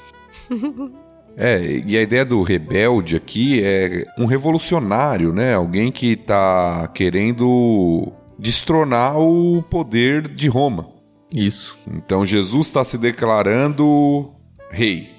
É, 1.36 1.82
e 1.86 1.98
a 1.98 2.02
ideia 2.02 2.24
do 2.24 2.42
rebelde 2.44 3.16
aqui 3.16 3.62
é 3.64 4.04
um 4.18 4.26
revolucionário, 4.26 5.34
né? 5.34 5.56
Alguém 5.56 5.92
que 5.92 6.16
tá 6.16 6.88
querendo 6.94 8.12
destronar 8.38 9.20
o 9.20 9.64
poder 9.64 10.28
de 10.28 10.48
Roma. 10.48 10.88
Isso. 11.34 11.76
Então 11.92 12.26
Jesus 12.26 12.68
está 12.68 12.84
se 12.84 12.98
declarando 12.98 14.32
rei. 14.70 15.10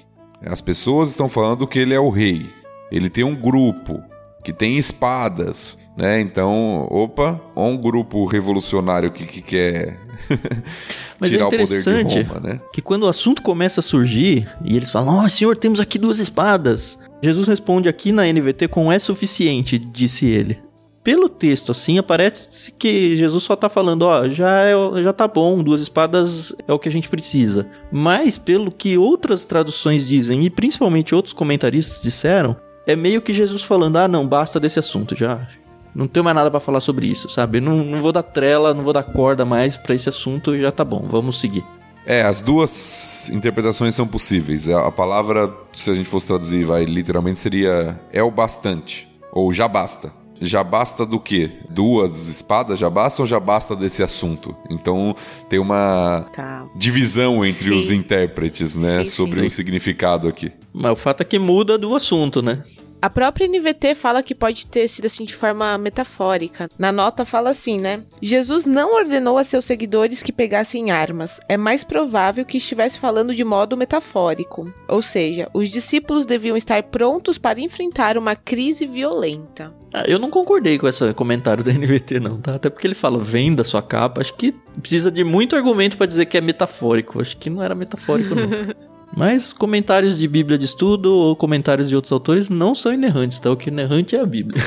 As 0.45 0.61
pessoas 0.61 1.09
estão 1.09 1.27
falando 1.27 1.67
que 1.67 1.79
ele 1.79 1.93
é 1.93 1.99
o 1.99 2.09
rei. 2.09 2.49
Ele 2.91 3.09
tem 3.09 3.23
um 3.23 3.35
grupo 3.35 4.01
que 4.45 4.53
tem 4.53 4.77
espadas, 4.77 5.75
né? 5.97 6.21
Então, 6.21 6.87
opa, 6.91 7.41
um 7.55 7.75
grupo 7.75 8.25
revolucionário 8.25 9.11
que, 9.11 9.25
que 9.25 9.41
quer 9.41 9.97
Mas 11.19 11.33
é 11.33 11.35
tirar 11.35 11.45
é 11.45 11.47
o 11.47 11.67
poder 11.67 12.03
de 12.05 12.21
Roma, 12.21 12.39
né? 12.39 12.59
Que 12.71 12.81
quando 12.81 13.03
o 13.03 13.07
assunto 13.07 13.41
começa 13.41 13.79
a 13.79 13.83
surgir 13.83 14.47
e 14.63 14.77
eles 14.77 14.91
falam: 14.91 15.15
"Ó, 15.15 15.25
oh, 15.25 15.29
senhor, 15.29 15.57
temos 15.57 15.79
aqui 15.79 15.97
duas 15.97 16.19
espadas". 16.19 16.97
Jesus 17.23 17.47
responde 17.47 17.89
aqui 17.89 18.11
na 18.11 18.27
NVT 18.31 18.67
com 18.67 18.91
é 18.91 18.99
suficiente, 18.99 19.79
disse 19.79 20.27
ele. 20.27 20.59
Pelo 21.03 21.29
texto, 21.29 21.71
assim, 21.71 21.99
aparece 21.99 22.71
que 22.71 23.15
Jesus 23.15 23.43
só 23.43 23.55
tá 23.55 23.69
falando, 23.69 24.03
ó, 24.03 24.27
já, 24.27 24.61
é, 24.63 24.73
já 25.03 25.13
tá 25.13 25.27
bom, 25.27 25.61
duas 25.61 25.81
espadas 25.81 26.55
é 26.67 26.73
o 26.73 26.79
que 26.79 26.89
a 26.89 26.91
gente 26.91 27.07
precisa. 27.07 27.67
Mas, 27.91 28.39
pelo 28.39 28.71
que 28.71 28.97
outras 28.97 29.45
traduções 29.45 30.07
dizem, 30.07 30.43
e 30.43 30.49
principalmente 30.49 31.13
outros 31.13 31.31
comentaristas 31.31 32.01
disseram, 32.01 32.57
é 32.85 32.95
meio 32.95 33.21
que 33.21 33.33
Jesus 33.33 33.63
falando: 33.63 33.97
ah, 33.97 34.07
não, 34.07 34.27
basta 34.27 34.59
desse 34.59 34.79
assunto 34.79 35.15
já. 35.15 35.47
Não 35.93 36.07
tenho 36.07 36.23
mais 36.23 36.35
nada 36.35 36.51
para 36.51 36.59
falar 36.59 36.81
sobre 36.81 37.07
isso, 37.07 37.29
sabe? 37.29 37.61
Não, 37.61 37.77
não 37.77 38.01
vou 38.01 38.11
dar 38.11 38.23
trela, 38.23 38.73
não 38.73 38.83
vou 38.83 38.91
dar 38.91 39.03
corda 39.03 39.45
mais 39.45 39.77
para 39.77 39.95
esse 39.95 40.09
assunto, 40.09 40.57
já 40.59 40.69
tá 40.69 40.83
bom, 40.83 41.07
vamos 41.09 41.39
seguir. 41.39 41.63
É, 42.05 42.21
as 42.21 42.41
duas 42.41 43.29
interpretações 43.29 43.95
são 43.95 44.05
possíveis. 44.05 44.67
A 44.69 44.91
palavra, 44.91 45.51
se 45.73 45.89
a 45.89 45.93
gente 45.93 46.07
fosse 46.07 46.27
traduzir, 46.27 46.65
vai 46.65 46.83
literalmente 46.85 47.39
seria 47.39 47.99
é 48.11 48.21
o 48.21 48.29
bastante 48.29 49.07
ou 49.31 49.51
já 49.51 49.67
basta. 49.67 50.13
Já 50.39 50.63
basta 50.63 51.05
do 51.05 51.19
quê? 51.19 51.49
Duas 51.69 52.27
espadas 52.27 52.77
já 52.77 52.89
basta 52.89 53.21
ou 53.21 53.25
já 53.25 53.39
basta 53.39 53.75
desse 53.75 54.03
assunto? 54.03 54.55
Então 54.69 55.15
tem 55.49 55.59
uma 55.59 56.25
tá. 56.35 56.65
divisão 56.75 57.43
entre 57.43 57.69
sim. 57.69 57.75
os 57.75 57.89
intérpretes, 57.89 58.75
né, 58.75 58.99
sim, 58.99 59.11
sobre 59.11 59.41
sim. 59.41 59.47
o 59.47 59.51
significado 59.51 60.27
aqui. 60.27 60.51
Mas 60.75 60.91
o 60.91 60.95
fato 60.95 61.21
é 61.21 61.23
que 61.23 61.39
muda 61.39 61.77
do 61.77 61.95
assunto, 61.95 62.41
né? 62.41 62.61
A 63.01 63.09
própria 63.09 63.47
NVT 63.47 63.93
fala 63.93 64.23
que 64.23 64.33
pode 64.33 64.65
ter 64.65 64.87
sido 64.87 65.05
assim 65.05 65.25
de 65.25 65.35
forma 65.35 65.77
metafórica. 65.77 66.67
Na 66.77 66.91
nota 66.91 67.23
fala 67.23 67.51
assim, 67.51 67.79
né? 67.79 68.01
Jesus 68.19 68.65
não 68.65 68.95
ordenou 68.95 69.37
a 69.37 69.43
seus 69.43 69.63
seguidores 69.63 70.23
que 70.23 70.31
pegassem 70.31 70.89
armas. 70.89 71.39
É 71.47 71.55
mais 71.55 71.83
provável 71.83 72.43
que 72.43 72.57
estivesse 72.57 72.97
falando 72.97 73.35
de 73.35 73.43
modo 73.43 73.77
metafórico. 73.77 74.73
Ou 74.87 75.03
seja, 75.03 75.47
os 75.53 75.69
discípulos 75.69 76.25
deviam 76.25 76.57
estar 76.57 76.81
prontos 76.83 77.37
para 77.37 77.59
enfrentar 77.59 78.17
uma 78.17 78.35
crise 78.35 78.87
violenta. 78.87 79.71
Ah, 79.93 80.03
eu 80.07 80.17
não 80.17 80.31
concordei 80.31 80.79
com 80.79 80.87
esse 80.87 81.13
comentário 81.13 81.63
da 81.63 81.71
NVT, 81.71 82.19
não, 82.19 82.41
tá? 82.41 82.55
Até 82.55 82.71
porque 82.71 82.87
ele 82.87 82.95
fala, 82.95 83.19
vem 83.19 83.53
da 83.53 83.63
sua 83.63 83.83
capa. 83.83 84.21
Acho 84.21 84.33
que 84.33 84.51
precisa 84.79 85.11
de 85.11 85.23
muito 85.23 85.55
argumento 85.55 85.95
para 85.95 86.07
dizer 86.07 86.25
que 86.25 86.37
é 86.37 86.41
metafórico. 86.41 87.21
Acho 87.21 87.37
que 87.37 87.51
não 87.51 87.61
era 87.61 87.75
metafórico, 87.75 88.33
não. 88.33 88.49
Mas 89.15 89.53
comentários 89.53 90.17
de 90.17 90.27
Bíblia 90.27 90.57
de 90.57 90.65
estudo 90.65 91.13
ou 91.13 91.35
comentários 91.35 91.87
de 91.87 91.95
outros 91.95 92.11
autores 92.11 92.49
não 92.49 92.75
são 92.75 92.93
inerrantes, 92.93 93.39
tá? 93.39 93.49
O 93.49 93.57
que 93.57 93.69
é 93.69 93.73
inerrante 93.73 94.15
é 94.15 94.19
a 94.19 94.25
Bíblia. 94.25 94.61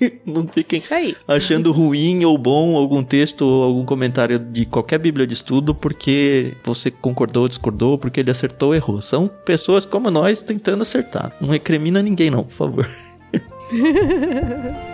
não 0.26 0.46
fiquem 0.48 0.80
achando 1.28 1.70
ruim 1.70 2.24
ou 2.24 2.36
bom 2.36 2.76
algum 2.76 3.02
texto 3.02 3.42
ou 3.42 3.62
algum 3.62 3.84
comentário 3.84 4.38
de 4.38 4.66
qualquer 4.66 4.98
Bíblia 4.98 5.26
de 5.26 5.34
estudo 5.34 5.74
porque 5.74 6.54
você 6.64 6.90
concordou 6.90 7.44
ou 7.44 7.48
discordou, 7.48 7.98
porque 7.98 8.20
ele 8.20 8.30
acertou 8.30 8.70
ou 8.70 8.74
errou. 8.74 9.00
São 9.00 9.28
pessoas 9.28 9.86
como 9.86 10.10
nós 10.10 10.42
tentando 10.42 10.82
acertar. 10.82 11.32
Não 11.40 11.48
recrimina 11.48 12.02
ninguém, 12.02 12.30
não, 12.30 12.44
por 12.44 12.52
favor. 12.52 12.88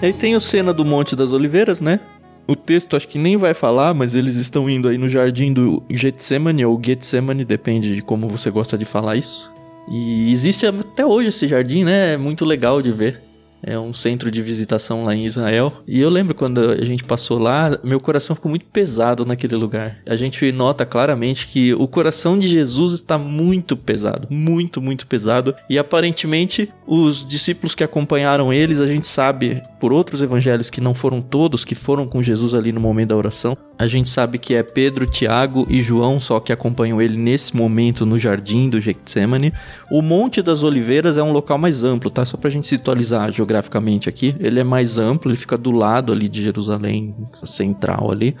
Aí 0.00 0.12
tem 0.12 0.36
o 0.36 0.40
cena 0.40 0.72
do 0.72 0.84
Monte 0.84 1.16
das 1.16 1.32
Oliveiras, 1.32 1.80
né? 1.80 1.98
O 2.46 2.54
texto 2.54 2.96
acho 2.96 3.08
que 3.08 3.18
nem 3.18 3.36
vai 3.36 3.52
falar, 3.52 3.92
mas 3.92 4.14
eles 4.14 4.36
estão 4.36 4.70
indo 4.70 4.88
aí 4.88 4.96
no 4.96 5.08
jardim 5.08 5.52
do 5.52 5.82
Getsemane 5.90 6.64
ou 6.64 6.80
Getsemane, 6.82 7.44
depende 7.44 7.96
de 7.96 8.00
como 8.00 8.28
você 8.28 8.48
gosta 8.48 8.78
de 8.78 8.84
falar 8.84 9.16
isso. 9.16 9.50
E 9.90 10.30
existe 10.30 10.64
até 10.66 11.04
hoje 11.04 11.28
esse 11.28 11.48
jardim, 11.48 11.82
né? 11.82 12.14
É 12.14 12.16
muito 12.16 12.44
legal 12.44 12.80
de 12.80 12.92
ver. 12.92 13.20
É 13.62 13.78
um 13.78 13.92
centro 13.92 14.30
de 14.30 14.40
visitação 14.42 15.04
lá 15.04 15.14
em 15.14 15.24
Israel. 15.24 15.72
E 15.86 16.00
eu 16.00 16.08
lembro 16.08 16.34
quando 16.34 16.60
a 16.60 16.84
gente 16.84 17.04
passou 17.04 17.38
lá, 17.38 17.78
meu 17.82 18.00
coração 18.00 18.36
ficou 18.36 18.48
muito 18.48 18.66
pesado 18.66 19.24
naquele 19.24 19.56
lugar. 19.56 19.98
A 20.06 20.16
gente 20.16 20.50
nota 20.52 20.86
claramente 20.86 21.46
que 21.48 21.74
o 21.74 21.88
coração 21.88 22.38
de 22.38 22.48
Jesus 22.48 22.92
está 22.92 23.18
muito 23.18 23.76
pesado, 23.76 24.28
muito, 24.30 24.80
muito 24.80 25.06
pesado. 25.06 25.54
E 25.68 25.78
aparentemente 25.78 26.70
os 26.86 27.26
discípulos 27.26 27.74
que 27.74 27.84
acompanharam 27.84 28.52
eles, 28.52 28.80
a 28.80 28.86
gente 28.86 29.06
sabe 29.06 29.60
por 29.80 29.92
outros 29.92 30.22
evangelhos 30.22 30.70
que 30.70 30.80
não 30.80 30.94
foram 30.94 31.20
todos 31.20 31.64
que 31.64 31.74
foram 31.74 32.06
com 32.06 32.22
Jesus 32.22 32.54
ali 32.54 32.72
no 32.72 32.80
momento 32.80 33.08
da 33.08 33.16
oração. 33.16 33.56
A 33.78 33.86
gente 33.86 34.08
sabe 34.08 34.38
que 34.38 34.54
é 34.54 34.62
Pedro, 34.62 35.06
Tiago 35.06 35.66
e 35.68 35.82
João 35.82 36.20
só 36.20 36.40
que 36.40 36.52
acompanham 36.52 37.00
ele 37.00 37.16
nesse 37.16 37.54
momento 37.54 38.04
no 38.04 38.18
jardim 38.18 38.68
do 38.68 38.80
Getsemane. 38.80 39.52
O 39.90 40.02
Monte 40.02 40.42
das 40.42 40.62
Oliveiras 40.62 41.16
é 41.16 41.22
um 41.22 41.32
local 41.32 41.58
mais 41.58 41.84
amplo, 41.84 42.10
tá? 42.10 42.24
Só 42.24 42.36
pra 42.36 42.50
gente 42.50 42.66
situalizar 42.66 43.30
geograficamente 43.48 44.08
aqui. 44.08 44.36
Ele 44.38 44.60
é 44.60 44.64
mais 44.64 44.98
amplo, 44.98 45.30
ele 45.30 45.38
fica 45.38 45.56
do 45.56 45.70
lado 45.70 46.12
ali 46.12 46.28
de 46.28 46.42
Jerusalém 46.42 47.14
central 47.44 48.10
ali. 48.12 48.36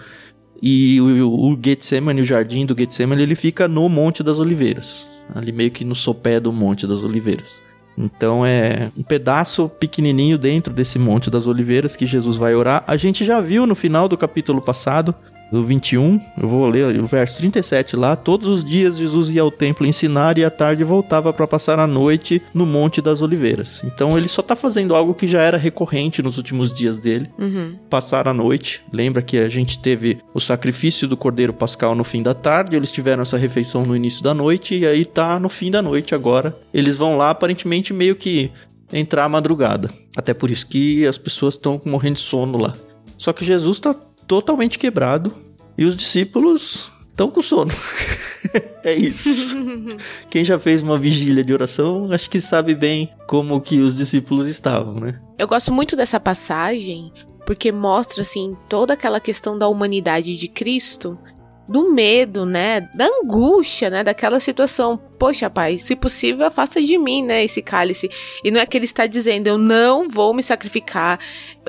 E 0.62 1.00
o, 1.00 1.30
o 1.30 1.58
Getsemane, 1.60 2.20
o 2.20 2.24
jardim 2.24 2.66
do 2.66 2.76
Getsemane, 2.76 3.22
ele 3.22 3.34
fica 3.34 3.66
no 3.66 3.88
Monte 3.88 4.22
das 4.22 4.38
Oliveiras. 4.38 5.08
Ali 5.34 5.52
meio 5.52 5.70
que 5.70 5.84
no 5.84 5.94
sopé 5.94 6.38
do 6.38 6.52
Monte 6.52 6.86
das 6.86 7.02
Oliveiras. 7.02 7.60
Então 7.96 8.46
é 8.46 8.90
um 8.96 9.02
pedaço 9.02 9.68
pequenininho 9.68 10.38
dentro 10.38 10.72
desse 10.72 10.98
Monte 10.98 11.30
das 11.30 11.46
Oliveiras 11.46 11.96
que 11.96 12.06
Jesus 12.06 12.36
vai 12.36 12.54
orar. 12.54 12.84
A 12.86 12.96
gente 12.96 13.24
já 13.24 13.40
viu 13.40 13.66
no 13.66 13.74
final 13.74 14.08
do 14.08 14.16
capítulo 14.16 14.60
passado 14.60 15.14
do 15.50 15.64
21, 15.64 16.20
eu 16.40 16.48
vou 16.48 16.66
ler 16.68 16.98
o 17.00 17.06
verso 17.06 17.38
37 17.38 17.96
lá. 17.96 18.14
Todos 18.16 18.48
os 18.48 18.64
dias 18.64 18.98
Jesus 18.98 19.30
ia 19.30 19.42
ao 19.42 19.50
templo 19.50 19.86
ensinar 19.86 20.38
e 20.38 20.44
à 20.44 20.50
tarde 20.50 20.84
voltava 20.84 21.32
para 21.32 21.46
passar 21.46 21.78
a 21.78 21.86
noite 21.86 22.42
no 22.52 22.66
Monte 22.66 23.00
das 23.00 23.22
Oliveiras. 23.22 23.82
Então 23.84 24.16
ele 24.16 24.28
só 24.28 24.42
tá 24.42 24.54
fazendo 24.54 24.94
algo 24.94 25.14
que 25.14 25.26
já 25.26 25.42
era 25.42 25.56
recorrente 25.56 26.22
nos 26.22 26.36
últimos 26.36 26.72
dias 26.72 26.98
dele: 26.98 27.30
uhum. 27.38 27.74
passar 27.88 28.28
a 28.28 28.34
noite. 28.34 28.82
Lembra 28.92 29.22
que 29.22 29.38
a 29.38 29.48
gente 29.48 29.78
teve 29.78 30.18
o 30.34 30.40
sacrifício 30.40 31.08
do 31.08 31.16
Cordeiro 31.16 31.52
Pascal 31.52 31.94
no 31.94 32.04
fim 32.04 32.22
da 32.22 32.34
tarde, 32.34 32.76
eles 32.76 32.92
tiveram 32.92 33.22
essa 33.22 33.36
refeição 33.36 33.84
no 33.84 33.96
início 33.96 34.22
da 34.22 34.34
noite 34.34 34.76
e 34.76 34.86
aí 34.86 35.04
tá 35.04 35.38
no 35.40 35.48
fim 35.48 35.70
da 35.70 35.82
noite 35.82 36.14
agora. 36.14 36.56
Eles 36.72 36.96
vão 36.96 37.16
lá 37.16 37.30
aparentemente 37.30 37.92
meio 37.92 38.16
que 38.16 38.50
entrar 38.92 39.24
à 39.24 39.28
madrugada. 39.28 39.90
Até 40.16 40.32
por 40.32 40.50
isso 40.50 40.66
que 40.66 41.06
as 41.06 41.18
pessoas 41.18 41.54
estão 41.54 41.80
morrendo 41.84 42.16
de 42.16 42.22
sono 42.22 42.58
lá. 42.58 42.74
Só 43.16 43.32
que 43.32 43.44
Jesus 43.44 43.78
tá 43.78 43.94
totalmente 44.28 44.78
quebrado 44.78 45.34
e 45.76 45.84
os 45.84 45.96
discípulos 45.96 46.90
estão 47.08 47.30
com 47.30 47.42
sono. 47.42 47.72
é 48.84 48.94
isso. 48.94 49.56
Quem 50.30 50.44
já 50.44 50.58
fez 50.58 50.82
uma 50.82 50.98
vigília 50.98 51.42
de 51.42 51.52
oração, 51.52 52.12
acho 52.12 52.28
que 52.30 52.40
sabe 52.40 52.74
bem 52.74 53.10
como 53.26 53.60
que 53.60 53.80
os 53.80 53.96
discípulos 53.96 54.46
estavam, 54.46 54.94
né? 55.00 55.18
Eu 55.36 55.48
gosto 55.48 55.72
muito 55.72 55.96
dessa 55.96 56.20
passagem 56.20 57.10
porque 57.46 57.72
mostra 57.72 58.20
assim 58.20 58.54
toda 58.68 58.92
aquela 58.92 59.18
questão 59.18 59.58
da 59.58 59.66
humanidade 59.68 60.36
de 60.36 60.48
Cristo, 60.48 61.18
do 61.66 61.92
medo, 61.92 62.44
né, 62.44 62.82
da 62.94 63.06
angústia, 63.06 63.88
né, 63.88 64.04
daquela 64.04 64.38
situação. 64.38 65.00
Poxa, 65.18 65.50
pai, 65.50 65.78
se 65.78 65.96
possível, 65.96 66.46
afasta 66.46 66.80
de 66.80 66.96
mim, 66.96 67.24
né, 67.24 67.44
esse 67.44 67.60
cálice. 67.60 68.08
E 68.44 68.50
não 68.50 68.60
é 68.60 68.66
que 68.66 68.76
ele 68.76 68.84
está 68.84 69.06
dizendo, 69.06 69.48
eu 69.48 69.58
não 69.58 70.08
vou 70.08 70.32
me 70.32 70.42
sacrificar. 70.42 71.18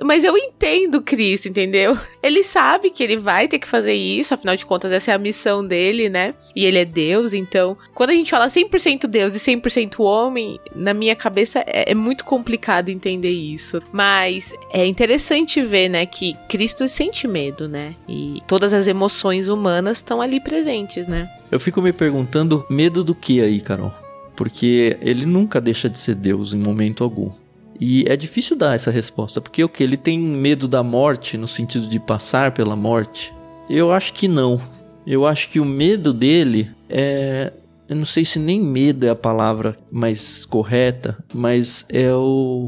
Mas 0.01 0.23
eu 0.23 0.37
entendo 0.37 1.01
Cristo, 1.01 1.47
entendeu? 1.47 1.97
Ele 2.23 2.43
sabe 2.43 2.89
que 2.89 3.03
ele 3.03 3.17
vai 3.17 3.47
ter 3.47 3.59
que 3.59 3.67
fazer 3.67 3.93
isso, 3.93 4.33
afinal 4.33 4.55
de 4.55 4.65
contas, 4.65 4.91
essa 4.91 5.11
é 5.11 5.13
a 5.13 5.19
missão 5.19 5.65
dele, 5.65 6.07
né? 6.09 6.33
E 6.55 6.65
ele 6.65 6.77
é 6.77 6.85
Deus, 6.85 7.33
então, 7.33 7.77
quando 7.93 8.11
a 8.11 8.13
gente 8.13 8.31
fala 8.31 8.47
100% 8.47 9.07
Deus 9.07 9.35
e 9.35 9.39
100% 9.39 9.99
homem, 9.99 10.59
na 10.75 10.93
minha 10.93 11.15
cabeça 11.15 11.59
é, 11.65 11.91
é 11.91 11.95
muito 11.95 12.23
complicado 12.23 12.89
entender 12.89 13.31
isso. 13.31 13.81
Mas 13.91 14.53
é 14.71 14.85
interessante 14.85 15.61
ver, 15.61 15.89
né, 15.89 16.05
que 16.05 16.35
Cristo 16.47 16.87
sente 16.87 17.27
medo, 17.27 17.67
né? 17.67 17.95
E 18.07 18.41
todas 18.47 18.73
as 18.73 18.87
emoções 18.87 19.49
humanas 19.49 19.97
estão 19.97 20.21
ali 20.21 20.39
presentes, 20.39 21.07
né? 21.07 21.29
Eu 21.51 21.59
fico 21.59 21.81
me 21.81 21.91
perguntando, 21.91 22.65
medo 22.69 23.03
do 23.03 23.15
que 23.15 23.41
aí, 23.41 23.59
Carol? 23.59 23.91
Porque 24.35 24.97
ele 25.01 25.25
nunca 25.25 25.59
deixa 25.59 25.89
de 25.89 25.97
ser 25.97 26.15
Deus 26.15 26.53
em 26.53 26.59
momento 26.59 27.03
algum. 27.03 27.31
E 27.79 28.05
é 28.07 28.15
difícil 28.15 28.55
dar 28.55 28.75
essa 28.75 28.91
resposta, 28.91 29.41
porque 29.41 29.63
o 29.63 29.69
que? 29.69 29.83
Ele 29.83 29.97
tem 29.97 30.19
medo 30.19 30.67
da 30.67 30.83
morte, 30.83 31.37
no 31.37 31.47
sentido 31.47 31.87
de 31.87 31.99
passar 31.99 32.51
pela 32.51 32.75
morte? 32.75 33.33
Eu 33.69 33.91
acho 33.91 34.13
que 34.13 34.27
não. 34.27 34.61
Eu 35.07 35.25
acho 35.25 35.49
que 35.49 35.59
o 35.59 35.65
medo 35.65 36.13
dele 36.13 36.69
é. 36.89 37.53
Eu 37.87 37.95
não 37.95 38.05
sei 38.05 38.23
se 38.23 38.37
nem 38.37 38.61
medo 38.61 39.05
é 39.05 39.09
a 39.09 39.15
palavra 39.15 39.75
mais 39.91 40.45
correta, 40.45 41.17
mas 41.33 41.85
é 41.89 42.13
o. 42.13 42.67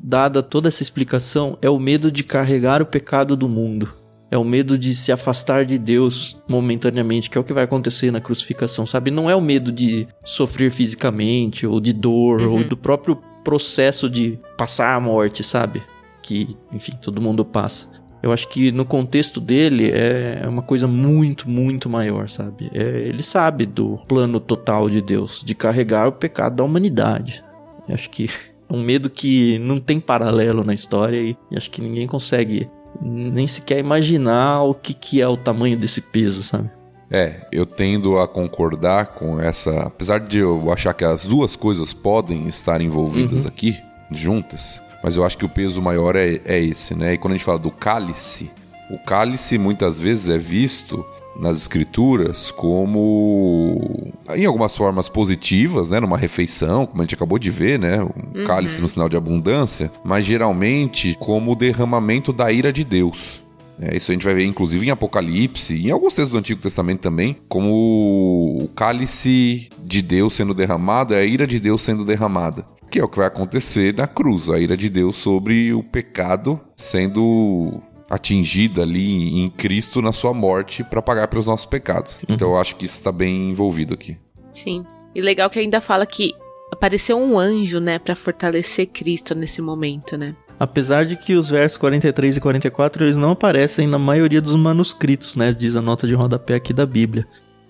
Dada 0.00 0.42
toda 0.42 0.68
essa 0.68 0.82
explicação, 0.82 1.58
é 1.60 1.68
o 1.68 1.78
medo 1.78 2.12
de 2.12 2.22
carregar 2.22 2.80
o 2.82 2.86
pecado 2.86 3.36
do 3.36 3.48
mundo. 3.48 3.92
É 4.30 4.36
o 4.36 4.44
medo 4.44 4.76
de 4.76 4.94
se 4.94 5.10
afastar 5.10 5.64
de 5.64 5.78
Deus 5.78 6.36
momentaneamente, 6.48 7.30
que 7.30 7.38
é 7.38 7.40
o 7.40 7.44
que 7.44 7.52
vai 7.52 7.64
acontecer 7.64 8.10
na 8.10 8.20
crucificação, 8.20 8.86
sabe? 8.86 9.10
Não 9.10 9.30
é 9.30 9.34
o 9.34 9.40
medo 9.40 9.72
de 9.72 10.06
sofrer 10.24 10.70
fisicamente, 10.70 11.66
ou 11.66 11.80
de 11.80 11.92
dor, 11.92 12.42
uhum. 12.42 12.58
ou 12.58 12.64
do 12.64 12.76
próprio 12.76 13.16
processo 13.42 14.10
de 14.10 14.38
passar 14.58 14.94
a 14.94 15.00
morte, 15.00 15.42
sabe? 15.42 15.82
Que, 16.22 16.56
enfim, 16.70 16.92
todo 17.00 17.22
mundo 17.22 17.44
passa. 17.44 17.88
Eu 18.22 18.32
acho 18.32 18.48
que 18.48 18.72
no 18.72 18.84
contexto 18.84 19.40
dele 19.40 19.90
é 19.90 20.44
uma 20.48 20.62
coisa 20.62 20.86
muito, 20.86 21.48
muito 21.48 21.88
maior, 21.88 22.28
sabe? 22.28 22.70
É, 22.74 23.04
ele 23.06 23.22
sabe 23.22 23.64
do 23.64 23.98
plano 24.08 24.40
total 24.40 24.90
de 24.90 25.00
Deus, 25.00 25.42
de 25.44 25.54
carregar 25.54 26.08
o 26.08 26.12
pecado 26.12 26.56
da 26.56 26.64
humanidade. 26.64 27.44
Eu 27.88 27.94
acho 27.94 28.10
que 28.10 28.28
é 28.68 28.74
um 28.74 28.82
medo 28.82 29.08
que 29.08 29.58
não 29.60 29.78
tem 29.78 30.00
paralelo 30.00 30.64
na 30.64 30.74
história 30.74 31.18
e, 31.18 31.36
e 31.50 31.56
acho 31.56 31.70
que 31.70 31.80
ninguém 31.80 32.06
consegue 32.06 32.68
nem 33.00 33.46
sequer 33.46 33.78
imaginar 33.78 34.62
o 34.62 34.74
que, 34.74 34.92
que 34.92 35.20
é 35.20 35.28
o 35.28 35.36
tamanho 35.36 35.76
desse 35.76 36.00
peso, 36.00 36.42
sabe? 36.42 36.70
É, 37.10 37.46
eu 37.50 37.64
tendo 37.64 38.18
a 38.18 38.28
concordar 38.28 39.14
com 39.14 39.40
essa. 39.40 39.82
Apesar 39.82 40.20
de 40.20 40.38
eu 40.38 40.70
achar 40.70 40.92
que 40.92 41.04
as 41.04 41.24
duas 41.24 41.56
coisas 41.56 41.92
podem 41.92 42.46
estar 42.48 42.80
envolvidas 42.80 43.42
uhum. 43.42 43.48
aqui, 43.48 43.78
juntas, 44.10 44.82
mas 45.02 45.16
eu 45.16 45.24
acho 45.24 45.38
que 45.38 45.44
o 45.44 45.48
peso 45.48 45.80
maior 45.80 46.16
é, 46.16 46.40
é 46.44 46.60
esse, 46.60 46.94
né? 46.94 47.14
E 47.14 47.18
quando 47.18 47.32
a 47.32 47.36
gente 47.36 47.46
fala 47.46 47.58
do 47.58 47.70
cálice, 47.70 48.50
o 48.90 48.98
cálice 48.98 49.56
muitas 49.56 49.98
vezes 49.98 50.28
é 50.28 50.36
visto 50.36 51.04
nas 51.38 51.58
escrituras 51.58 52.50
como 52.50 54.12
em 54.34 54.44
algumas 54.44 54.76
formas 54.76 55.08
positivas, 55.08 55.88
né, 55.88 56.00
numa 56.00 56.18
refeição, 56.18 56.84
como 56.84 57.00
a 57.00 57.04
gente 57.04 57.14
acabou 57.14 57.38
de 57.38 57.50
ver, 57.50 57.78
né, 57.78 58.02
um 58.02 58.38
uhum. 58.38 58.44
cálice 58.44 58.80
no 58.80 58.88
sinal 58.88 59.08
de 59.08 59.16
abundância, 59.16 59.90
mas 60.04 60.26
geralmente 60.26 61.16
como 61.20 61.52
o 61.52 61.56
derramamento 61.56 62.32
da 62.32 62.50
ira 62.50 62.72
de 62.72 62.84
Deus. 62.84 63.42
É, 63.80 63.96
isso 63.96 64.10
a 64.10 64.14
gente 64.14 64.24
vai 64.24 64.34
ver 64.34 64.44
inclusive 64.44 64.84
em 64.86 64.90
Apocalipse 64.90 65.72
e 65.74 65.86
em 65.86 65.90
alguns 65.90 66.14
textos 66.14 66.32
do 66.32 66.38
Antigo 66.38 66.60
Testamento 66.60 67.00
também, 67.00 67.36
como 67.48 68.58
o 68.62 68.68
cálice 68.74 69.68
de 69.84 70.02
Deus 70.02 70.34
sendo 70.34 70.52
derramado 70.52 71.14
é 71.14 71.18
a 71.18 71.24
ira 71.24 71.46
de 71.46 71.60
Deus 71.60 71.82
sendo 71.82 72.04
derramada. 72.04 72.66
Que 72.90 72.98
é 72.98 73.04
o 73.04 73.08
que 73.08 73.18
vai 73.18 73.26
acontecer 73.26 73.94
na 73.94 74.06
cruz, 74.06 74.48
a 74.48 74.58
ira 74.58 74.76
de 74.76 74.88
Deus 74.88 75.16
sobre 75.16 75.74
o 75.74 75.82
pecado 75.82 76.58
sendo 76.74 77.82
atingida 78.08 78.82
ali 78.82 79.38
em 79.40 79.50
Cristo 79.50 80.00
na 80.00 80.12
sua 80.12 80.32
morte 80.32 80.82
para 80.82 81.02
pagar 81.02 81.28
pelos 81.28 81.46
nossos 81.46 81.66
pecados. 81.66 82.18
Uhum. 82.20 82.34
Então 82.34 82.50
eu 82.50 82.58
acho 82.58 82.76
que 82.76 82.86
isso 82.86 82.98
está 82.98 83.12
bem 83.12 83.50
envolvido 83.50 83.94
aqui. 83.94 84.16
Sim. 84.52 84.84
E 85.14 85.20
legal 85.20 85.50
que 85.50 85.58
ainda 85.58 85.80
fala 85.80 86.06
que 86.06 86.32
apareceu 86.70 87.18
um 87.18 87.38
anjo, 87.38 87.80
né, 87.80 87.98
para 87.98 88.14
fortalecer 88.14 88.86
Cristo 88.86 89.34
nesse 89.34 89.60
momento, 89.60 90.16
né? 90.16 90.34
Apesar 90.60 91.04
de 91.04 91.16
que 91.16 91.34
os 91.34 91.48
versos 91.48 91.78
43 91.78 92.36
e 92.36 92.40
44 92.40 93.04
eles 93.04 93.16
não 93.16 93.30
aparecem 93.30 93.86
na 93.86 93.98
maioria 93.98 94.40
dos 94.40 94.56
manuscritos, 94.56 95.36
né? 95.36 95.52
Diz 95.52 95.76
a 95.76 95.82
nota 95.82 96.06
de 96.06 96.14
rodapé 96.14 96.56
aqui 96.56 96.72
da 96.72 96.84
Bíblia. 96.84 97.26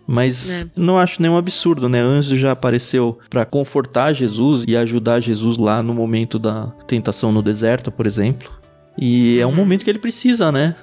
Mas 0.07 0.63
é. 0.63 0.67
não 0.75 0.97
acho 0.99 1.21
nenhum 1.21 1.37
absurdo, 1.37 1.87
né? 1.87 2.01
Anjo 2.01 2.35
já 2.39 2.53
apareceu 2.53 3.19
para 3.29 3.45
confortar 3.45 4.15
Jesus 4.15 4.65
e 4.67 4.75
ajudar 4.75 5.21
Jesus 5.21 5.59
lá 5.59 5.83
no 5.83 5.93
momento 5.93 6.39
da 6.39 6.69
tentação 6.87 7.31
no 7.31 7.43
deserto, 7.43 7.93
por 7.93 8.07
exemplo. 8.07 8.51
E 8.99 9.39
é 9.39 9.47
um 9.47 9.51
uhum. 9.51 9.57
momento 9.57 9.85
que 9.85 9.91
ele 9.91 9.99
precisa, 9.99 10.51
né? 10.51 10.75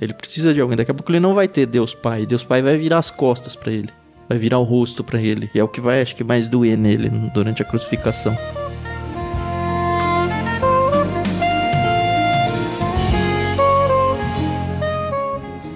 Ele 0.00 0.14
precisa 0.14 0.54
de 0.54 0.60
alguém. 0.60 0.76
Daqui 0.76 0.90
a 0.90 0.94
pouco 0.94 1.10
ele 1.10 1.20
não 1.20 1.34
vai 1.34 1.48
ter 1.48 1.66
Deus 1.66 1.94
Pai. 1.94 2.26
Deus 2.26 2.44
Pai 2.44 2.62
vai 2.62 2.76
virar 2.76 2.98
as 2.98 3.10
costas 3.10 3.56
para 3.56 3.72
ele. 3.72 3.90
Vai 4.28 4.38
virar 4.38 4.58
o 4.58 4.64
rosto 4.64 5.04
para 5.04 5.20
ele. 5.20 5.50
E 5.54 5.58
é 5.58 5.64
o 5.64 5.68
que 5.68 5.80
vai, 5.80 6.00
acho 6.00 6.16
que, 6.16 6.24
mais 6.24 6.48
doer 6.48 6.78
nele 6.78 7.10
durante 7.32 7.62
a 7.62 7.64
crucificação. 7.64 8.36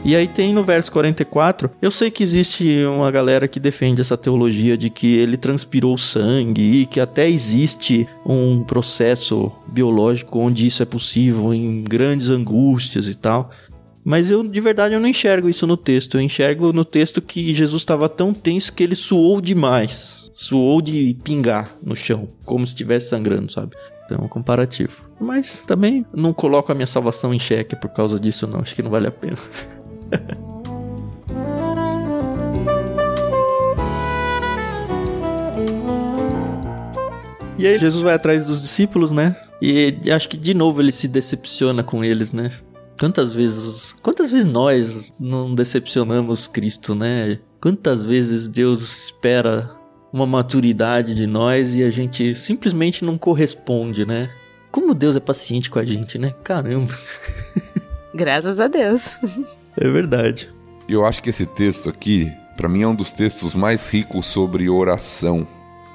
E 0.08 0.16
aí 0.16 0.26
tem 0.26 0.54
no 0.54 0.64
verso 0.64 0.90
44, 0.90 1.70
eu 1.82 1.90
sei 1.90 2.10
que 2.10 2.22
existe 2.22 2.82
uma 2.86 3.10
galera 3.10 3.46
que 3.46 3.60
defende 3.60 4.00
essa 4.00 4.16
teologia 4.16 4.74
de 4.74 4.88
que 4.88 5.18
ele 5.18 5.36
transpirou 5.36 5.98
sangue 5.98 6.62
e 6.62 6.86
que 6.86 6.98
até 6.98 7.28
existe 7.28 8.08
um 8.24 8.64
processo 8.64 9.52
biológico 9.66 10.38
onde 10.38 10.66
isso 10.66 10.82
é 10.82 10.86
possível 10.86 11.52
em 11.52 11.84
grandes 11.84 12.30
angústias 12.30 13.06
e 13.06 13.14
tal. 13.14 13.50
Mas 14.02 14.30
eu, 14.30 14.42
de 14.42 14.60
verdade, 14.62 14.94
eu 14.94 15.00
não 15.00 15.10
enxergo 15.10 15.46
isso 15.46 15.66
no 15.66 15.76
texto. 15.76 16.16
Eu 16.16 16.22
enxergo 16.22 16.72
no 16.72 16.86
texto 16.86 17.20
que 17.20 17.54
Jesus 17.54 17.82
estava 17.82 18.08
tão 18.08 18.32
tenso 18.32 18.72
que 18.72 18.82
ele 18.82 18.94
suou 18.94 19.42
demais. 19.42 20.30
Suou 20.32 20.80
de 20.80 21.18
pingar 21.22 21.70
no 21.84 21.94
chão, 21.94 22.30
como 22.46 22.66
se 22.66 22.72
estivesse 22.72 23.10
sangrando, 23.10 23.52
sabe? 23.52 23.76
Então, 24.06 24.24
é 24.24 24.28
comparativo. 24.28 25.02
Mas 25.20 25.60
também 25.66 26.06
não 26.14 26.32
coloco 26.32 26.72
a 26.72 26.74
minha 26.74 26.86
salvação 26.86 27.34
em 27.34 27.38
xeque 27.38 27.76
por 27.76 27.90
causa 27.90 28.18
disso, 28.18 28.46
não. 28.46 28.60
Acho 28.60 28.74
que 28.74 28.82
não 28.82 28.90
vale 28.90 29.06
a 29.06 29.12
pena. 29.12 29.36
e 37.58 37.66
aí 37.66 37.78
Jesus 37.78 38.02
vai 38.02 38.14
atrás 38.14 38.46
dos 38.46 38.62
discípulos, 38.62 39.12
né? 39.12 39.34
E 39.60 39.98
acho 40.12 40.28
que 40.28 40.36
de 40.36 40.54
novo 40.54 40.80
ele 40.80 40.92
se 40.92 41.08
decepciona 41.08 41.82
com 41.82 42.04
eles, 42.04 42.32
né? 42.32 42.52
Quantas 42.98 43.32
vezes, 43.32 43.94
quantas 44.02 44.30
vezes 44.30 44.44
nós 44.50 45.12
não 45.18 45.54
decepcionamos 45.54 46.46
Cristo, 46.48 46.94
né? 46.94 47.38
Quantas 47.60 48.04
vezes 48.04 48.48
Deus 48.48 49.06
espera 49.06 49.70
uma 50.12 50.26
maturidade 50.26 51.14
de 51.14 51.26
nós 51.26 51.74
e 51.74 51.82
a 51.82 51.90
gente 51.90 52.34
simplesmente 52.34 53.04
não 53.04 53.18
corresponde, 53.18 54.04
né? 54.06 54.30
Como 54.70 54.94
Deus 54.94 55.16
é 55.16 55.20
paciente 55.20 55.70
com 55.70 55.78
a 55.78 55.84
gente, 55.84 56.18
né? 56.18 56.34
Caramba. 56.42 56.94
Graças 58.14 58.60
a 58.60 58.68
Deus. 58.68 59.10
É 59.80 59.88
verdade. 59.88 60.48
Eu 60.88 61.04
acho 61.04 61.22
que 61.22 61.30
esse 61.30 61.46
texto 61.46 61.88
aqui, 61.88 62.32
para 62.56 62.68
mim, 62.68 62.82
é 62.82 62.88
um 62.88 62.94
dos 62.94 63.12
textos 63.12 63.54
mais 63.54 63.88
ricos 63.88 64.26
sobre 64.26 64.68
oração. 64.68 65.46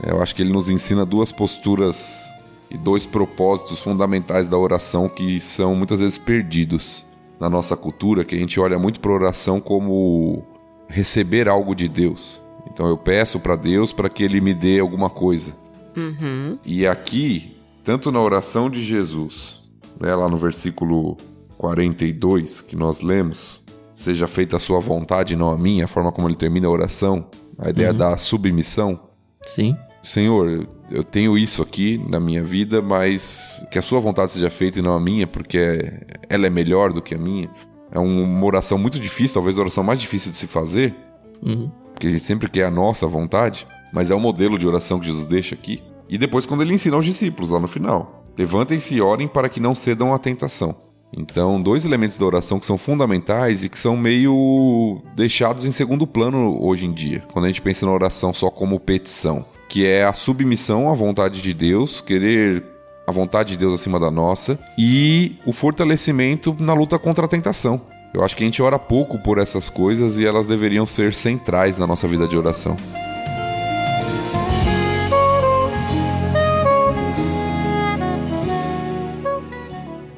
Eu 0.02 0.22
acho 0.22 0.36
que 0.36 0.42
ele 0.42 0.54
nos 0.54 0.70
ensina 0.70 1.06
duas 1.06 1.32
posturas 1.32 2.24
e 2.70 2.78
dois 2.78 3.06
propósitos 3.06 3.80
fundamentais 3.80 4.48
da 4.48 4.58
oração 4.58 5.10
que 5.10 5.40
são 5.40 5.76
muitas 5.76 6.00
vezes 6.00 6.18
perdidos 6.18 7.06
na 7.40 7.50
nossa 7.50 7.76
cultura, 7.76 8.24
que 8.24 8.36
a 8.36 8.38
gente 8.38 8.60
olha 8.60 8.80
muito 8.80 9.00
para 9.00 9.12
oração 9.12 9.60
como 9.60 10.46
receber 10.88 11.50
algo 11.50 11.76
de 11.76 11.88
Deus. 11.88 12.42
Então 12.72 12.88
eu 12.88 12.98
peço 12.98 13.40
para 13.40 13.56
Deus 13.56 13.92
para 13.92 14.10
que 14.10 14.24
Ele 14.24 14.40
me 14.40 14.54
dê 14.54 14.80
alguma 14.80 15.10
coisa. 15.10 15.54
Uhum. 15.96 16.58
E 16.66 16.88
aqui, 16.88 17.58
tanto 17.84 18.12
na 18.12 18.22
oração 18.22 18.70
de 18.70 18.82
Jesus, 18.82 19.62
né, 20.00 20.16
lá 20.16 20.30
no 20.30 20.38
versículo 20.38 21.18
42 21.58 22.62
que 22.62 22.76
nós 22.76 23.02
lemos, 23.02 23.63
seja 23.94 24.28
feita 24.28 24.58
a 24.58 24.60
sua 24.60 24.80
vontade, 24.80 25.36
não 25.36 25.50
a 25.50 25.58
minha, 25.58 25.86
a 25.86 25.88
forma 25.88 26.12
como 26.12 26.28
ele 26.28 26.36
termina 26.36 26.68
a 26.68 26.72
oração, 26.72 27.28
a 27.58 27.70
ideia 27.70 27.92
uhum. 27.92 27.98
da 27.98 28.18
submissão. 28.18 29.00
Sim. 29.44 29.76
Senhor, 30.02 30.68
eu 30.92 31.04
tenho 31.04 31.38
isso 31.38 31.62
aqui 31.62 31.98
na 32.10 32.20
minha 32.20 32.44
vida, 32.44 32.82
mas 32.82 33.66
que 33.72 33.80
a 33.80 33.82
sua 33.82 34.00
vontade 34.00 34.34
seja 34.34 34.50
feita 34.50 34.80
e 34.80 34.82
não 34.82 34.94
a 34.94 35.00
minha, 35.00 35.26
porque 35.26 35.94
ela 36.30 36.46
é 36.46 36.50
melhor 36.50 36.92
do 36.92 37.02
que 37.02 37.16
a 37.16 37.18
minha. 37.18 37.50
É 37.90 38.00
uma 38.00 38.46
oração 38.46 38.78
muito 38.78 39.00
difícil, 39.00 39.36
talvez 39.36 39.58
a 39.58 39.62
oração 39.62 39.84
mais 39.84 40.00
difícil 40.00 40.32
de 40.32 40.38
se 40.38 40.48
fazer, 40.48 40.94
uhum. 41.42 41.72
porque 41.94 42.08
a 42.08 42.10
gente 42.10 42.24
sempre 42.24 42.50
quer 42.50 42.66
a 42.66 42.72
nossa 42.72 43.08
vontade, 43.08 43.66
mas 43.94 44.12
é 44.12 44.16
o 44.16 44.20
modelo 44.20 44.58
de 44.58 44.68
oração 44.68 45.00
que 45.00 45.06
Jesus 45.06 45.26
deixa 45.26 45.56
aqui. 45.56 45.82
E 46.10 46.18
depois, 46.18 46.46
quando 46.46 46.62
ele 46.62 46.74
ensina 46.74 46.96
aos 46.96 47.06
discípulos 47.06 47.52
lá 47.52 47.60
no 47.60 47.68
final: 47.68 48.24
Levantem-se 48.38 48.96
e 48.96 49.02
orem 49.02 49.28
para 49.28 49.48
que 49.48 49.60
não 49.60 49.76
cedam 49.76 50.14
à 50.14 50.20
tentação. 50.20 50.76
Então, 51.16 51.62
dois 51.62 51.86
elementos 51.86 52.18
da 52.18 52.26
oração 52.26 52.60
que 52.60 52.66
são 52.66 52.78
fundamentais 52.78 53.64
e 53.64 53.70
que 53.70 53.78
são 53.78 53.96
meio 53.96 55.02
deixados 55.16 55.66
em 55.66 55.72
segundo 55.72 56.08
plano 56.08 56.58
hoje 56.60 56.86
em 56.86 56.92
dia, 56.92 57.24
quando 57.32 57.46
a 57.46 57.48
gente 57.48 57.62
pensa 57.62 57.86
na 57.86 57.92
oração 57.92 58.34
só 58.34 58.50
como 58.50 58.80
petição. 58.80 59.46
que 59.70 59.88
é 59.88 60.04
a 60.04 60.14
submissão 60.14 60.88
à 60.92 60.94
vontade 60.94 61.42
de 61.42 61.52
Deus, 61.52 62.00
querer 62.00 62.64
a 63.08 63.12
vontade 63.12 63.54
de 63.54 63.58
Deus 63.58 63.74
acima 63.74 64.00
da 64.00 64.12
nossa 64.12 64.60
e 64.78 65.36
o 65.48 65.52
fortalecimento 65.52 66.56
na 66.60 66.74
luta 66.76 67.00
contra 67.00 67.26
a 67.26 67.28
tentação. 67.28 67.82
Eu 68.14 68.24
acho 68.24 68.36
que 68.36 68.44
a 68.44 68.46
gente 68.46 68.62
ora 68.62 68.78
pouco 68.78 69.18
por 69.18 69.40
essas 69.40 69.70
coisas 69.70 70.20
e 70.20 70.26
elas 70.26 70.46
deveriam 70.46 70.86
ser 70.86 71.12
centrais 71.14 71.80
na 71.80 71.88
nossa 71.88 72.08
vida 72.08 72.28
de 72.28 72.38
oração. 72.38 72.78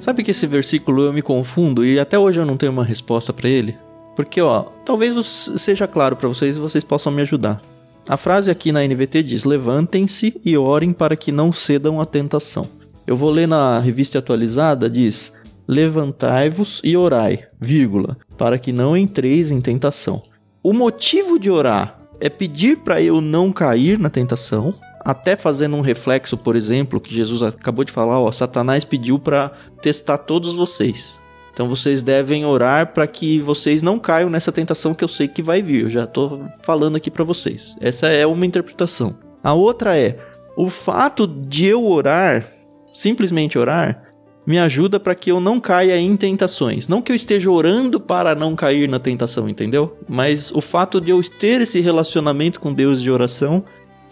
Sabe 0.05 0.23
que 0.23 0.29
esse 0.29 0.45
versículo 0.45 1.01
eu 1.01 1.11
me 1.11 1.23
confundo 1.23 1.83
e 1.83 1.99
até 1.99 2.19
hoje 2.19 2.39
eu 2.39 2.45
não 2.45 2.57
tenho 2.57 2.71
uma 2.71 2.85
resposta 2.85 3.33
para 3.33 3.49
ele? 3.49 3.75
Porque, 4.15 4.39
ó, 4.39 4.61
talvez 4.85 5.51
seja 5.57 5.87
claro 5.87 6.15
para 6.15 6.27
vocês 6.27 6.55
e 6.55 6.59
vocês 6.59 6.83
possam 6.83 7.11
me 7.11 7.23
ajudar. 7.23 7.59
A 8.07 8.15
frase 8.15 8.51
aqui 8.51 8.71
na 8.71 8.85
NVT 8.87 9.23
diz: 9.23 9.43
Levantem-se 9.45 10.39
e 10.45 10.55
orem 10.55 10.93
para 10.93 11.15
que 11.15 11.31
não 11.31 11.51
cedam 11.51 11.99
à 11.99 12.05
tentação. 12.05 12.67
Eu 13.07 13.17
vou 13.17 13.31
ler 13.31 13.47
na 13.47 13.79
revista 13.79 14.19
atualizada, 14.19 14.87
diz: 14.87 15.33
Levantai-vos 15.67 16.81
e 16.83 16.95
orai, 16.95 17.47
vírgula, 17.59 18.15
para 18.37 18.59
que 18.59 18.71
não 18.71 18.95
entreis 18.95 19.49
em 19.49 19.59
tentação. 19.59 20.21
O 20.61 20.71
motivo 20.71 21.39
de 21.39 21.49
orar 21.49 21.99
é 22.21 22.29
pedir 22.29 22.77
para 22.77 23.01
eu 23.01 23.21
não 23.21 23.51
cair 23.51 23.97
na 23.97 24.11
tentação, 24.11 24.71
até 25.05 25.35
fazendo 25.35 25.75
um 25.75 25.81
reflexo, 25.81 26.35
por 26.35 26.55
exemplo, 26.55 26.99
que 26.99 27.13
Jesus 27.13 27.43
acabou 27.43 27.85
de 27.85 27.91
falar, 27.91 28.19
ó, 28.19 28.31
Satanás 28.31 28.83
pediu 28.83 29.19
para 29.19 29.51
testar 29.79 30.17
todos 30.17 30.55
vocês. 30.55 31.21
Então 31.53 31.69
vocês 31.69 32.01
devem 32.01 32.43
orar 32.43 32.91
para 32.91 33.05
que 33.05 33.39
vocês 33.39 33.83
não 33.83 33.99
caiam 33.99 34.29
nessa 34.29 34.51
tentação 34.51 34.95
que 34.95 35.03
eu 35.03 35.07
sei 35.07 35.27
que 35.27 35.43
vai 35.43 35.61
vir. 35.61 35.83
Eu 35.83 35.89
já 35.89 36.03
estou 36.03 36.43
falando 36.63 36.95
aqui 36.95 37.11
para 37.11 37.23
vocês. 37.23 37.75
Essa 37.79 38.07
é 38.07 38.25
uma 38.25 38.45
interpretação. 38.45 39.15
A 39.43 39.53
outra 39.53 39.95
é 39.95 40.17
o 40.57 40.69
fato 40.69 41.27
de 41.27 41.65
eu 41.65 41.85
orar, 41.85 42.47
simplesmente 42.91 43.57
orar, 43.57 44.05
me 44.45 44.59
ajuda 44.59 44.99
para 44.99 45.15
que 45.15 45.31
eu 45.31 45.39
não 45.39 45.59
caia 45.59 45.97
em 45.97 46.15
tentações. 46.17 46.87
Não 46.87 47.01
que 47.01 47.11
eu 47.11 47.15
esteja 47.15 47.49
orando 47.49 47.99
para 47.99 48.35
não 48.35 48.55
cair 48.55 48.89
na 48.89 48.99
tentação, 48.99 49.47
entendeu? 49.47 49.97
Mas 50.09 50.51
o 50.51 50.61
fato 50.61 50.99
de 50.99 51.11
eu 51.11 51.21
ter 51.23 51.61
esse 51.61 51.79
relacionamento 51.79 52.59
com 52.59 52.73
Deus 52.73 53.01
de 53.01 53.09
oração 53.09 53.63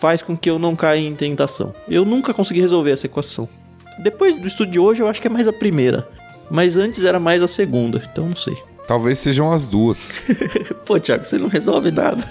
faz 0.04 0.22
com 0.22 0.36
que 0.36 0.50
eu 0.50 0.60
não 0.60 0.76
caia 0.76 1.00
em 1.00 1.16
tentação. 1.16 1.74
Eu 1.88 2.04
nunca 2.04 2.34
consegui 2.34 2.60
resolver 2.60 2.92
essa 2.92 3.06
equação. 3.06 3.48
Depois 4.00 4.36
do 4.36 4.46
estudo 4.46 4.70
de 4.70 4.78
hoje, 4.78 5.02
eu 5.02 5.08
acho 5.08 5.22
que 5.22 5.28
é 5.28 5.30
mais 5.30 5.48
a 5.48 5.54
primeira. 5.54 6.06
Mas 6.52 6.76
antes 6.76 7.06
era 7.06 7.22
mais 7.22 7.42
a 7.42 7.48
segunda, 7.48 8.04
então 8.12 8.28
não 8.28 8.36
sei. 8.36 8.58
Talvez 8.86 9.20
sejam 9.20 9.50
as 9.50 9.66
duas. 9.66 10.12
Pô, 10.86 11.00
Thiago, 11.00 11.24
você 11.24 11.38
não 11.38 11.48
resolve 11.48 11.90
nada. 11.90 12.22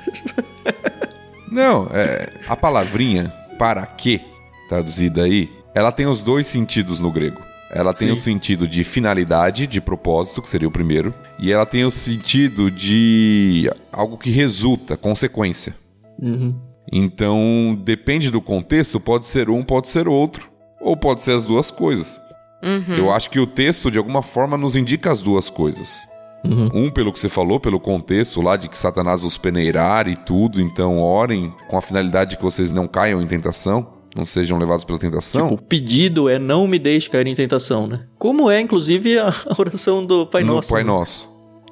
não, 1.50 1.88
é, 1.90 2.28
a 2.46 2.54
palavrinha 2.54 3.32
para 3.58 3.86
que, 3.86 4.20
traduzida 4.68 5.22
aí, 5.22 5.48
ela 5.74 5.90
tem 5.90 6.06
os 6.06 6.20
dois 6.20 6.46
sentidos 6.46 7.00
no 7.00 7.10
grego. 7.10 7.40
Ela 7.70 7.94
tem 7.94 8.08
Sim. 8.08 8.12
o 8.12 8.16
sentido 8.18 8.68
de 8.68 8.84
finalidade, 8.84 9.66
de 9.66 9.80
propósito, 9.80 10.42
que 10.42 10.50
seria 10.50 10.68
o 10.68 10.70
primeiro, 10.70 11.14
e 11.38 11.50
ela 11.50 11.64
tem 11.64 11.86
o 11.86 11.90
sentido 11.90 12.70
de 12.70 13.72
algo 13.90 14.18
que 14.18 14.28
resulta, 14.28 14.94
consequência. 14.94 15.74
Uhum. 16.20 16.54
Então, 16.92 17.78
depende 17.82 18.30
do 18.30 18.42
contexto, 18.42 19.00
pode 19.00 19.26
ser 19.26 19.48
um, 19.48 19.64
pode 19.64 19.88
ser 19.88 20.06
outro, 20.06 20.50
ou 20.78 20.94
pode 20.94 21.22
ser 21.22 21.32
as 21.32 21.44
duas 21.44 21.70
coisas. 21.70 22.20
Uhum. 22.62 22.96
Eu 22.96 23.12
acho 23.12 23.30
que 23.30 23.40
o 23.40 23.46
texto, 23.46 23.90
de 23.90 23.96
alguma 23.96 24.22
forma, 24.22 24.58
nos 24.58 24.76
indica 24.76 25.10
as 25.10 25.20
duas 25.20 25.48
coisas. 25.48 26.02
Uhum. 26.44 26.68
Um, 26.74 26.90
pelo 26.90 27.12
que 27.12 27.20
você 27.20 27.28
falou, 27.28 27.58
pelo 27.58 27.80
contexto 27.80 28.42
lá 28.42 28.56
de 28.56 28.68
que 28.68 28.76
Satanás 28.76 29.24
os 29.24 29.36
peneirar 29.36 30.08
e 30.08 30.16
tudo, 30.16 30.60
então 30.60 30.98
orem 30.98 31.54
com 31.68 31.76
a 31.76 31.80
finalidade 31.80 32.30
de 32.30 32.36
que 32.36 32.42
vocês 32.42 32.70
não 32.70 32.86
caiam 32.86 33.22
em 33.22 33.26
tentação, 33.26 33.86
não 34.14 34.24
sejam 34.24 34.58
levados 34.58 34.84
pela 34.84 34.98
tentação. 34.98 35.50
Tipo, 35.50 35.62
o 35.62 35.66
pedido 35.66 36.28
é 36.28 36.38
não 36.38 36.66
me 36.66 36.78
deixe 36.78 37.08
cair 37.08 37.26
em 37.26 37.34
tentação, 37.34 37.86
né? 37.86 38.06
Como 38.18 38.50
é, 38.50 38.60
inclusive, 38.60 39.18
a 39.18 39.32
oração 39.56 40.04
do 40.04 40.26
Pai 40.26 40.42
no 40.42 40.54
Nosso. 40.54 40.68
Pai 40.68 40.82
né? 40.82 40.88
Nosso. 40.88 41.28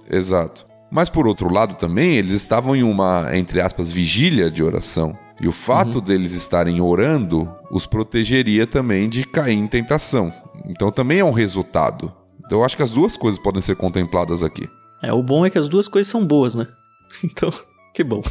Exato. 0.08 0.69
Mas 0.91 1.09
por 1.09 1.26
outro 1.26 1.53
lado 1.53 1.74
também, 1.76 2.16
eles 2.16 2.34
estavam 2.34 2.74
em 2.74 2.82
uma, 2.82 3.36
entre 3.36 3.61
aspas, 3.61 3.91
vigília 3.91 4.51
de 4.51 4.62
oração. 4.62 5.16
E 5.41 5.49
o 5.49 5.53
fato 5.53 5.97
uhum. 5.97 6.05
deles 6.05 6.32
estarem 6.32 6.80
orando 6.80 7.51
os 7.70 7.86
protegeria 7.86 8.66
também 8.66 9.09
de 9.09 9.24
cair 9.24 9.57
em 9.57 9.66
tentação. 9.66 10.32
Então 10.66 10.91
também 10.91 11.20
é 11.20 11.24
um 11.24 11.30
resultado. 11.30 12.12
Então 12.45 12.59
eu 12.59 12.64
acho 12.64 12.76
que 12.76 12.82
as 12.82 12.91
duas 12.91 13.16
coisas 13.16 13.41
podem 13.41 13.62
ser 13.62 13.76
contempladas 13.76 14.43
aqui. 14.43 14.68
É, 15.03 15.12
o 15.12 15.22
bom 15.22 15.47
é 15.47 15.51
que 15.51 15.59
as 15.59 15.68
duas 15.68 15.88
coisas 15.88 16.11
são 16.11 16.26
boas, 16.26 16.55
né? 16.55 16.66
Então, 17.24 17.53
que 17.93 18.05
bom. 18.05 18.22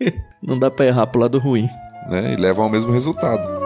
Não 0.42 0.58
dá 0.58 0.70
pra 0.70 0.86
errar 0.86 1.06
pro 1.06 1.20
lado 1.20 1.38
ruim. 1.38 1.68
Né? 2.08 2.34
E 2.34 2.36
levam 2.36 2.64
ao 2.64 2.70
mesmo 2.70 2.92
resultado. 2.92 3.61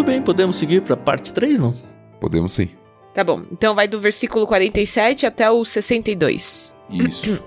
Muito 0.00 0.12
bem, 0.12 0.22
podemos 0.22 0.56
seguir 0.56 0.80
para 0.80 0.96
parte 0.96 1.30
3, 1.30 1.60
não? 1.60 1.74
Podemos 2.18 2.54
sim. 2.54 2.70
Tá 3.12 3.22
bom. 3.22 3.42
Então 3.52 3.74
vai 3.74 3.86
do 3.86 4.00
versículo 4.00 4.46
47 4.46 5.26
até 5.26 5.50
o 5.50 5.62
62. 5.62 6.72
Isso. 6.88 7.38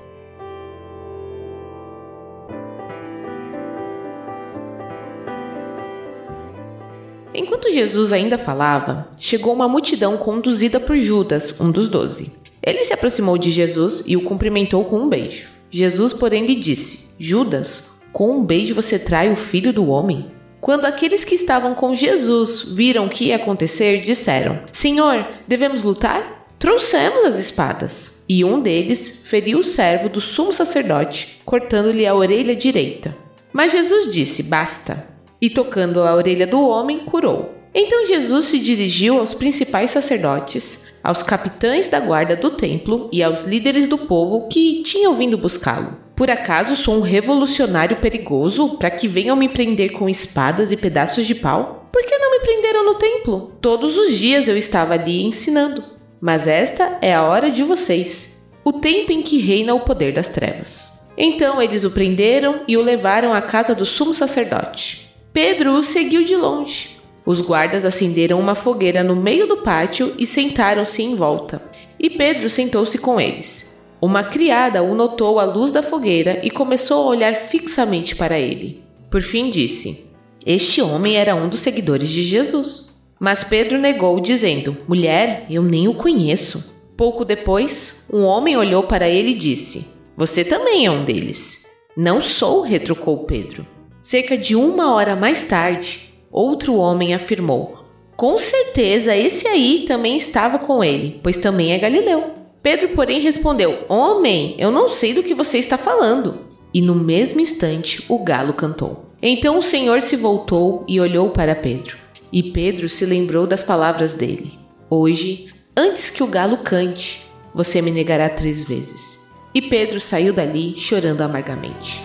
Enquanto 7.33 7.71
Jesus 7.71 8.13
ainda 8.13 8.37
falava, 8.37 9.09
chegou 9.19 9.51
uma 9.51 9.67
multidão 9.67 10.15
conduzida 10.15 10.79
por 10.79 10.95
Judas, 10.95 11.59
um 11.59 11.71
dos 11.71 11.89
doze. 11.89 12.31
Ele 12.61 12.83
se 12.83 12.93
aproximou 12.93 13.35
de 13.35 13.49
Jesus 13.49 14.03
e 14.05 14.15
o 14.15 14.21
cumprimentou 14.21 14.85
com 14.85 14.99
um 14.99 15.09
beijo. 15.09 15.49
Jesus, 15.71 16.13
porém, 16.13 16.45
lhe 16.45 16.53
disse: 16.53 17.09
Judas, 17.17 17.85
com 18.11 18.29
um 18.29 18.45
beijo 18.45 18.75
você 18.75 18.99
trai 18.99 19.33
o 19.33 19.35
filho 19.35 19.73
do 19.73 19.87
homem? 19.87 20.31
Quando 20.63 20.85
aqueles 20.85 21.25
que 21.25 21.35
estavam 21.35 21.75
com 21.75 21.93
Jesus 21.93 22.63
viram 22.63 23.07
o 23.07 23.09
que 23.09 23.25
ia 23.25 23.35
acontecer, 23.35 23.99
disseram: 23.99 24.61
Senhor, 24.71 25.27
devemos 25.45 25.83
lutar? 25.83 26.47
Trouxemos 26.57 27.25
as 27.25 27.37
espadas. 27.37 28.23
E 28.29 28.45
um 28.45 28.61
deles 28.61 29.23
feriu 29.25 29.59
o 29.59 29.63
servo 29.63 30.07
do 30.07 30.21
sumo 30.21 30.53
sacerdote, 30.53 31.41
cortando-lhe 31.43 32.07
a 32.07 32.15
orelha 32.15 32.55
direita. 32.55 33.13
Mas 33.51 33.73
Jesus 33.73 34.09
disse: 34.09 34.41
Basta. 34.41 35.05
E 35.41 35.49
tocando 35.49 36.01
a 36.01 36.15
orelha 36.15 36.47
do 36.47 36.61
homem, 36.61 36.99
curou. 36.99 37.53
Então 37.75 38.05
Jesus 38.05 38.45
se 38.45 38.57
dirigiu 38.57 39.19
aos 39.19 39.33
principais 39.33 39.91
sacerdotes, 39.91 40.79
aos 41.03 41.21
capitães 41.21 41.89
da 41.89 41.99
guarda 41.99 42.37
do 42.37 42.51
templo 42.51 43.09
e 43.11 43.21
aos 43.21 43.43
líderes 43.43 43.85
do 43.85 43.97
povo 43.97 44.47
que 44.47 44.81
tinham 44.81 45.13
vindo 45.13 45.37
buscá-lo. 45.37 46.02
Por 46.15 46.29
acaso 46.29 46.75
sou 46.75 46.97
um 46.97 47.01
revolucionário 47.01 47.97
perigoso 47.97 48.77
para 48.77 48.91
que 48.91 49.07
venham 49.07 49.35
me 49.35 49.49
prender 49.49 49.93
com 49.93 50.07
espadas 50.07 50.71
e 50.71 50.77
pedaços 50.77 51.25
de 51.25 51.33
pau? 51.33 51.89
Por 51.91 52.03
que 52.03 52.17
não 52.17 52.31
me 52.31 52.39
prenderam 52.39 52.85
no 52.85 52.95
templo? 52.95 53.53
Todos 53.59 53.97
os 53.97 54.13
dias 54.17 54.47
eu 54.47 54.55
estava 54.55 54.93
ali 54.93 55.23
ensinando. 55.23 55.83
Mas 56.21 56.45
esta 56.45 56.99
é 57.01 57.13
a 57.13 57.23
hora 57.23 57.49
de 57.49 57.63
vocês, 57.63 58.37
o 58.63 58.73
tempo 58.73 59.11
em 59.11 59.21
que 59.21 59.39
reina 59.39 59.73
o 59.73 59.81
poder 59.81 60.13
das 60.13 60.29
trevas. 60.29 60.93
Então 61.17 61.61
eles 61.61 61.83
o 61.83 61.91
prenderam 61.91 62.61
e 62.67 62.77
o 62.77 62.81
levaram 62.81 63.33
à 63.33 63.41
casa 63.41 63.73
do 63.73 63.85
sumo 63.85 64.13
sacerdote. 64.13 65.13
Pedro 65.33 65.73
o 65.73 65.83
seguiu 65.83 66.23
de 66.23 66.35
longe. 66.35 66.97
Os 67.25 67.41
guardas 67.41 67.85
acenderam 67.85 68.39
uma 68.39 68.53
fogueira 68.53 69.03
no 69.03 69.15
meio 69.15 69.47
do 69.47 69.57
pátio 69.57 70.13
e 70.17 70.27
sentaram-se 70.27 71.01
em 71.01 71.15
volta. 71.15 71.61
E 71.99 72.09
Pedro 72.09 72.49
sentou-se 72.49 72.97
com 72.97 73.19
eles. 73.19 73.72
Uma 74.03 74.21
criada 74.21 74.83
o 74.83 74.93
notou 74.93 75.39
à 75.39 75.45
luz 75.45 75.71
da 75.71 75.81
fogueira 75.81 76.41
e 76.43 76.49
começou 76.49 77.03
a 77.03 77.07
olhar 77.07 77.33
fixamente 77.35 78.17
para 78.17 78.37
ele. 78.37 78.83
Por 79.09 79.21
fim 79.21 79.49
disse: 79.49 80.03
Este 80.45 80.81
homem 80.81 81.15
era 81.15 81.33
um 81.33 81.47
dos 81.47 81.61
seguidores 81.61 82.09
de 82.09 82.21
Jesus. 82.21 82.93
Mas 83.17 83.45
Pedro 83.45 83.79
negou, 83.79 84.19
dizendo: 84.19 84.75
Mulher, 84.89 85.45
eu 85.49 85.63
nem 85.63 85.87
o 85.87 85.93
conheço. 85.93 86.69
Pouco 86.97 87.23
depois, 87.23 88.03
um 88.11 88.23
homem 88.23 88.57
olhou 88.57 88.83
para 88.83 89.07
ele 89.07 89.29
e 89.29 89.37
disse: 89.37 89.87
Você 90.17 90.43
também 90.43 90.85
é 90.85 90.91
um 90.91 91.05
deles. 91.05 91.65
Não 91.95 92.21
sou, 92.21 92.59
retrucou 92.59 93.19
Pedro. 93.19 93.65
Cerca 94.01 94.37
de 94.37 94.53
uma 94.53 94.93
hora 94.93 95.15
mais 95.15 95.45
tarde, 95.45 96.13
outro 96.29 96.75
homem 96.75 97.13
afirmou: 97.13 97.85
Com 98.17 98.37
certeza 98.37 99.15
esse 99.15 99.47
aí 99.47 99.85
também 99.87 100.17
estava 100.17 100.59
com 100.59 100.83
ele, 100.83 101.21
pois 101.23 101.37
também 101.37 101.71
é 101.71 101.79
galileu. 101.79 102.42
Pedro, 102.63 102.89
porém, 102.95 103.19
respondeu: 103.19 103.85
Homem, 103.87 104.55
eu 104.57 104.71
não 104.71 104.89
sei 104.89 105.13
do 105.13 105.21
que 105.21 105.35
você 105.35 105.59
está 105.59 105.77
falando. 105.77 106.39
E 106.73 106.81
no 106.81 106.95
mesmo 106.95 107.39
instante 107.39 108.03
o 108.09 108.23
galo 108.23 108.53
cantou. 108.53 109.11
Então 109.21 109.59
o 109.59 109.61
Senhor 109.61 110.01
se 110.01 110.15
voltou 110.15 110.83
e 110.87 110.99
olhou 110.99 111.29
para 111.29 111.53
Pedro. 111.53 111.97
E 112.31 112.41
Pedro 112.41 112.89
se 112.89 113.05
lembrou 113.05 113.45
das 113.45 113.61
palavras 113.63 114.13
dele: 114.13 114.57
Hoje 114.89 115.53
Antes 115.75 116.11
que 116.11 116.21
o 116.21 116.27
galo 116.27 116.59
cante, 116.59 117.27
você 117.51 117.81
me 117.81 117.89
negará 117.89 118.29
três 118.29 118.63
vezes. 118.63 119.27
E 119.55 119.59
Pedro 119.59 119.99
saiu 119.99 120.31
dali 120.31 120.77
chorando 120.77 121.21
amargamente. 121.21 122.03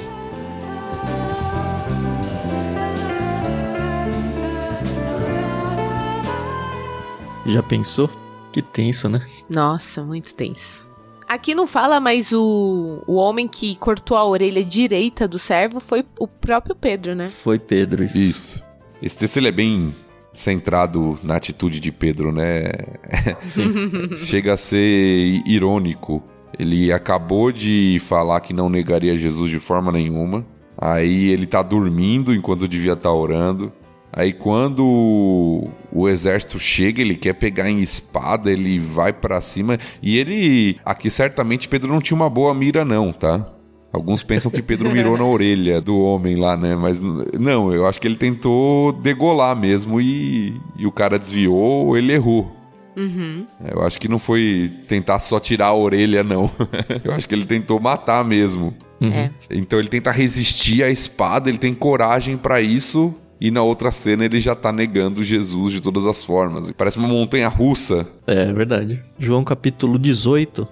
Já 7.44 7.62
pensou? 7.62 8.08
Que 8.58 8.62
tenso, 8.62 9.08
né? 9.08 9.22
Nossa, 9.48 10.02
muito 10.02 10.34
tenso. 10.34 10.84
Aqui 11.28 11.54
não 11.54 11.64
fala, 11.64 12.00
mas 12.00 12.32
o, 12.32 13.04
o 13.06 13.14
homem 13.14 13.46
que 13.46 13.76
cortou 13.76 14.16
a 14.16 14.24
orelha 14.24 14.64
direita 14.64 15.28
do 15.28 15.38
servo 15.38 15.78
foi 15.78 16.04
o 16.18 16.26
próprio 16.26 16.74
Pedro, 16.74 17.14
né? 17.14 17.28
Foi 17.28 17.56
Pedro, 17.56 18.02
isso. 18.02 18.18
Isso. 18.18 18.64
Esse 19.00 19.16
texto 19.16 19.36
ele 19.36 19.46
é 19.46 19.52
bem 19.52 19.94
centrado 20.32 21.16
na 21.22 21.36
atitude 21.36 21.78
de 21.78 21.92
Pedro, 21.92 22.32
né? 22.32 22.64
Sim. 23.44 24.16
Chega 24.18 24.54
a 24.54 24.56
ser 24.56 25.40
irônico. 25.46 26.20
Ele 26.58 26.92
acabou 26.92 27.52
de 27.52 27.98
falar 28.00 28.40
que 28.40 28.52
não 28.52 28.68
negaria 28.68 29.16
Jesus 29.16 29.50
de 29.50 29.60
forma 29.60 29.92
nenhuma. 29.92 30.44
Aí 30.76 31.28
ele 31.28 31.46
tá 31.46 31.62
dormindo 31.62 32.34
enquanto 32.34 32.66
devia 32.66 32.94
estar 32.94 33.10
tá 33.10 33.14
orando. 33.14 33.72
Aí 34.18 34.32
quando 34.32 35.70
o 35.92 36.08
exército 36.08 36.58
chega, 36.58 37.00
ele 37.00 37.14
quer 37.14 37.34
pegar 37.34 37.70
em 37.70 37.78
espada, 37.78 38.50
ele 38.50 38.76
vai 38.76 39.12
para 39.12 39.40
cima 39.40 39.78
e 40.02 40.18
ele 40.18 40.76
aqui 40.84 41.08
certamente 41.08 41.68
Pedro 41.68 41.92
não 41.92 42.00
tinha 42.00 42.16
uma 42.16 42.28
boa 42.28 42.52
mira 42.52 42.84
não, 42.84 43.12
tá? 43.12 43.48
Alguns 43.92 44.24
pensam 44.24 44.50
que 44.50 44.60
Pedro 44.60 44.90
mirou 44.90 45.16
na 45.16 45.24
orelha 45.24 45.80
do 45.80 45.96
homem 46.00 46.34
lá, 46.34 46.56
né? 46.56 46.74
Mas 46.74 47.00
não, 47.00 47.72
eu 47.72 47.86
acho 47.86 48.00
que 48.00 48.08
ele 48.08 48.16
tentou 48.16 48.92
degolar 48.92 49.56
mesmo 49.56 50.00
e, 50.00 50.60
e 50.76 50.84
o 50.84 50.90
cara 50.90 51.16
desviou 51.16 51.86
ou 51.86 51.96
ele 51.96 52.12
errou. 52.12 52.52
Uhum. 52.96 53.46
Eu 53.64 53.84
acho 53.84 54.00
que 54.00 54.08
não 54.08 54.18
foi 54.18 54.68
tentar 54.88 55.20
só 55.20 55.38
tirar 55.38 55.68
a 55.68 55.74
orelha, 55.74 56.24
não. 56.24 56.50
eu 57.04 57.12
acho 57.12 57.28
que 57.28 57.36
ele 57.36 57.46
tentou 57.46 57.78
matar 57.78 58.24
mesmo. 58.24 58.74
Uhum. 59.00 59.12
É. 59.12 59.30
Então 59.48 59.78
ele 59.78 59.88
tenta 59.88 60.10
resistir 60.10 60.82
à 60.82 60.90
espada, 60.90 61.48
ele 61.48 61.58
tem 61.58 61.72
coragem 61.72 62.36
para 62.36 62.60
isso, 62.60 63.14
e 63.40 63.50
na 63.50 63.62
outra 63.62 63.92
cena 63.92 64.24
ele 64.24 64.40
já 64.40 64.54
tá 64.54 64.72
negando 64.72 65.22
Jesus 65.22 65.72
de 65.72 65.80
todas 65.80 66.06
as 66.06 66.24
formas. 66.24 66.70
Parece 66.72 66.98
uma 66.98 67.08
montanha 67.08 67.48
russa. 67.48 68.06
É 68.26 68.52
verdade. 68.52 69.02
João 69.18 69.44
capítulo 69.44 69.98
18 69.98 70.66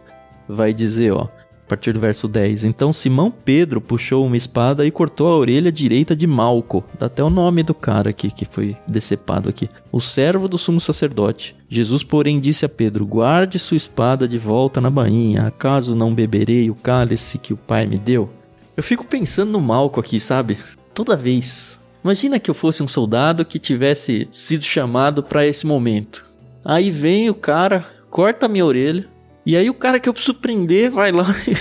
vai 0.49 0.73
dizer, 0.73 1.13
ó, 1.13 1.29
a 1.67 1.69
partir 1.69 1.93
do 1.93 1.99
verso 1.99 2.29
10. 2.29 2.65
Então 2.65 2.93
Simão 2.93 3.31
Pedro 3.31 3.81
puxou 3.81 4.25
uma 4.25 4.37
espada 4.37 4.87
e 4.87 4.91
cortou 4.91 5.27
a 5.27 5.37
orelha 5.37 5.73
direita 5.73 6.15
de 6.15 6.27
Malco. 6.27 6.85
Dá 6.99 7.07
até 7.07 7.23
o 7.25 7.31
nome 7.31 7.65
do 7.65 7.75
cara 7.75 8.11
aqui 8.11 8.31
que 8.31 8.45
foi 8.45 8.77
decepado 8.89 9.49
aqui. 9.49 9.69
O 9.91 10.01
servo 10.01 10.47
do 10.47 10.59
sumo 10.59 10.81
sacerdote. 10.81 11.57
Jesus, 11.69 12.05
porém, 12.05 12.39
disse 12.39 12.65
a 12.65 12.69
Pedro: 12.69 13.05
Guarde 13.05 13.59
sua 13.59 13.77
espada 13.77 14.29
de 14.29 14.39
volta 14.39 14.81
na 14.81 14.91
bainha. 14.91 15.47
Acaso 15.47 15.97
não 15.97 16.15
beberei 16.15 16.71
o 16.71 16.75
cálice 16.75 17.39
que 17.39 17.53
o 17.53 17.57
Pai 17.57 17.85
me 17.85 17.99
deu? 17.99 18.31
Eu 18.77 18.83
fico 18.83 19.05
pensando 19.05 19.51
no 19.51 19.61
Malco 19.61 19.99
aqui, 19.99 20.21
sabe? 20.21 20.59
Toda 20.95 21.17
vez. 21.17 21.81
Imagina 22.07 22.39
que 22.39 22.49
eu 22.49 22.55
fosse 22.55 22.85
um 22.85 22.87
soldado 22.87 23.45
que 23.45 23.59
tivesse 23.59 24.29
sido 24.31 24.63
chamado 24.63 25.25
para 25.25 25.45
esse 25.45 25.67
momento. 25.67 26.25
Aí 26.65 26.89
vem 26.89 27.29
o 27.29 27.35
cara, 27.35 27.85
corta 28.09 28.47
minha 28.47 28.65
orelha, 28.65 29.09
e 29.45 29.57
aí 29.57 29.69
o 29.69 29.75
cara 29.75 29.99
que 29.99 30.09
eu 30.09 30.13
preciso 30.13 30.35
prender 30.35 30.89
vai 30.89 31.11
lá 31.11 31.27
e 31.49 31.57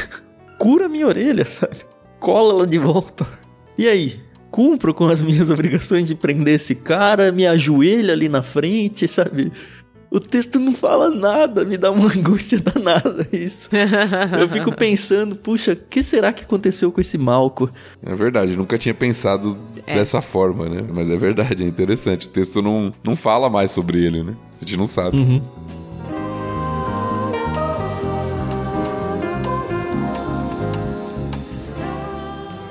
cura 0.59 0.87
minha 0.87 1.07
orelha, 1.07 1.45
sabe? 1.45 1.77
Cola 2.19 2.53
ela 2.53 2.67
de 2.67 2.77
volta. 2.77 3.27
E 3.75 3.87
aí? 3.87 4.19
Cumpro 4.51 4.93
com 4.93 5.07
as 5.07 5.19
minhas 5.19 5.49
obrigações 5.49 6.05
de 6.05 6.13
prender 6.13 6.57
esse 6.57 6.75
cara, 6.75 7.31
me 7.31 7.47
ajoelha 7.47 8.13
ali 8.13 8.29
na 8.29 8.43
frente, 8.43 9.07
sabe? 9.07 9.51
O 10.15 10.19
texto 10.21 10.61
não 10.61 10.71
fala 10.71 11.09
nada, 11.09 11.65
me 11.65 11.75
dá 11.75 11.91
uma 11.91 12.07
angústia 12.15 12.57
danada 12.57 13.27
isso. 13.33 13.67
Eu 14.39 14.47
fico 14.47 14.71
pensando, 14.73 15.35
puxa, 15.35 15.73
o 15.73 15.75
que 15.75 16.01
será 16.01 16.31
que 16.31 16.45
aconteceu 16.45 16.89
com 16.89 17.01
esse 17.01 17.17
Malco? 17.17 17.69
É 18.01 18.15
verdade, 18.15 18.55
nunca 18.55 18.77
tinha 18.77 18.93
pensado 18.93 19.57
é. 19.85 19.93
dessa 19.93 20.21
forma, 20.21 20.69
né? 20.69 20.87
Mas 20.89 21.09
é 21.09 21.17
verdade, 21.17 21.63
é 21.63 21.67
interessante. 21.67 22.27
O 22.27 22.29
texto 22.29 22.61
não, 22.61 22.93
não 23.03 23.13
fala 23.13 23.49
mais 23.49 23.71
sobre 23.71 24.05
ele, 24.05 24.23
né? 24.23 24.33
A 24.61 24.63
gente 24.63 24.77
não 24.77 24.85
sabe. 24.85 25.17
Uhum. 25.17 25.41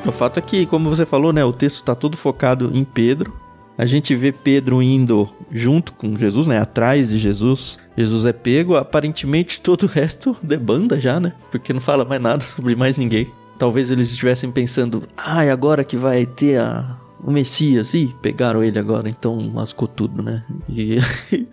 O 0.07 0.13
fato 0.13 0.39
é 0.39 0.41
que, 0.41 0.65
como 0.65 0.89
você 0.89 1.05
falou, 1.05 1.31
né, 1.31 1.45
o 1.45 1.53
texto 1.53 1.77
está 1.77 1.95
todo 1.95 2.17
focado 2.17 2.71
em 2.73 2.85
Pedro, 2.85 3.35
a 3.77 3.85
gente 3.85 4.15
vê 4.15 4.33
Pedro 4.33 4.81
indo 4.81 5.29
junto 5.55 5.93
com 5.93 6.19
Jesus, 6.19 6.49
né? 6.49 6.59
Atrás 6.59 7.11
de 7.11 7.19
Jesus. 7.19 7.79
Jesus 7.97 8.25
é 8.25 8.33
pego, 8.33 8.75
aparentemente 8.75 9.61
todo 9.61 9.85
o 9.85 9.87
resto 9.87 10.37
debanda 10.43 11.01
já, 11.01 11.21
né? 11.21 11.33
Porque 11.53 11.73
não 11.73 11.81
fala 11.81 12.05
mais 12.05 12.21
nada 12.21 12.45
sobre 12.45 12.75
mais 12.75 12.97
ninguém. 12.97 13.31
Talvez 13.57 13.93
eles 13.93 14.11
estivessem 14.11 14.51
pensando, 14.51 15.05
ai, 15.17 15.49
ah, 15.49 15.53
agora 15.53 15.85
que 15.85 15.97
vai 15.97 16.27
ter 16.27 16.59
a, 16.59 16.99
o 17.23 17.31
Messias. 17.31 17.95
Ih, 17.95 18.13
pegaram 18.21 18.65
ele 18.65 18.81
agora, 18.81 19.09
então 19.09 19.39
lascou 19.55 19.87
tudo, 19.87 20.21
né? 20.21 20.45
E 20.69 20.99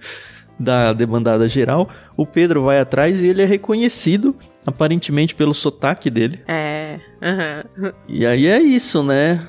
da 0.60 0.94
debandada 0.94 1.48
geral, 1.48 1.88
o 2.18 2.26
Pedro 2.26 2.64
vai 2.64 2.80
atrás 2.80 3.22
e 3.22 3.28
ele 3.28 3.44
é 3.44 3.46
reconhecido, 3.46 4.36
aparentemente 4.66 5.36
pelo 5.36 5.54
sotaque 5.54 6.10
dele. 6.10 6.40
É. 6.48 7.00
Uhum. 7.22 7.92
E 8.08 8.26
aí 8.26 8.48
é 8.48 8.60
isso, 8.60 9.04
né? 9.04 9.48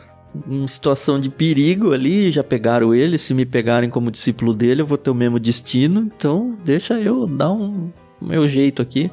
Em 0.49 0.67
situação 0.67 1.21
de 1.21 1.29
perigo 1.29 1.93
ali, 1.93 2.31
já 2.31 2.43
pegaram 2.43 2.95
ele. 2.95 3.19
Se 3.19 3.35
me 3.35 3.45
pegarem 3.45 3.91
como 3.91 4.11
discípulo 4.11 4.55
dele, 4.55 4.83
eu 4.83 4.87
vou 4.87 4.99
ter 4.99 5.11
o 5.11 5.15
mesmo 5.15 5.39
destino. 5.39 6.11
Então, 6.17 6.57
deixa 6.65 7.01
eu 7.01 7.27
dar 7.27 7.53
um 7.53 7.91
meu 8.21 8.47
jeito 8.49 8.81
aqui. 8.81 9.11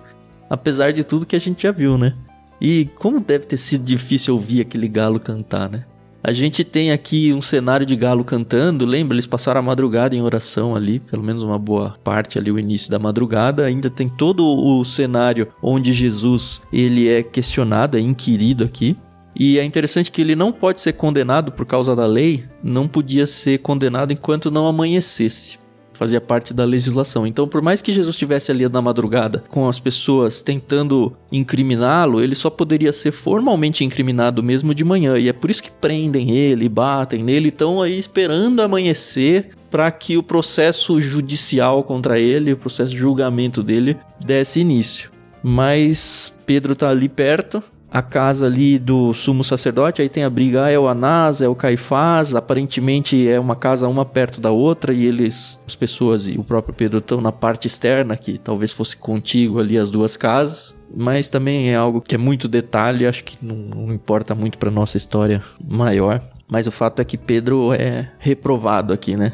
Apesar 0.50 0.92
de 0.94 1.04
tudo 1.04 1.26
que 1.26 1.36
a 1.36 1.40
gente 1.40 1.64
já 1.64 1.72
viu, 1.72 1.98
né? 1.98 2.16
E 2.62 2.90
como 2.96 3.20
deve 3.20 3.46
ter 3.46 3.58
sido 3.58 3.84
difícil 3.84 4.34
ouvir 4.34 4.62
aquele 4.62 4.88
galo 4.88 5.20
cantar, 5.20 5.70
né? 5.70 5.86
A 6.22 6.34
gente 6.34 6.66
tem 6.66 6.92
aqui 6.92 7.32
um 7.32 7.42
cenário 7.42 7.86
de 7.86 7.96
galo 7.96 8.26
cantando, 8.26 8.86
lembra? 8.86 9.16
Eles 9.16 9.26
passaram 9.26 9.60
a 9.60 9.64
madrugada 9.64 10.14
em 10.14 10.22
oração 10.22 10.76
ali, 10.76 11.00
pelo 11.00 11.24
menos 11.24 11.42
uma 11.42 11.58
boa 11.58 11.96
parte 12.04 12.38
ali, 12.38 12.52
o 12.52 12.60
início 12.60 12.92
da 12.92 13.00
madrugada. 13.00 13.66
Ainda 13.66 13.90
tem 13.90 14.10
todo 14.10 14.46
o 14.46 14.84
cenário 14.84 15.48
onde 15.64 15.94
Jesus 15.94 16.62
ele 16.74 17.08
é 17.08 17.24
questionado, 17.24 17.98
é 17.98 18.02
inquirido 18.02 18.66
aqui. 18.66 18.98
E 19.40 19.58
é 19.58 19.64
interessante 19.64 20.12
que 20.12 20.20
ele 20.20 20.36
não 20.36 20.52
pode 20.52 20.82
ser 20.82 20.92
condenado 20.94 21.50
por 21.54 21.66
causa 21.66 21.96
da 21.96 22.06
lei, 22.06 22.44
não 22.62 22.90
podia 22.90 23.26
ser 23.26 23.60
condenado 23.60 24.12
enquanto 24.12 24.52
não 24.52 24.68
amanhecesse. 24.68 25.58
Fazia 25.94 26.20
parte 26.20 26.54
da 26.54 26.66
legislação. 26.66 27.26
Então, 27.26 27.48
por 27.48 27.62
mais 27.62 27.82
que 27.82 27.94
Jesus 27.94 28.16
estivesse 28.16 28.52
ali 28.52 28.68
na 28.68 28.82
madrugada 28.82 29.44
com 29.50 29.68
as 29.68 29.80
pessoas 29.80 30.42
tentando 30.42 31.14
incriminá-lo, 31.32 32.22
ele 32.22 32.36
só 32.36 32.50
poderia 32.50 32.92
ser 32.92 33.12
formalmente 33.12 33.84
incriminado 33.84 34.44
mesmo 34.44 34.76
de 34.76 34.84
manhã. 34.84 35.18
E 35.18 35.30
é 35.30 35.34
por 35.34 35.50
isso 35.50 35.64
que 35.64 35.72
prendem 35.72 36.32
ele, 36.32 36.70
batem 36.70 37.24
nele, 37.24 37.50
estão 37.50 37.82
aí 37.82 37.98
esperando 37.98 38.62
amanhecer 38.62 39.50
para 39.70 39.90
que 39.92 40.18
o 40.18 40.24
processo 40.24 41.00
judicial 41.00 41.84
contra 41.84 42.20
ele, 42.20 42.54
o 42.54 42.58
processo 42.58 42.92
de 42.92 42.98
julgamento 42.98 43.64
dele, 43.64 43.98
desse 44.26 44.60
início. 44.60 45.12
Mas 45.44 46.34
Pedro 46.46 46.74
está 46.74 46.90
ali 46.90 47.08
perto, 47.08 47.64
a 47.92 48.02
casa 48.02 48.46
ali 48.46 48.78
do 48.78 49.14
sumo 49.14 49.44
sacerdote, 49.44 50.02
aí 50.02 50.10
tem 50.10 50.24
a 50.24 50.30
briga, 50.30 50.66
ah, 50.66 50.72
é 50.72 50.78
o 50.78 50.88
Anás, 50.88 51.42
é 51.42 51.48
o 51.48 51.56
Caifás, 51.56 52.36
aparentemente 52.36 53.28
é 53.28 53.40
uma 53.40 53.56
casa 53.56 53.88
uma 53.88 54.06
perto 54.06 54.40
da 54.40 54.52
outra 54.52 54.94
e 54.94 55.06
eles, 55.06 55.60
as 55.68 55.76
pessoas 55.76 56.28
e 56.28 56.38
o 56.38 56.44
próprio 56.44 56.74
Pedro 56.74 57.00
estão 57.00 57.20
na 57.20 57.32
parte 57.32 57.68
externa, 57.68 58.16
que 58.16 58.38
talvez 58.38 58.72
fosse 58.72 58.96
contigo 58.96 59.60
ali 59.60 59.78
as 59.78 59.90
duas 59.90 60.16
casas, 60.16 60.76
mas 60.96 61.30
também 61.30 61.72
é 61.72 61.76
algo 61.76 62.02
que 62.02 62.14
é 62.14 62.18
muito 62.18 62.48
detalhe, 62.48 63.08
acho 63.08 63.24
que 63.24 63.44
não, 63.44 63.56
não 63.56 63.94
importa 63.94 64.36
muito 64.36 64.58
para 64.58 64.70
nossa 64.70 64.98
história 64.98 65.44
maior, 65.64 66.22
mas 66.48 66.68
o 66.68 66.72
fato 66.72 67.02
é 67.02 67.06
que 67.06 67.18
Pedro 67.18 67.74
é 67.74 68.12
reprovado 68.20 68.94
aqui, 68.94 69.16
né? 69.16 69.34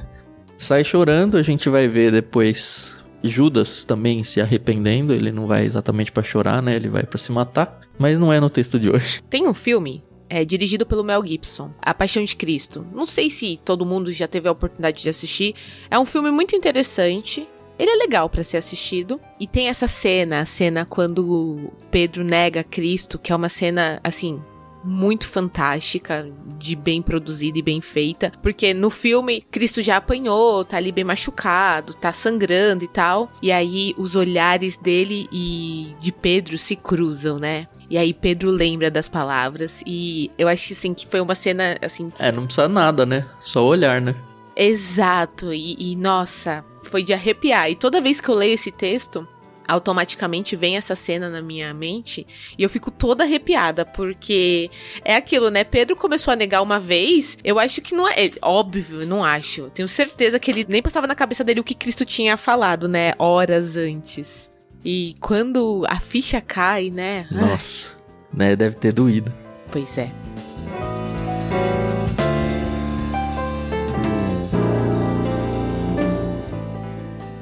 Sai 0.57 0.85
chorando, 0.85 1.35
a 1.35 1.41
gente 1.41 1.67
vai 1.67 1.87
ver 1.87 2.11
depois 2.13 2.95
Judas 3.21 3.83
também 3.83 4.23
se 4.23 4.39
arrependendo, 4.39 5.13
ele 5.13 5.31
não 5.31 5.47
vai 5.47 5.65
exatamente 5.65 6.11
para 6.11 6.23
chorar, 6.23 6.61
né? 6.61 6.75
Ele 6.75 6.89
vai 6.89 7.03
para 7.03 7.17
se 7.17 7.31
matar. 7.31 7.84
Mas 7.97 8.19
não 8.19 8.31
é 8.31 8.39
no 8.39 8.49
texto 8.49 8.79
de 8.79 8.89
hoje. 8.89 9.21
Tem 9.29 9.47
um 9.47 9.53
filme 9.53 10.03
é, 10.29 10.43
dirigido 10.43 10.85
pelo 10.85 11.03
Mel 11.03 11.25
Gibson, 11.25 11.71
A 11.81 11.93
Paixão 11.93 12.23
de 12.23 12.35
Cristo. 12.35 12.85
Não 12.93 13.05
sei 13.05 13.29
se 13.29 13.59
todo 13.63 13.85
mundo 13.85 14.11
já 14.11 14.27
teve 14.27 14.47
a 14.47 14.51
oportunidade 14.51 15.01
de 15.01 15.09
assistir. 15.09 15.55
É 15.89 15.97
um 15.97 16.05
filme 16.05 16.31
muito 16.31 16.55
interessante. 16.55 17.47
Ele 17.77 17.91
é 17.91 17.95
legal 17.95 18.29
para 18.29 18.43
ser 18.43 18.57
assistido. 18.57 19.19
E 19.39 19.47
tem 19.47 19.67
essa 19.67 19.87
cena, 19.87 20.41
a 20.41 20.45
cena 20.45 20.85
quando 20.85 21.71
Pedro 21.91 22.23
nega 22.23 22.63
Cristo, 22.63 23.19
que 23.19 23.31
é 23.31 23.35
uma 23.35 23.49
cena, 23.49 23.99
assim, 24.03 24.41
muito 24.85 25.27
fantástica, 25.27 26.31
de 26.59 26.75
bem 26.75 27.01
produzida 27.01 27.57
e 27.57 27.63
bem 27.63 27.81
feita, 27.81 28.31
porque 28.41 28.73
no 28.73 28.91
filme 28.91 29.43
Cristo 29.51 29.81
já 29.81 29.97
apanhou, 29.97 30.63
tá 30.63 30.77
ali 30.77 30.91
bem 30.91 31.03
machucado, 31.03 31.95
tá 31.95 32.13
sangrando 32.13 32.85
e 32.85 32.87
tal, 32.87 33.31
e 33.41 33.51
aí 33.51 33.95
os 33.97 34.15
olhares 34.15 34.77
dele 34.77 35.27
e 35.31 35.95
de 35.99 36.11
Pedro 36.11 36.57
se 36.57 36.75
cruzam, 36.75 37.39
né? 37.39 37.67
E 37.89 37.97
aí 37.97 38.13
Pedro 38.13 38.49
lembra 38.49 38.89
das 38.89 39.07
palavras 39.07 39.83
e 39.86 40.31
eu 40.38 40.47
acho 40.47 40.73
assim 40.73 40.93
que 40.93 41.07
foi 41.07 41.19
uma 41.21 41.36
cena 41.36 41.77
assim. 41.81 42.11
É, 42.19 42.31
não 42.31 42.45
precisa 42.45 42.67
nada, 42.67 43.05
né? 43.05 43.25
Só 43.39 43.65
olhar, 43.65 44.01
né? 44.01 44.15
Exato, 44.55 45.53
e, 45.53 45.75
e 45.77 45.95
nossa, 45.95 46.63
foi 46.83 47.03
de 47.03 47.13
arrepiar. 47.13 47.69
E 47.69 47.75
toda 47.75 48.01
vez 48.01 48.21
que 48.21 48.29
eu 48.29 48.36
leio 48.36 48.53
esse 48.53 48.71
texto, 48.71 49.27
automaticamente 49.67 50.55
vem 50.55 50.77
essa 50.77 50.95
cena 50.95 51.29
na 51.29 51.41
minha 51.41 51.73
mente 51.73 52.25
e 52.57 52.63
eu 52.63 52.69
fico 52.69 52.91
toda 52.91 53.23
arrepiada, 53.23 53.86
porque 53.86 54.69
é 55.03 55.15
aquilo, 55.15 55.49
né? 55.49 55.63
Pedro 55.63 55.95
começou 55.95 56.31
a 56.31 56.36
negar 56.36 56.61
uma 56.61 56.79
vez, 56.79 57.38
eu 57.43 57.59
acho 57.59 57.81
que 57.81 57.95
não 57.95 58.07
é. 58.07 58.31
Óbvio, 58.41 59.01
eu 59.01 59.07
não 59.07 59.23
acho. 59.23 59.69
Tenho 59.73 59.88
certeza 59.88 60.39
que 60.39 60.51
ele 60.51 60.65
nem 60.67 60.81
passava 60.81 61.07
na 61.07 61.15
cabeça 61.15 61.43
dele 61.43 61.59
o 61.59 61.63
que 61.63 61.75
Cristo 61.75 62.05
tinha 62.05 62.38
falado, 62.38 62.88
né? 62.88 63.13
Horas 63.17 63.75
antes. 63.75 64.49
E 64.88 65.15
quando 65.19 65.83
a 65.89 65.99
ficha 65.99 66.39
cai, 66.39 66.91
né? 66.91 67.25
Nossa, 67.31 67.93
né? 68.31 68.55
Deve 68.55 68.75
ter 68.75 68.93
doído. 68.93 69.33
Pois 69.71 69.97
é. 69.97 70.11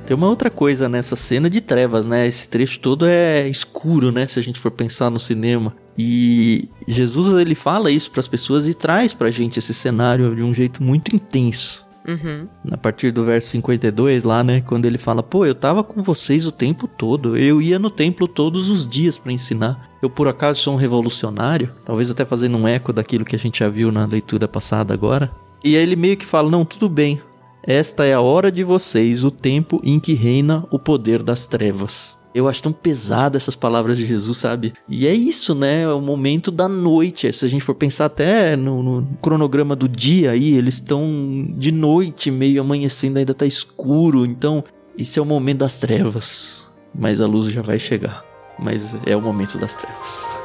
Tem 0.06 0.16
uma 0.16 0.30
outra 0.30 0.50
coisa 0.50 0.88
nessa 0.88 1.18
cena 1.18 1.50
de 1.50 1.60
trevas, 1.60 2.06
né? 2.06 2.26
Esse 2.26 2.48
trecho 2.48 2.80
todo 2.80 3.06
é 3.06 3.46
escuro, 3.50 4.10
né? 4.10 4.26
Se 4.26 4.40
a 4.40 4.42
gente 4.42 4.58
for 4.58 4.72
pensar 4.72 5.10
no 5.10 5.20
cinema. 5.20 5.74
E 5.98 6.70
Jesus 6.88 7.42
ele 7.42 7.56
fala 7.56 7.92
isso 7.92 8.10
para 8.10 8.22
as 8.22 8.28
pessoas 8.28 8.70
e 8.70 8.74
traz 8.74 9.14
pra 9.14 9.30
gente 9.30 9.60
esse 9.60 9.74
cenário 9.74 10.34
de 10.34 10.44
um 10.44 10.54
jeito 10.54 10.82
muito 10.82 11.14
intenso. 11.14 11.86
Uhum. 12.08 12.48
A 12.70 12.78
partir 12.78 13.12
do 13.12 13.24
verso 13.24 13.50
52 13.50 14.24
lá, 14.24 14.44
né, 14.44 14.62
quando 14.62 14.86
ele 14.86 14.98
fala: 14.98 15.24
"Pô, 15.24 15.46
eu 15.46 15.56
tava 15.56 15.84
com 15.84 16.04
vocês 16.04 16.46
o 16.46 16.52
tempo 16.52 16.88
todo. 16.88 17.38
Eu 17.38 17.62
ia 17.62 17.80
no 17.80 17.90
templo 17.90 18.28
todos 18.28 18.70
os 18.70 18.88
dias 18.88 19.18
para 19.18 19.32
ensinar. 19.32 19.90
Eu 20.02 20.10
por 20.10 20.28
acaso 20.28 20.60
sou 20.60 20.74
um 20.74 20.78
revolucionário?" 20.78 21.72
Talvez 21.86 22.10
até 22.10 22.26
fazendo 22.26 22.58
um 22.58 22.68
eco 22.68 22.92
daquilo 22.92 23.26
que 23.26 23.36
a 23.36 23.40
gente 23.40 23.60
já 23.60 23.70
viu 23.70 23.92
na 23.92 24.06
leitura 24.06 24.48
passada 24.48 24.94
agora. 24.94 25.32
E 25.64 25.78
aí 25.78 25.84
ele 25.84 25.96
meio 25.96 26.18
que 26.18 26.26
fala: 26.26 26.52
"Não, 26.52 26.66
tudo 26.66 26.90
bem. 26.90 27.22
Esta 27.66 28.06
é 28.06 28.14
a 28.14 28.20
hora 28.20 28.52
de 28.52 28.62
vocês, 28.62 29.24
o 29.24 29.32
tempo 29.32 29.80
em 29.84 29.98
que 29.98 30.14
reina 30.14 30.66
o 30.70 30.78
poder 30.78 31.24
das 31.24 31.46
trevas. 31.46 32.22
Eu 32.34 32.48
acho 32.48 32.64
tão 32.64 32.72
pesada 32.72 33.38
essas 33.38 33.56
palavras 33.56 33.98
de 33.98 34.06
Jesus, 34.06 34.38
sabe? 34.38 34.74
E 34.90 35.08
é 35.08 35.14
isso, 35.14 35.54
né? 35.54 35.84
É 35.84 35.88
o 35.90 36.02
momento 36.02 36.50
da 36.52 36.68
noite. 36.68 37.32
Se 37.32 37.46
a 37.46 37.48
gente 37.48 37.64
for 37.64 37.76
pensar 37.76 38.06
até 38.06 38.56
no, 38.56 38.82
no 38.82 39.08
cronograma 39.22 39.76
do 39.76 39.88
dia 39.88 40.32
aí, 40.32 40.54
eles 40.54 40.76
estão 40.76 41.08
de 41.56 41.72
noite, 41.72 42.32
meio 42.32 42.62
amanhecendo, 42.62 43.20
ainda 43.20 43.34
tá 43.34 43.46
escuro. 43.46 44.26
Então, 44.26 44.64
esse 44.98 45.20
é 45.20 45.22
o 45.22 45.26
momento 45.26 45.60
das 45.60 45.80
trevas. 45.80 46.72
Mas 46.94 47.22
a 47.22 47.28
luz 47.28 47.52
já 47.52 47.62
vai 47.62 47.80
chegar. 47.80 48.24
Mas 48.58 48.96
é 49.06 49.16
o 49.16 49.22
momento 49.22 49.58
das 49.58 49.76
trevas. 49.76 50.43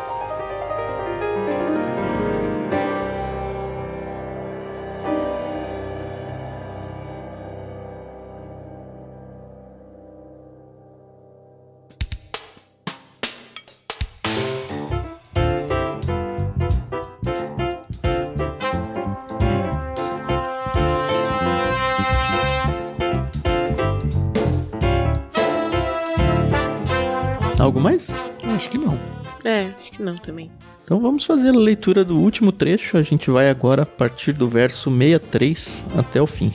Vamos 31.19 31.27
fazer 31.27 31.49
a 31.49 31.59
leitura 31.59 32.05
do 32.05 32.17
último 32.17 32.53
trecho. 32.53 32.97
A 32.97 33.03
gente 33.03 33.29
vai 33.29 33.51
agora 33.51 33.83
a 33.83 33.87
partir 33.87 34.33
do 34.33 34.49
verso 34.49 34.89
63 34.89 35.85
até 35.99 36.23
o 36.23 36.29
fim. 36.29 36.53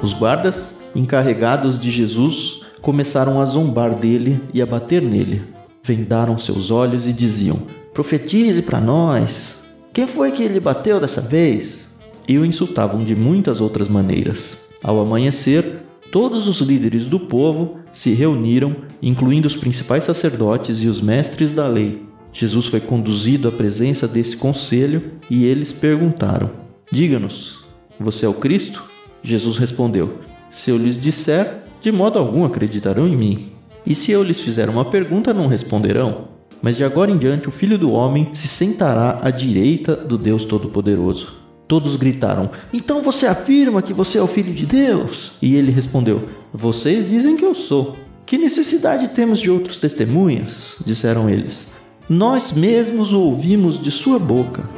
Os 0.00 0.12
guardas, 0.12 0.78
encarregados 0.94 1.80
de 1.80 1.90
Jesus, 1.90 2.60
começaram 2.80 3.40
a 3.40 3.44
zombar 3.44 3.96
dele 3.96 4.40
e 4.54 4.62
a 4.62 4.66
bater 4.66 5.02
nele. 5.02 5.42
Vendaram 5.82 6.38
seus 6.38 6.70
olhos 6.70 7.08
e 7.08 7.12
diziam: 7.12 7.60
Profetize 7.92 8.62
para 8.62 8.80
nós. 8.80 9.58
Quem 9.92 10.06
foi 10.06 10.30
que 10.30 10.46
lhe 10.46 10.60
bateu 10.60 11.00
dessa 11.00 11.20
vez? 11.20 11.88
E 12.28 12.38
o 12.38 12.44
insultavam 12.44 13.02
de 13.02 13.16
muitas 13.16 13.60
outras 13.60 13.88
maneiras. 13.88 14.64
Ao 14.80 15.00
amanhecer, 15.00 15.85
todos 16.16 16.48
os 16.48 16.62
líderes 16.62 17.04
do 17.04 17.20
povo 17.20 17.76
se 17.92 18.14
reuniram, 18.14 18.74
incluindo 19.02 19.46
os 19.46 19.54
principais 19.54 20.04
sacerdotes 20.04 20.82
e 20.82 20.86
os 20.86 20.98
mestres 20.98 21.52
da 21.52 21.68
lei. 21.68 22.06
Jesus 22.32 22.64
foi 22.64 22.80
conduzido 22.80 23.48
à 23.48 23.52
presença 23.52 24.08
desse 24.08 24.34
conselho 24.34 25.12
e 25.28 25.44
eles 25.44 25.74
perguntaram: 25.74 26.48
Diga-nos, 26.90 27.66
você 28.00 28.24
é 28.24 28.28
o 28.30 28.32
Cristo? 28.32 28.82
Jesus 29.22 29.58
respondeu: 29.58 30.20
Se 30.48 30.70
eu 30.70 30.78
lhes 30.78 30.98
disser, 30.98 31.64
de 31.82 31.92
modo 31.92 32.18
algum 32.18 32.46
acreditarão 32.46 33.06
em 33.06 33.14
mim. 33.14 33.48
E 33.84 33.94
se 33.94 34.10
eu 34.10 34.22
lhes 34.22 34.40
fizer 34.40 34.70
uma 34.70 34.86
pergunta, 34.86 35.34
não 35.34 35.48
responderão. 35.48 36.28
Mas 36.62 36.78
de 36.78 36.84
agora 36.84 37.10
em 37.10 37.18
diante 37.18 37.46
o 37.46 37.52
Filho 37.52 37.76
do 37.76 37.92
Homem 37.92 38.30
se 38.32 38.48
sentará 38.48 39.20
à 39.22 39.30
direita 39.30 39.94
do 39.94 40.16
Deus 40.16 40.46
Todo-Poderoso. 40.46 41.45
Todos 41.68 41.96
gritaram: 41.96 42.50
Então 42.72 43.02
você 43.02 43.26
afirma 43.26 43.82
que 43.82 43.92
você 43.92 44.18
é 44.18 44.22
o 44.22 44.26
Filho 44.28 44.54
de 44.54 44.64
Deus? 44.64 45.32
E 45.42 45.56
ele 45.56 45.72
respondeu: 45.72 46.28
Vocês 46.52 47.08
dizem 47.08 47.36
que 47.36 47.44
eu 47.44 47.54
sou. 47.54 47.96
Que 48.24 48.38
necessidade 48.38 49.10
temos 49.10 49.38
de 49.38 49.50
outros 49.50 49.78
testemunhas? 49.78 50.76
Disseram 50.84 51.28
eles. 51.28 51.70
Nós 52.08 52.52
mesmos 52.52 53.12
o 53.12 53.20
ouvimos 53.20 53.80
de 53.80 53.90
sua 53.90 54.18
boca. 54.18 54.68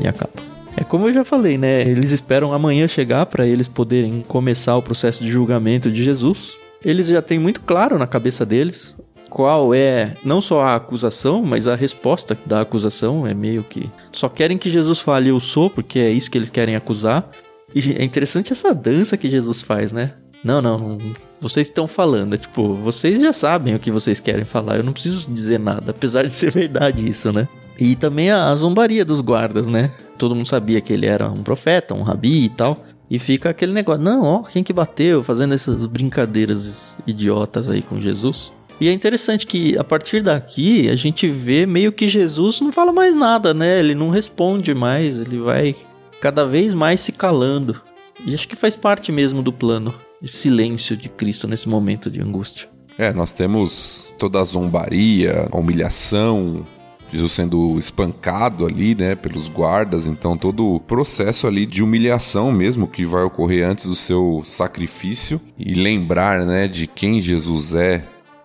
E 0.00 0.06
a 0.06 0.12
capa. 0.12 0.42
É 0.76 0.84
como 0.84 1.08
eu 1.08 1.12
já 1.12 1.24
falei, 1.24 1.58
né? 1.58 1.82
Eles 1.82 2.12
esperam 2.12 2.52
amanhã 2.52 2.86
chegar 2.86 3.26
para 3.26 3.46
eles 3.46 3.66
poderem 3.66 4.24
começar 4.26 4.76
o 4.76 4.82
processo 4.82 5.22
de 5.22 5.30
julgamento 5.30 5.90
de 5.90 6.02
Jesus. 6.04 6.56
Eles 6.84 7.08
já 7.08 7.20
têm 7.20 7.38
muito 7.38 7.60
claro 7.60 7.98
na 7.98 8.06
cabeça 8.06 8.46
deles 8.46 8.96
qual 9.30 9.72
é 9.72 10.16
não 10.24 10.40
só 10.40 10.60
a 10.60 10.74
acusação, 10.74 11.42
mas 11.42 11.68
a 11.68 11.76
resposta 11.76 12.36
da 12.44 12.60
acusação. 12.60 13.26
É 13.26 13.32
meio 13.32 13.62
que 13.62 13.88
só 14.12 14.28
querem 14.28 14.58
que 14.58 14.68
Jesus 14.68 14.98
fale 14.98 15.30
eu 15.30 15.38
sou, 15.38 15.70
porque 15.70 16.00
é 16.00 16.10
isso 16.10 16.30
que 16.30 16.36
eles 16.36 16.50
querem 16.50 16.74
acusar. 16.74 17.30
E 17.74 17.92
é 17.92 18.04
interessante 18.04 18.52
essa 18.52 18.74
dança 18.74 19.16
que 19.16 19.30
Jesus 19.30 19.62
faz, 19.62 19.92
né? 19.92 20.14
Não, 20.42 20.60
não. 20.60 20.98
Vocês 21.40 21.68
estão 21.68 21.86
falando. 21.86 22.34
É 22.34 22.36
tipo, 22.36 22.74
vocês 22.74 23.20
já 23.20 23.32
sabem 23.32 23.74
o 23.74 23.78
que 23.78 23.90
vocês 23.90 24.18
querem 24.18 24.44
falar. 24.44 24.76
Eu 24.76 24.84
não 24.84 24.92
preciso 24.92 25.30
dizer 25.30 25.60
nada, 25.60 25.92
apesar 25.92 26.26
de 26.26 26.32
ser 26.32 26.50
verdade 26.52 27.08
isso, 27.08 27.32
né? 27.32 27.46
E 27.78 27.94
também 27.94 28.30
a, 28.30 28.50
a 28.50 28.54
zombaria 28.56 29.04
dos 29.04 29.20
guardas, 29.20 29.68
né? 29.68 29.92
Todo 30.18 30.34
mundo 30.34 30.48
sabia 30.48 30.80
que 30.80 30.92
ele 30.92 31.06
era 31.06 31.30
um 31.30 31.42
profeta, 31.42 31.94
um 31.94 32.02
rabi 32.02 32.44
e 32.44 32.48
tal. 32.48 32.84
E 33.08 33.18
fica 33.18 33.50
aquele 33.50 33.72
negócio, 33.72 34.02
não, 34.02 34.22
ó, 34.22 34.42
quem 34.42 34.62
que 34.62 34.72
bateu, 34.72 35.22
fazendo 35.22 35.54
essas 35.54 35.86
brincadeiras 35.86 36.96
idiotas 37.06 37.68
aí 37.68 37.82
com 37.82 38.00
Jesus. 38.00 38.52
E 38.80 38.88
é 38.88 38.92
interessante 38.92 39.46
que 39.46 39.76
a 39.76 39.84
partir 39.84 40.22
daqui 40.22 40.88
a 40.88 40.96
gente 40.96 41.28
vê 41.28 41.66
meio 41.66 41.92
que 41.92 42.08
Jesus 42.08 42.60
não 42.62 42.72
fala 42.72 42.92
mais 42.92 43.14
nada, 43.14 43.52
né? 43.52 43.78
Ele 43.78 43.94
não 43.94 44.08
responde 44.08 44.72
mais, 44.72 45.20
ele 45.20 45.38
vai 45.38 45.76
cada 46.20 46.46
vez 46.46 46.72
mais 46.72 47.00
se 47.02 47.12
calando. 47.12 47.80
E 48.24 48.34
acho 48.34 48.48
que 48.48 48.56
faz 48.56 48.74
parte 48.74 49.12
mesmo 49.12 49.42
do 49.42 49.52
plano, 49.52 49.94
esse 50.22 50.38
silêncio 50.38 50.96
de 50.96 51.10
Cristo 51.10 51.46
nesse 51.46 51.68
momento 51.68 52.10
de 52.10 52.22
angústia. 52.22 52.68
É, 52.96 53.12
nós 53.12 53.32
temos 53.34 54.10
toda 54.18 54.40
a 54.40 54.44
zombaria, 54.44 55.48
a 55.50 55.56
humilhação, 55.56 56.66
Jesus 57.12 57.32
sendo 57.32 57.78
espancado 57.78 58.64
ali, 58.64 58.94
né, 58.94 59.14
pelos 59.14 59.48
guardas, 59.48 60.06
então 60.06 60.36
todo 60.36 60.74
o 60.74 60.80
processo 60.80 61.46
ali 61.46 61.66
de 61.66 61.82
humilhação 61.82 62.52
mesmo 62.52 62.86
que 62.86 63.04
vai 63.04 63.24
ocorrer 63.24 63.68
antes 63.68 63.86
do 63.86 63.96
seu 63.96 64.42
sacrifício 64.44 65.40
e 65.58 65.74
lembrar, 65.74 66.46
né, 66.46 66.68
de 66.68 66.86
quem 66.86 67.20
Jesus 67.20 67.74
é 67.74 68.02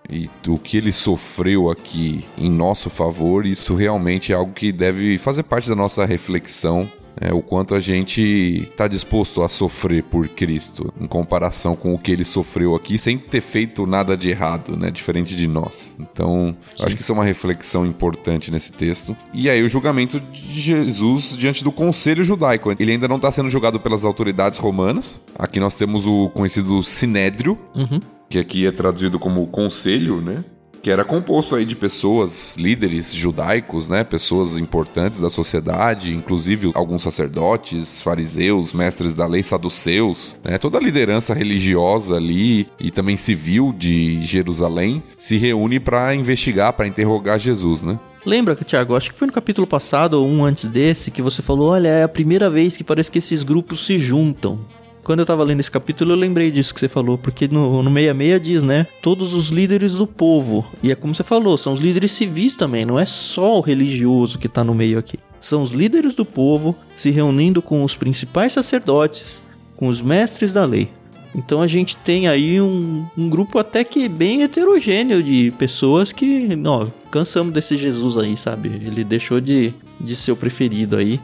e 0.10 0.30
do 0.44 0.58
que 0.58 0.78
ele 0.78 0.92
sofreu 0.92 1.70
aqui 1.70 2.26
em 2.38 2.50
nosso 2.50 2.90
favor, 2.90 3.46
isso 3.46 3.76
realmente 3.76 4.32
é 4.32 4.36
algo 4.36 4.54
que 4.54 4.72
deve 4.72 5.18
fazer 5.18 5.44
parte 5.44 5.70
da 5.70 5.76
nossa 5.76 6.06
reflexão 6.06 6.90
é, 7.20 7.34
o 7.34 7.42
quanto 7.42 7.74
a 7.74 7.80
gente 7.80 8.22
está 8.70 8.88
disposto 8.88 9.42
a 9.42 9.48
sofrer 9.48 10.04
por 10.04 10.28
Cristo 10.28 10.94
em 11.00 11.08
comparação 11.08 11.76
com 11.76 11.94
o 11.94 11.98
que 11.98 12.12
ele 12.12 12.26
sofreu 12.26 12.76
aqui 12.76 12.98
sem 12.98 13.18
ter 13.18 13.42
feito 13.42 13.86
nada 13.86 14.18
de 14.18 14.30
errado, 14.30 14.76
né? 14.76 14.92
Diferente 14.92 15.36
de 15.36 15.48
nós. 15.48 15.96
Então, 16.00 16.56
acho 16.80 16.96
que 16.96 17.02
isso 17.02 17.12
é 17.12 17.16
uma 17.16 17.24
reflexão 17.24 17.86
importante 17.86 18.52
nesse 18.52 18.72
texto. 18.72 19.16
E 19.34 19.50
aí, 19.50 19.64
o 19.64 19.70
julgamento 19.70 20.20
de 20.20 20.60
Jesus 20.60 21.36
diante 21.38 21.64
do 21.64 21.72
conselho 21.72 22.24
judaico. 22.24 22.74
Ele 22.78 22.92
ainda 22.92 23.08
não 23.08 23.16
está 23.16 23.32
sendo 23.32 23.50
julgado 23.50 23.80
pelas 23.80 24.04
autoridades 24.04 24.60
romanas. 24.60 25.22
Aqui 25.38 25.60
nós 25.60 25.76
temos 25.76 26.06
o 26.06 26.30
conhecido 26.30 26.82
Sinédrio, 26.84 27.58
Uhum. 27.74 28.00
Que 28.30 28.40
aqui 28.40 28.66
é 28.66 28.72
traduzido 28.72 29.20
como 29.20 29.46
conselho, 29.48 30.22
né? 30.22 30.44
que 30.86 30.92
era 30.92 31.04
composto 31.04 31.56
aí 31.56 31.66
de 31.66 31.76
pessoas, 31.76 32.56
líderes 32.58 33.12
judaicos, 33.12 33.90
né? 33.90 34.04
Pessoas 34.04 34.56
importantes 34.56 35.20
da 35.20 35.32
sociedade, 35.32 36.14
inclusive 36.14 36.70
alguns 36.76 37.02
sacerdotes, 37.02 38.04
fariseus, 38.04 38.72
mestres 38.72 39.16
da 39.16 39.26
lei, 39.26 39.42
saduceus, 39.42 40.38
né? 40.44 40.60
Toda 40.60 40.78
a 40.78 40.82
liderança 40.82 41.34
religiosa 41.34 42.18
ali 42.18 42.68
e 42.80 42.92
também 42.92 43.18
civil 43.18 43.74
de 43.76 44.22
Jerusalém 44.22 45.02
se 45.18 45.38
reúne 45.38 45.80
para 45.80 46.14
investigar, 46.14 46.72
para 46.74 46.86
interrogar 46.86 47.40
Jesus, 47.40 47.82
né? 47.82 48.00
Lembra, 48.24 48.54
Tiago, 48.54 48.96
acho 48.96 49.12
que 49.12 49.18
foi 49.18 49.26
no 49.26 49.34
capítulo 49.34 49.66
passado 49.66 50.22
ou 50.22 50.28
um 50.28 50.46
antes 50.46 50.68
desse 50.68 51.10
que 51.10 51.22
você 51.22 51.42
falou, 51.42 51.70
olha, 51.70 51.88
é 51.88 52.04
a 52.04 52.08
primeira 52.08 52.48
vez 52.48 52.78
que 52.78 52.84
parece 52.84 53.10
que 53.10 53.18
esses 53.18 53.42
grupos 53.42 53.88
se 53.88 53.98
juntam. 53.98 54.60
Quando 55.06 55.20
eu 55.20 55.26
tava 55.26 55.44
lendo 55.44 55.60
esse 55.60 55.70
capítulo, 55.70 56.14
eu 56.14 56.16
lembrei 56.16 56.50
disso 56.50 56.74
que 56.74 56.80
você 56.80 56.90
falou, 56.90 57.16
porque 57.16 57.48
no, 57.48 57.84
no 57.84 57.94
66 57.94 58.42
diz, 58.42 58.64
né? 58.64 58.88
Todos 59.04 59.36
os 59.36 59.50
líderes 59.50 59.94
do 59.94 60.08
povo. 60.08 60.66
E 60.82 60.92
é 60.92 60.96
como 60.96 61.14
você 61.14 61.24
falou, 61.24 61.60
são 61.60 61.74
os 61.74 61.80
líderes 61.80 62.12
civis 62.12 62.58
também, 62.58 62.88
não 62.88 62.98
é 62.98 63.06
só 63.06 63.60
o 63.60 63.62
religioso 63.62 64.40
que 64.40 64.50
tá 64.50 64.64
no 64.64 64.74
meio 64.74 64.98
aqui. 64.98 65.20
São 65.40 65.62
os 65.62 65.74
líderes 65.74 66.16
do 66.16 66.26
povo 66.26 66.76
se 66.96 67.12
reunindo 67.12 67.62
com 67.62 67.84
os 67.84 67.96
principais 67.96 68.54
sacerdotes, 68.54 69.44
com 69.78 69.90
os 69.90 70.02
mestres 70.02 70.54
da 70.54 70.66
lei. 70.66 70.90
Então 71.36 71.62
a 71.62 71.68
gente 71.68 71.96
tem 71.98 72.28
aí 72.28 72.60
um, 72.60 73.06
um 73.16 73.30
grupo 73.30 73.60
até 73.60 73.84
que 73.84 74.10
bem 74.10 74.42
heterogêneo 74.42 75.22
de 75.22 75.54
pessoas 75.60 76.12
que, 76.12 76.56
não, 76.56 76.92
cansamos 77.12 77.54
desse 77.54 77.78
Jesus 77.78 78.18
aí, 78.18 78.36
sabe? 78.36 78.70
Ele 78.70 79.04
deixou 79.04 79.40
de, 79.40 79.72
de 80.02 80.16
ser 80.16 80.32
o 80.32 80.36
preferido 80.36 80.98
aí. 80.98 81.22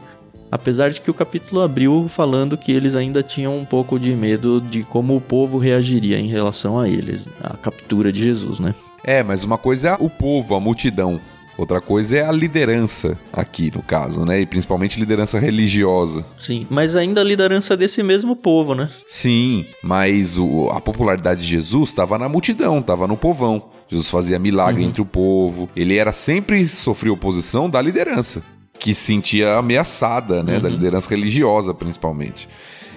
Apesar 0.52 0.90
de 0.90 1.00
que 1.00 1.10
o 1.10 1.14
capítulo 1.14 1.62
abriu 1.62 2.10
falando 2.14 2.58
que 2.58 2.70
eles 2.70 2.94
ainda 2.94 3.22
tinham 3.22 3.56
um 3.56 3.64
pouco 3.64 3.98
de 3.98 4.14
medo 4.14 4.60
de 4.60 4.82
como 4.82 5.16
o 5.16 5.20
povo 5.20 5.56
reagiria 5.56 6.18
em 6.18 6.28
relação 6.28 6.78
a 6.78 6.86
eles, 6.86 7.26
a 7.42 7.56
captura 7.56 8.12
de 8.12 8.22
Jesus, 8.22 8.60
né? 8.60 8.74
É, 9.02 9.22
mas 9.22 9.44
uma 9.44 9.56
coisa 9.56 9.88
é 9.88 9.96
o 9.98 10.10
povo, 10.10 10.54
a 10.54 10.60
multidão. 10.60 11.18
Outra 11.56 11.80
coisa 11.80 12.18
é 12.18 12.26
a 12.26 12.30
liderança 12.30 13.18
aqui, 13.32 13.72
no 13.74 13.82
caso, 13.82 14.26
né? 14.26 14.42
E 14.42 14.46
principalmente 14.46 15.00
liderança 15.00 15.38
religiosa. 15.38 16.22
Sim, 16.36 16.66
mas 16.68 16.96
ainda 16.96 17.22
a 17.22 17.24
liderança 17.24 17.74
desse 17.74 18.02
mesmo 18.02 18.36
povo, 18.36 18.74
né? 18.74 18.90
Sim, 19.06 19.64
mas 19.82 20.36
o, 20.36 20.68
a 20.68 20.82
popularidade 20.82 21.40
de 21.40 21.46
Jesus 21.46 21.88
estava 21.88 22.18
na 22.18 22.28
multidão, 22.28 22.78
estava 22.78 23.06
no 23.06 23.16
povão. 23.16 23.70
Jesus 23.88 24.10
fazia 24.10 24.38
milagre 24.38 24.82
uhum. 24.82 24.88
entre 24.88 25.00
o 25.00 25.06
povo. 25.06 25.70
Ele 25.74 25.96
era 25.96 26.12
sempre 26.12 26.68
sofria 26.68 27.12
oposição 27.12 27.70
da 27.70 27.80
liderança 27.80 28.42
que 28.82 28.96
se 28.96 29.02
sentia 29.02 29.54
ameaçada, 29.54 30.42
né? 30.42 30.56
Uhum. 30.56 30.60
Da 30.60 30.68
liderança 30.68 31.08
religiosa, 31.08 31.72
principalmente. 31.72 32.48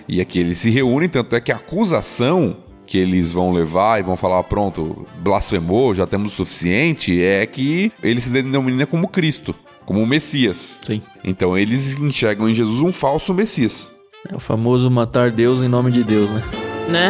E 0.08 0.20
aqui 0.20 0.40
eles 0.40 0.58
se 0.58 0.72
reúnem, 0.72 1.08
tanto 1.08 1.36
é 1.36 1.40
que 1.40 1.52
a 1.52 1.58
acusação 1.58 2.58
que 2.88 2.98
eles 2.98 3.32
vão 3.32 3.52
levar 3.52 4.00
e 4.00 4.04
vão 4.04 4.16
falar, 4.16 4.44
pronto, 4.44 5.06
blasfemou, 5.20 5.94
já 5.94 6.08
temos 6.08 6.34
o 6.34 6.36
suficiente, 6.36 7.22
é 7.24 7.46
que 7.46 7.92
ele 8.02 8.20
se 8.20 8.30
denomina 8.32 8.86
como 8.88 9.08
Cristo, 9.08 9.56
como 9.86 10.02
o 10.02 10.08
Messias. 10.08 10.80
Sim. 10.86 11.02
Então 11.24 11.56
eles 11.56 11.96
enxergam 12.00 12.50
em 12.50 12.54
Jesus 12.54 12.82
um 12.82 12.92
falso 12.92 13.34
Messias. 13.34 13.90
É 14.28 14.36
o 14.36 14.40
famoso 14.40 14.90
matar 14.90 15.30
Deus 15.30 15.62
em 15.62 15.68
nome 15.68 15.92
de 15.92 16.04
Deus, 16.04 16.30
né? 16.32 16.44
Né? 16.90 17.10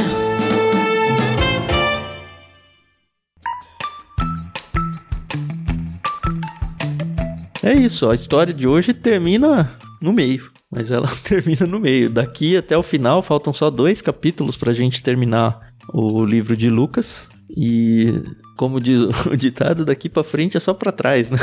É 7.66 7.74
isso, 7.74 8.08
a 8.08 8.14
história 8.14 8.54
de 8.54 8.68
hoje 8.68 8.94
termina 8.94 9.76
no 10.00 10.14
meio, 10.14 10.52
mas 10.72 10.92
ela 10.92 11.08
termina 11.28 11.66
no 11.66 11.80
meio. 11.80 12.12
Daqui 12.12 12.56
até 12.56 12.78
o 12.78 12.84
final 12.84 13.24
faltam 13.24 13.52
só 13.52 13.72
dois 13.72 14.04
capítulos 14.04 14.56
para 14.56 14.70
a 14.70 14.74
gente 14.74 15.02
terminar 15.02 15.74
o 15.92 16.24
livro 16.24 16.56
de 16.56 16.70
Lucas. 16.70 17.28
E 17.50 18.22
como 18.56 18.80
diz 18.80 19.02
o 19.26 19.36
ditado, 19.36 19.84
daqui 19.84 20.08
para 20.08 20.24
frente 20.24 20.56
é 20.56 20.60
só 20.60 20.76
para 20.76 20.92
trás, 20.92 21.32
né? 21.32 21.40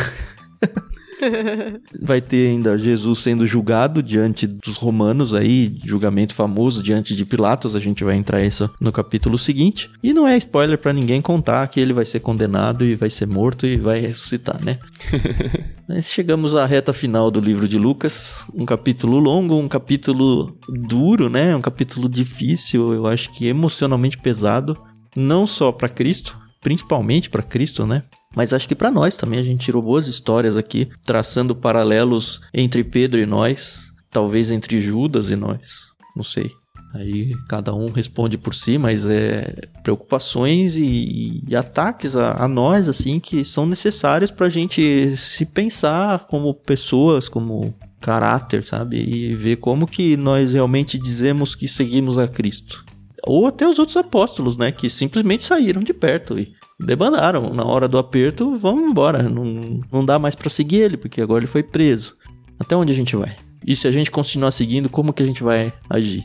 Vai 2.00 2.20
ter 2.20 2.50
ainda 2.50 2.78
Jesus 2.78 3.20
sendo 3.20 3.46
julgado 3.46 4.02
diante 4.02 4.46
dos 4.46 4.76
romanos 4.76 5.34
aí, 5.34 5.78
julgamento 5.84 6.34
famoso 6.34 6.82
diante 6.82 7.14
de 7.14 7.24
Pilatos, 7.24 7.76
a 7.76 7.80
gente 7.80 8.04
vai 8.04 8.16
entrar 8.16 8.42
isso 8.42 8.70
no 8.80 8.92
capítulo 8.92 9.38
seguinte. 9.38 9.90
E 10.02 10.12
não 10.12 10.26
é 10.26 10.36
spoiler 10.36 10.78
para 10.78 10.92
ninguém 10.92 11.22
contar 11.22 11.66
que 11.68 11.80
ele 11.80 11.92
vai 11.92 12.04
ser 12.04 12.20
condenado 12.20 12.84
e 12.84 12.94
vai 12.94 13.10
ser 13.10 13.26
morto 13.26 13.66
e 13.66 13.76
vai 13.76 14.00
ressuscitar, 14.00 14.62
né? 14.64 14.78
Nós 15.88 16.10
chegamos 16.10 16.54
à 16.54 16.64
reta 16.64 16.92
final 16.92 17.30
do 17.30 17.40
livro 17.40 17.68
de 17.68 17.78
Lucas, 17.78 18.44
um 18.54 18.64
capítulo 18.64 19.18
longo, 19.18 19.56
um 19.56 19.68
capítulo 19.68 20.56
duro, 20.68 21.28
né? 21.28 21.54
Um 21.54 21.60
capítulo 21.60 22.08
difícil, 22.08 22.92
eu 22.92 23.06
acho 23.06 23.30
que 23.32 23.46
emocionalmente 23.46 24.18
pesado, 24.18 24.76
não 25.16 25.46
só 25.46 25.70
para 25.72 25.88
Cristo, 25.88 26.38
principalmente 26.60 27.28
para 27.28 27.42
Cristo, 27.42 27.86
né? 27.86 28.02
Mas 28.34 28.52
acho 28.52 28.66
que 28.66 28.74
para 28.74 28.90
nós 28.90 29.16
também 29.16 29.38
a 29.38 29.42
gente 29.42 29.64
tirou 29.64 29.82
boas 29.82 30.06
histórias 30.06 30.56
aqui, 30.56 30.88
traçando 31.04 31.54
paralelos 31.54 32.40
entre 32.52 32.82
Pedro 32.82 33.20
e 33.20 33.26
nós, 33.26 33.92
talvez 34.10 34.50
entre 34.50 34.80
Judas 34.80 35.30
e 35.30 35.36
nós, 35.36 35.88
não 36.16 36.24
sei. 36.24 36.50
Aí 36.94 37.34
cada 37.48 37.74
um 37.74 37.90
responde 37.90 38.36
por 38.36 38.54
si, 38.54 38.76
mas 38.76 39.06
é 39.06 39.66
preocupações 39.82 40.76
e, 40.76 41.42
e 41.48 41.56
ataques 41.56 42.16
a, 42.16 42.44
a, 42.44 42.46
nós, 42.46 42.86
assim, 42.86 43.18
que 43.18 43.44
são 43.44 43.64
necessários 43.64 44.30
para 44.30 44.46
a 44.46 44.50
gente 44.50 45.16
se 45.16 45.46
pensar 45.46 46.26
como 46.26 46.52
pessoas, 46.52 47.30
como 47.30 47.74
caráter, 47.98 48.62
sabe? 48.62 48.98
E 48.98 49.34
ver 49.34 49.56
como 49.56 49.86
que 49.86 50.18
nós 50.18 50.52
realmente 50.52 50.98
dizemos 50.98 51.54
que 51.54 51.66
seguimos 51.66 52.18
a 52.18 52.28
Cristo. 52.28 52.84
Ou 53.24 53.46
até 53.46 53.68
os 53.68 53.78
outros 53.78 53.96
apóstolos, 53.96 54.56
né? 54.56 54.72
Que 54.72 54.90
simplesmente 54.90 55.44
saíram 55.44 55.82
de 55.82 55.94
perto 55.94 56.38
e 56.38 56.52
debandaram. 56.78 57.52
Na 57.54 57.64
hora 57.64 57.88
do 57.88 57.98
aperto, 57.98 58.58
vamos 58.58 58.90
embora. 58.90 59.22
Não, 59.22 59.80
não 59.90 60.04
dá 60.04 60.18
mais 60.18 60.34
para 60.34 60.50
seguir 60.50 60.80
ele, 60.80 60.96
porque 60.96 61.20
agora 61.20 61.40
ele 61.40 61.50
foi 61.50 61.62
preso. 61.62 62.16
Até 62.58 62.76
onde 62.76 62.92
a 62.92 62.96
gente 62.96 63.16
vai? 63.16 63.36
E 63.66 63.76
se 63.76 63.86
a 63.86 63.92
gente 63.92 64.10
continuar 64.10 64.50
seguindo, 64.50 64.88
como 64.88 65.12
que 65.12 65.22
a 65.22 65.26
gente 65.26 65.42
vai 65.42 65.72
agir? 65.88 66.24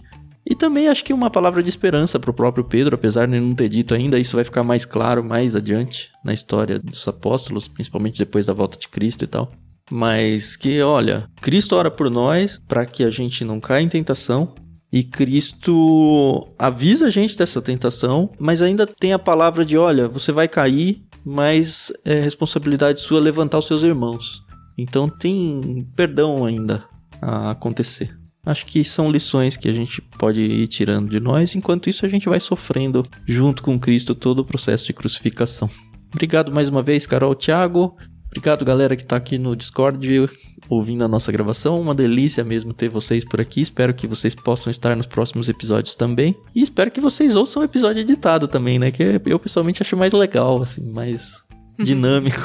E 0.49 0.55
também 0.55 0.87
acho 0.87 1.03
que 1.03 1.13
uma 1.13 1.29
palavra 1.29 1.61
de 1.61 1.69
esperança 1.69 2.17
para 2.17 2.31
o 2.31 2.33
próprio 2.33 2.63
Pedro, 2.63 2.95
apesar 2.95 3.27
de 3.27 3.37
não 3.37 3.53
ter 3.53 3.67
dito 3.67 3.93
ainda, 3.93 4.17
isso 4.17 4.37
vai 4.37 4.45
ficar 4.45 4.63
mais 4.63 4.85
claro 4.85 5.21
mais 5.21 5.55
adiante 5.55 6.09
na 6.23 6.33
história 6.33 6.79
dos 6.79 7.05
apóstolos, 7.05 7.67
principalmente 7.67 8.17
depois 8.17 8.45
da 8.45 8.53
volta 8.53 8.77
de 8.77 8.87
Cristo 8.87 9.25
e 9.25 9.27
tal. 9.27 9.51
Mas 9.91 10.55
que, 10.55 10.81
olha, 10.81 11.29
Cristo 11.41 11.75
ora 11.75 11.91
por 11.91 12.09
nós 12.09 12.61
para 12.65 12.85
que 12.85 13.03
a 13.03 13.09
gente 13.09 13.43
não 13.43 13.59
caia 13.59 13.83
em 13.83 13.89
tentação, 13.89 14.55
e 14.91 15.03
Cristo 15.03 16.47
avisa 16.57 17.07
a 17.07 17.09
gente 17.09 17.37
dessa 17.37 17.61
tentação, 17.61 18.29
mas 18.39 18.61
ainda 18.61 18.85
tem 18.85 19.13
a 19.13 19.19
palavra 19.19 19.65
de: 19.65 19.77
olha, 19.77 20.07
você 20.07 20.31
vai 20.31 20.47
cair, 20.47 21.03
mas 21.25 21.91
é 22.05 22.19
responsabilidade 22.19 23.01
sua 23.01 23.19
levantar 23.19 23.59
os 23.59 23.67
seus 23.67 23.83
irmãos. 23.83 24.41
Então 24.77 25.09
tem 25.09 25.87
perdão 25.95 26.45
ainda 26.45 26.85
a 27.21 27.51
acontecer. 27.51 28.15
Acho 28.45 28.65
que 28.65 28.81
são 28.85 29.11
lições 29.11 29.57
que 29.57 29.67
a 29.67 29.73
gente 29.73 30.01
pode 30.17 30.39
ir 30.39 30.67
tirando 30.67 31.09
de 31.09 31.19
nós, 31.19 31.53
enquanto 31.53 31.89
isso 31.89 32.05
a 32.05 32.09
gente 32.09 32.29
vai 32.29 32.39
sofrendo 32.39 33.05
junto 33.25 33.61
com 33.61 33.77
Cristo 33.77 34.15
todo 34.15 34.39
o 34.39 34.45
processo 34.45 34.85
de 34.85 34.93
crucificação. 34.93 35.69
Obrigado 36.13 36.49
mais 36.49 36.69
uma 36.69 36.81
vez, 36.81 37.05
Carol 37.05 37.35
Thiago. 37.35 37.97
Obrigado, 38.27 38.63
galera 38.63 38.95
que 38.95 39.03
está 39.03 39.15
aqui 39.15 39.37
no 39.37 39.55
Discord 39.55 40.29
ouvindo 40.69 41.03
a 41.03 41.07
nossa 41.07 41.31
gravação. 41.31 41.79
Uma 41.81 41.95
delícia 41.95 42.43
mesmo 42.43 42.73
ter 42.73 42.89
vocês 42.89 43.25
por 43.25 43.41
aqui. 43.41 43.61
Espero 43.61 43.93
que 43.93 44.05
vocês 44.05 44.35
possam 44.35 44.69
estar 44.69 44.95
nos 44.95 45.05
próximos 45.05 45.49
episódios 45.49 45.95
também. 45.95 46.35
E 46.53 46.61
espero 46.61 46.91
que 46.91 47.01
vocês 47.01 47.35
ouçam 47.35 47.61
o 47.61 47.65
episódio 47.65 48.01
editado 48.01 48.47
também, 48.47 48.77
né? 48.77 48.91
Que 48.91 49.21
eu 49.25 49.39
pessoalmente 49.39 49.81
acho 49.81 49.97
mais 49.97 50.13
legal, 50.13 50.61
assim, 50.61 50.83
mais 50.83 51.46
dinâmico. 51.83 52.41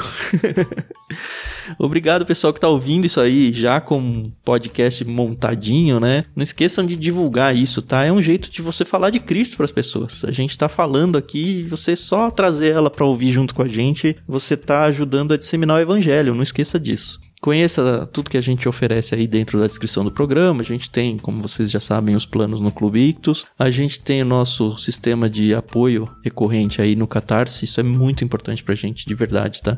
Obrigado, 1.79 2.25
pessoal, 2.25 2.53
que 2.53 2.57
está 2.57 2.67
ouvindo 2.67 3.05
isso 3.05 3.19
aí 3.19 3.51
já 3.53 3.79
com 3.79 4.31
podcast 4.43 5.03
montadinho, 5.05 5.99
né? 5.99 6.25
Não 6.35 6.43
esqueçam 6.43 6.85
de 6.85 6.95
divulgar 6.95 7.55
isso, 7.55 7.81
tá? 7.81 8.03
É 8.03 8.11
um 8.11 8.21
jeito 8.21 8.51
de 8.51 8.61
você 8.61 8.83
falar 8.85 9.09
de 9.09 9.19
Cristo 9.19 9.57
para 9.57 9.65
as 9.65 9.71
pessoas. 9.71 10.23
A 10.25 10.31
gente 10.31 10.51
está 10.51 10.67
falando 10.67 11.17
aqui 11.17 11.59
e 11.59 11.63
você 11.63 11.95
só 11.95 12.29
trazer 12.29 12.73
ela 12.73 12.89
para 12.89 13.05
ouvir 13.05 13.31
junto 13.31 13.55
com 13.55 13.61
a 13.61 13.67
gente, 13.67 14.15
você 14.27 14.53
está 14.55 14.83
ajudando 14.83 15.33
a 15.33 15.37
disseminar 15.37 15.77
o 15.77 15.81
evangelho. 15.81 16.35
Não 16.35 16.43
esqueça 16.43 16.79
disso. 16.79 17.19
Conheça 17.43 18.07
tudo 18.13 18.29
que 18.29 18.37
a 18.37 18.41
gente 18.41 18.69
oferece 18.69 19.13
aí 19.13 19.27
dentro 19.27 19.59
da 19.59 19.67
descrição 19.67 20.01
do 20.01 20.09
programa. 20.09 20.61
A 20.61 20.63
gente 20.63 20.89
tem, 20.89 21.17
como 21.17 21.41
vocês 21.41 21.69
já 21.69 21.81
sabem, 21.81 22.15
os 22.15 22.25
planos 22.25 22.61
no 22.61 22.71
Clube 22.71 23.01
Ictus. 23.01 23.45
A 23.59 23.69
gente 23.69 23.99
tem 23.99 24.21
o 24.21 24.25
nosso 24.25 24.77
sistema 24.77 25.29
de 25.29 25.53
apoio 25.53 26.09
recorrente 26.23 26.81
aí 26.81 26.95
no 26.95 27.05
Catarse. 27.05 27.65
Isso 27.65 27.81
é 27.81 27.83
muito 27.83 28.23
importante 28.23 28.63
pra 28.63 28.75
gente, 28.75 29.05
de 29.05 29.13
verdade, 29.13 29.61
tá? 29.61 29.77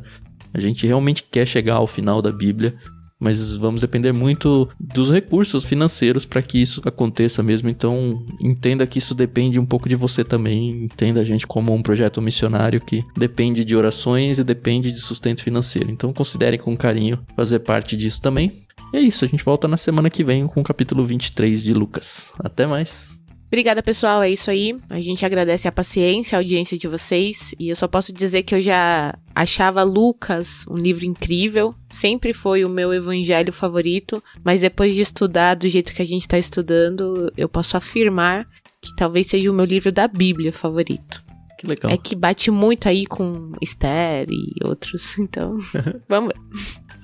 A 0.54 0.60
gente 0.60 0.86
realmente 0.86 1.24
quer 1.24 1.48
chegar 1.48 1.78
ao 1.78 1.88
final 1.88 2.22
da 2.22 2.32
Bíblia, 2.32 2.76
mas 3.20 3.54
vamos 3.54 3.82
depender 3.82 4.12
muito 4.12 4.70
dos 4.80 5.12
recursos 5.12 5.64
financeiros 5.64 6.26
para 6.26 6.42
que 6.42 6.62
isso 6.62 6.82
aconteça 6.86 7.42
mesmo. 7.42 7.70
Então, 7.70 8.26
entenda 8.40 8.86
que 8.86 9.00
isso 9.00 9.16
depende 9.16 9.60
um 9.60 9.66
pouco 9.66 9.88
de 9.88 9.96
você 9.96 10.24
também. 10.24 10.84
Entenda 10.84 11.22
a 11.22 11.24
gente 11.24 11.48
como 11.48 11.74
um 11.74 11.82
projeto 11.82 12.22
missionário 12.22 12.82
que 12.82 13.04
depende 13.16 13.64
de 13.64 13.76
orações 13.76 14.38
e 14.38 14.44
depende 14.44 14.92
de 14.92 15.00
sustento 15.00 15.44
financeiro. 15.44 15.90
Então, 15.90 16.14
considere 16.14 16.58
com 16.58 16.76
carinho 16.76 17.20
fazer 17.36 17.60
parte 17.60 17.96
disso 17.96 18.22
também. 18.22 18.52
E 18.94 18.98
é 18.98 19.02
isso, 19.02 19.26
a 19.26 19.28
gente 19.28 19.44
volta 19.44 19.68
na 19.68 19.78
semana 19.78 20.10
que 20.10 20.24
vem 20.24 20.48
com 20.48 20.62
o 20.62 20.64
capítulo 20.64 21.06
23 21.06 21.64
de 21.64 21.74
Lucas. 21.74 22.32
Até 22.40 22.68
mais! 22.68 23.15
Obrigada, 23.56 23.82
pessoal. 23.82 24.22
É 24.22 24.30
isso 24.30 24.52
aí. 24.52 24.78
A 24.90 25.00
gente 25.00 25.26
agradece 25.26 25.66
a 25.66 25.72
paciência, 25.72 26.38
a 26.38 26.42
audiência 26.42 26.78
de 26.78 26.90
vocês. 26.90 27.56
E 27.58 27.70
eu 27.70 27.76
só 27.78 27.88
posso 27.88 28.12
dizer 28.12 28.44
que 28.44 28.54
eu 28.54 28.60
já 28.60 29.18
achava 29.34 29.82
Lucas 29.82 30.66
um 30.70 30.76
livro 30.76 31.06
incrível. 31.06 31.74
Sempre 31.90 32.34
foi 32.34 32.66
o 32.66 32.70
meu 32.70 32.94
evangelho 32.94 33.54
favorito. 33.54 34.22
Mas 34.44 34.60
depois 34.60 34.94
de 34.94 35.00
estudar 35.00 35.56
do 35.56 35.70
jeito 35.70 35.94
que 35.94 36.02
a 36.02 36.06
gente 36.06 36.24
está 36.24 36.38
estudando, 36.38 37.32
eu 37.38 37.48
posso 37.48 37.78
afirmar 37.78 38.46
que 38.82 38.94
talvez 38.94 39.28
seja 39.28 39.50
o 39.50 39.54
meu 39.54 39.64
livro 39.64 39.90
da 39.90 40.06
Bíblia 40.06 40.52
favorito. 40.52 41.24
Que 41.58 41.66
legal. 41.66 41.90
É 41.90 41.96
que 41.96 42.14
bate 42.14 42.52
muito 42.52 42.90
aí 42.90 43.06
com 43.06 43.54
Esther 43.62 44.28
e 44.30 44.52
outros. 44.66 45.18
Então, 45.18 45.58
vamos 46.10 46.34
ver. 46.34 46.42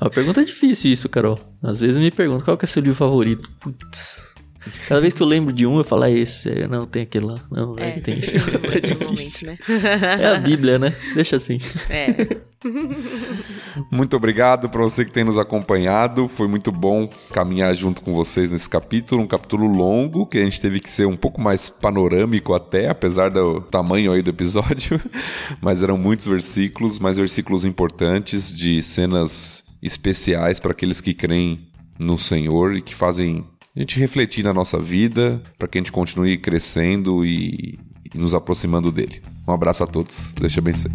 A 0.01 0.09
pergunta 0.09 0.41
é 0.41 0.43
difícil 0.43 0.91
isso, 0.91 1.07
Carol. 1.07 1.39
Às 1.63 1.79
vezes 1.79 1.97
me 1.97 2.11
perguntam 2.11 2.43
qual 2.43 2.57
que 2.57 2.65
é 2.65 2.67
seu 2.67 2.81
livro 2.81 2.97
favorito. 2.97 3.49
Putz. 3.61 4.30
Cada 4.87 5.01
vez 5.01 5.13
que 5.13 5.21
eu 5.21 5.27
lembro 5.27 5.51
de 5.51 5.65
um, 5.65 5.77
eu 5.77 5.83
falo, 5.83 6.03
é 6.03 6.11
esse. 6.11 6.49
É, 6.49 6.67
não, 6.67 6.85
tem 6.85 7.03
aquele 7.03 7.25
lá. 7.25 7.39
Não, 7.49 7.77
é, 7.77 7.91
que 7.91 8.01
tem 8.01 8.19
esse. 8.19 8.37
É 8.71 8.79
difícil. 8.79 9.47
Momento, 9.47 9.71
né? 9.71 10.17
É 10.21 10.27
a 10.27 10.39
Bíblia, 10.39 10.79
né? 10.79 10.95
Deixa 11.15 11.35
assim. 11.35 11.57
É. 11.89 12.51
muito 13.91 14.15
obrigado 14.15 14.69
para 14.69 14.81
você 14.81 15.03
que 15.03 15.11
tem 15.11 15.23
nos 15.23 15.37
acompanhado. 15.37 16.27
Foi 16.27 16.47
muito 16.47 16.71
bom 16.71 17.09
caminhar 17.31 17.73
junto 17.75 18.01
com 18.01 18.13
vocês 18.13 18.51
nesse 18.51 18.69
capítulo. 18.69 19.23
Um 19.23 19.27
capítulo 19.27 19.67
longo, 19.67 20.25
que 20.25 20.37
a 20.37 20.43
gente 20.43 20.61
teve 20.61 20.79
que 20.79 20.89
ser 20.89 21.07
um 21.07 21.17
pouco 21.17 21.41
mais 21.41 21.69
panorâmico 21.69 22.53
até, 22.53 22.87
apesar 22.87 23.29
do 23.29 23.61
tamanho 23.61 24.11
aí 24.11 24.21
do 24.21 24.29
episódio. 24.29 25.01
Mas 25.59 25.81
eram 25.81 25.97
muitos 25.97 26.27
versículos, 26.27 26.99
mas 26.99 27.17
versículos 27.17 27.65
importantes 27.65 28.51
de 28.53 28.81
cenas 28.81 29.63
especiais 29.81 30.59
para 30.59 30.71
aqueles 30.71 31.01
que 31.01 31.13
creem 31.13 31.67
no 31.99 32.17
Senhor 32.17 32.75
e 32.75 32.81
que 32.81 32.95
fazem 32.95 33.45
a 33.75 33.79
gente 33.79 33.99
refletir 33.99 34.43
na 34.43 34.53
nossa 34.53 34.77
vida, 34.77 35.41
para 35.57 35.67
que 35.67 35.77
a 35.77 35.81
gente 35.81 35.91
continue 35.91 36.37
crescendo 36.37 37.25
e, 37.25 37.79
e 38.13 38.17
nos 38.17 38.33
aproximando 38.33 38.91
dele. 38.91 39.21
Um 39.47 39.53
abraço 39.53 39.83
a 39.83 39.87
todos. 39.87 40.31
Deus 40.33 40.51
te 40.51 40.59
abençoe. 40.59 40.91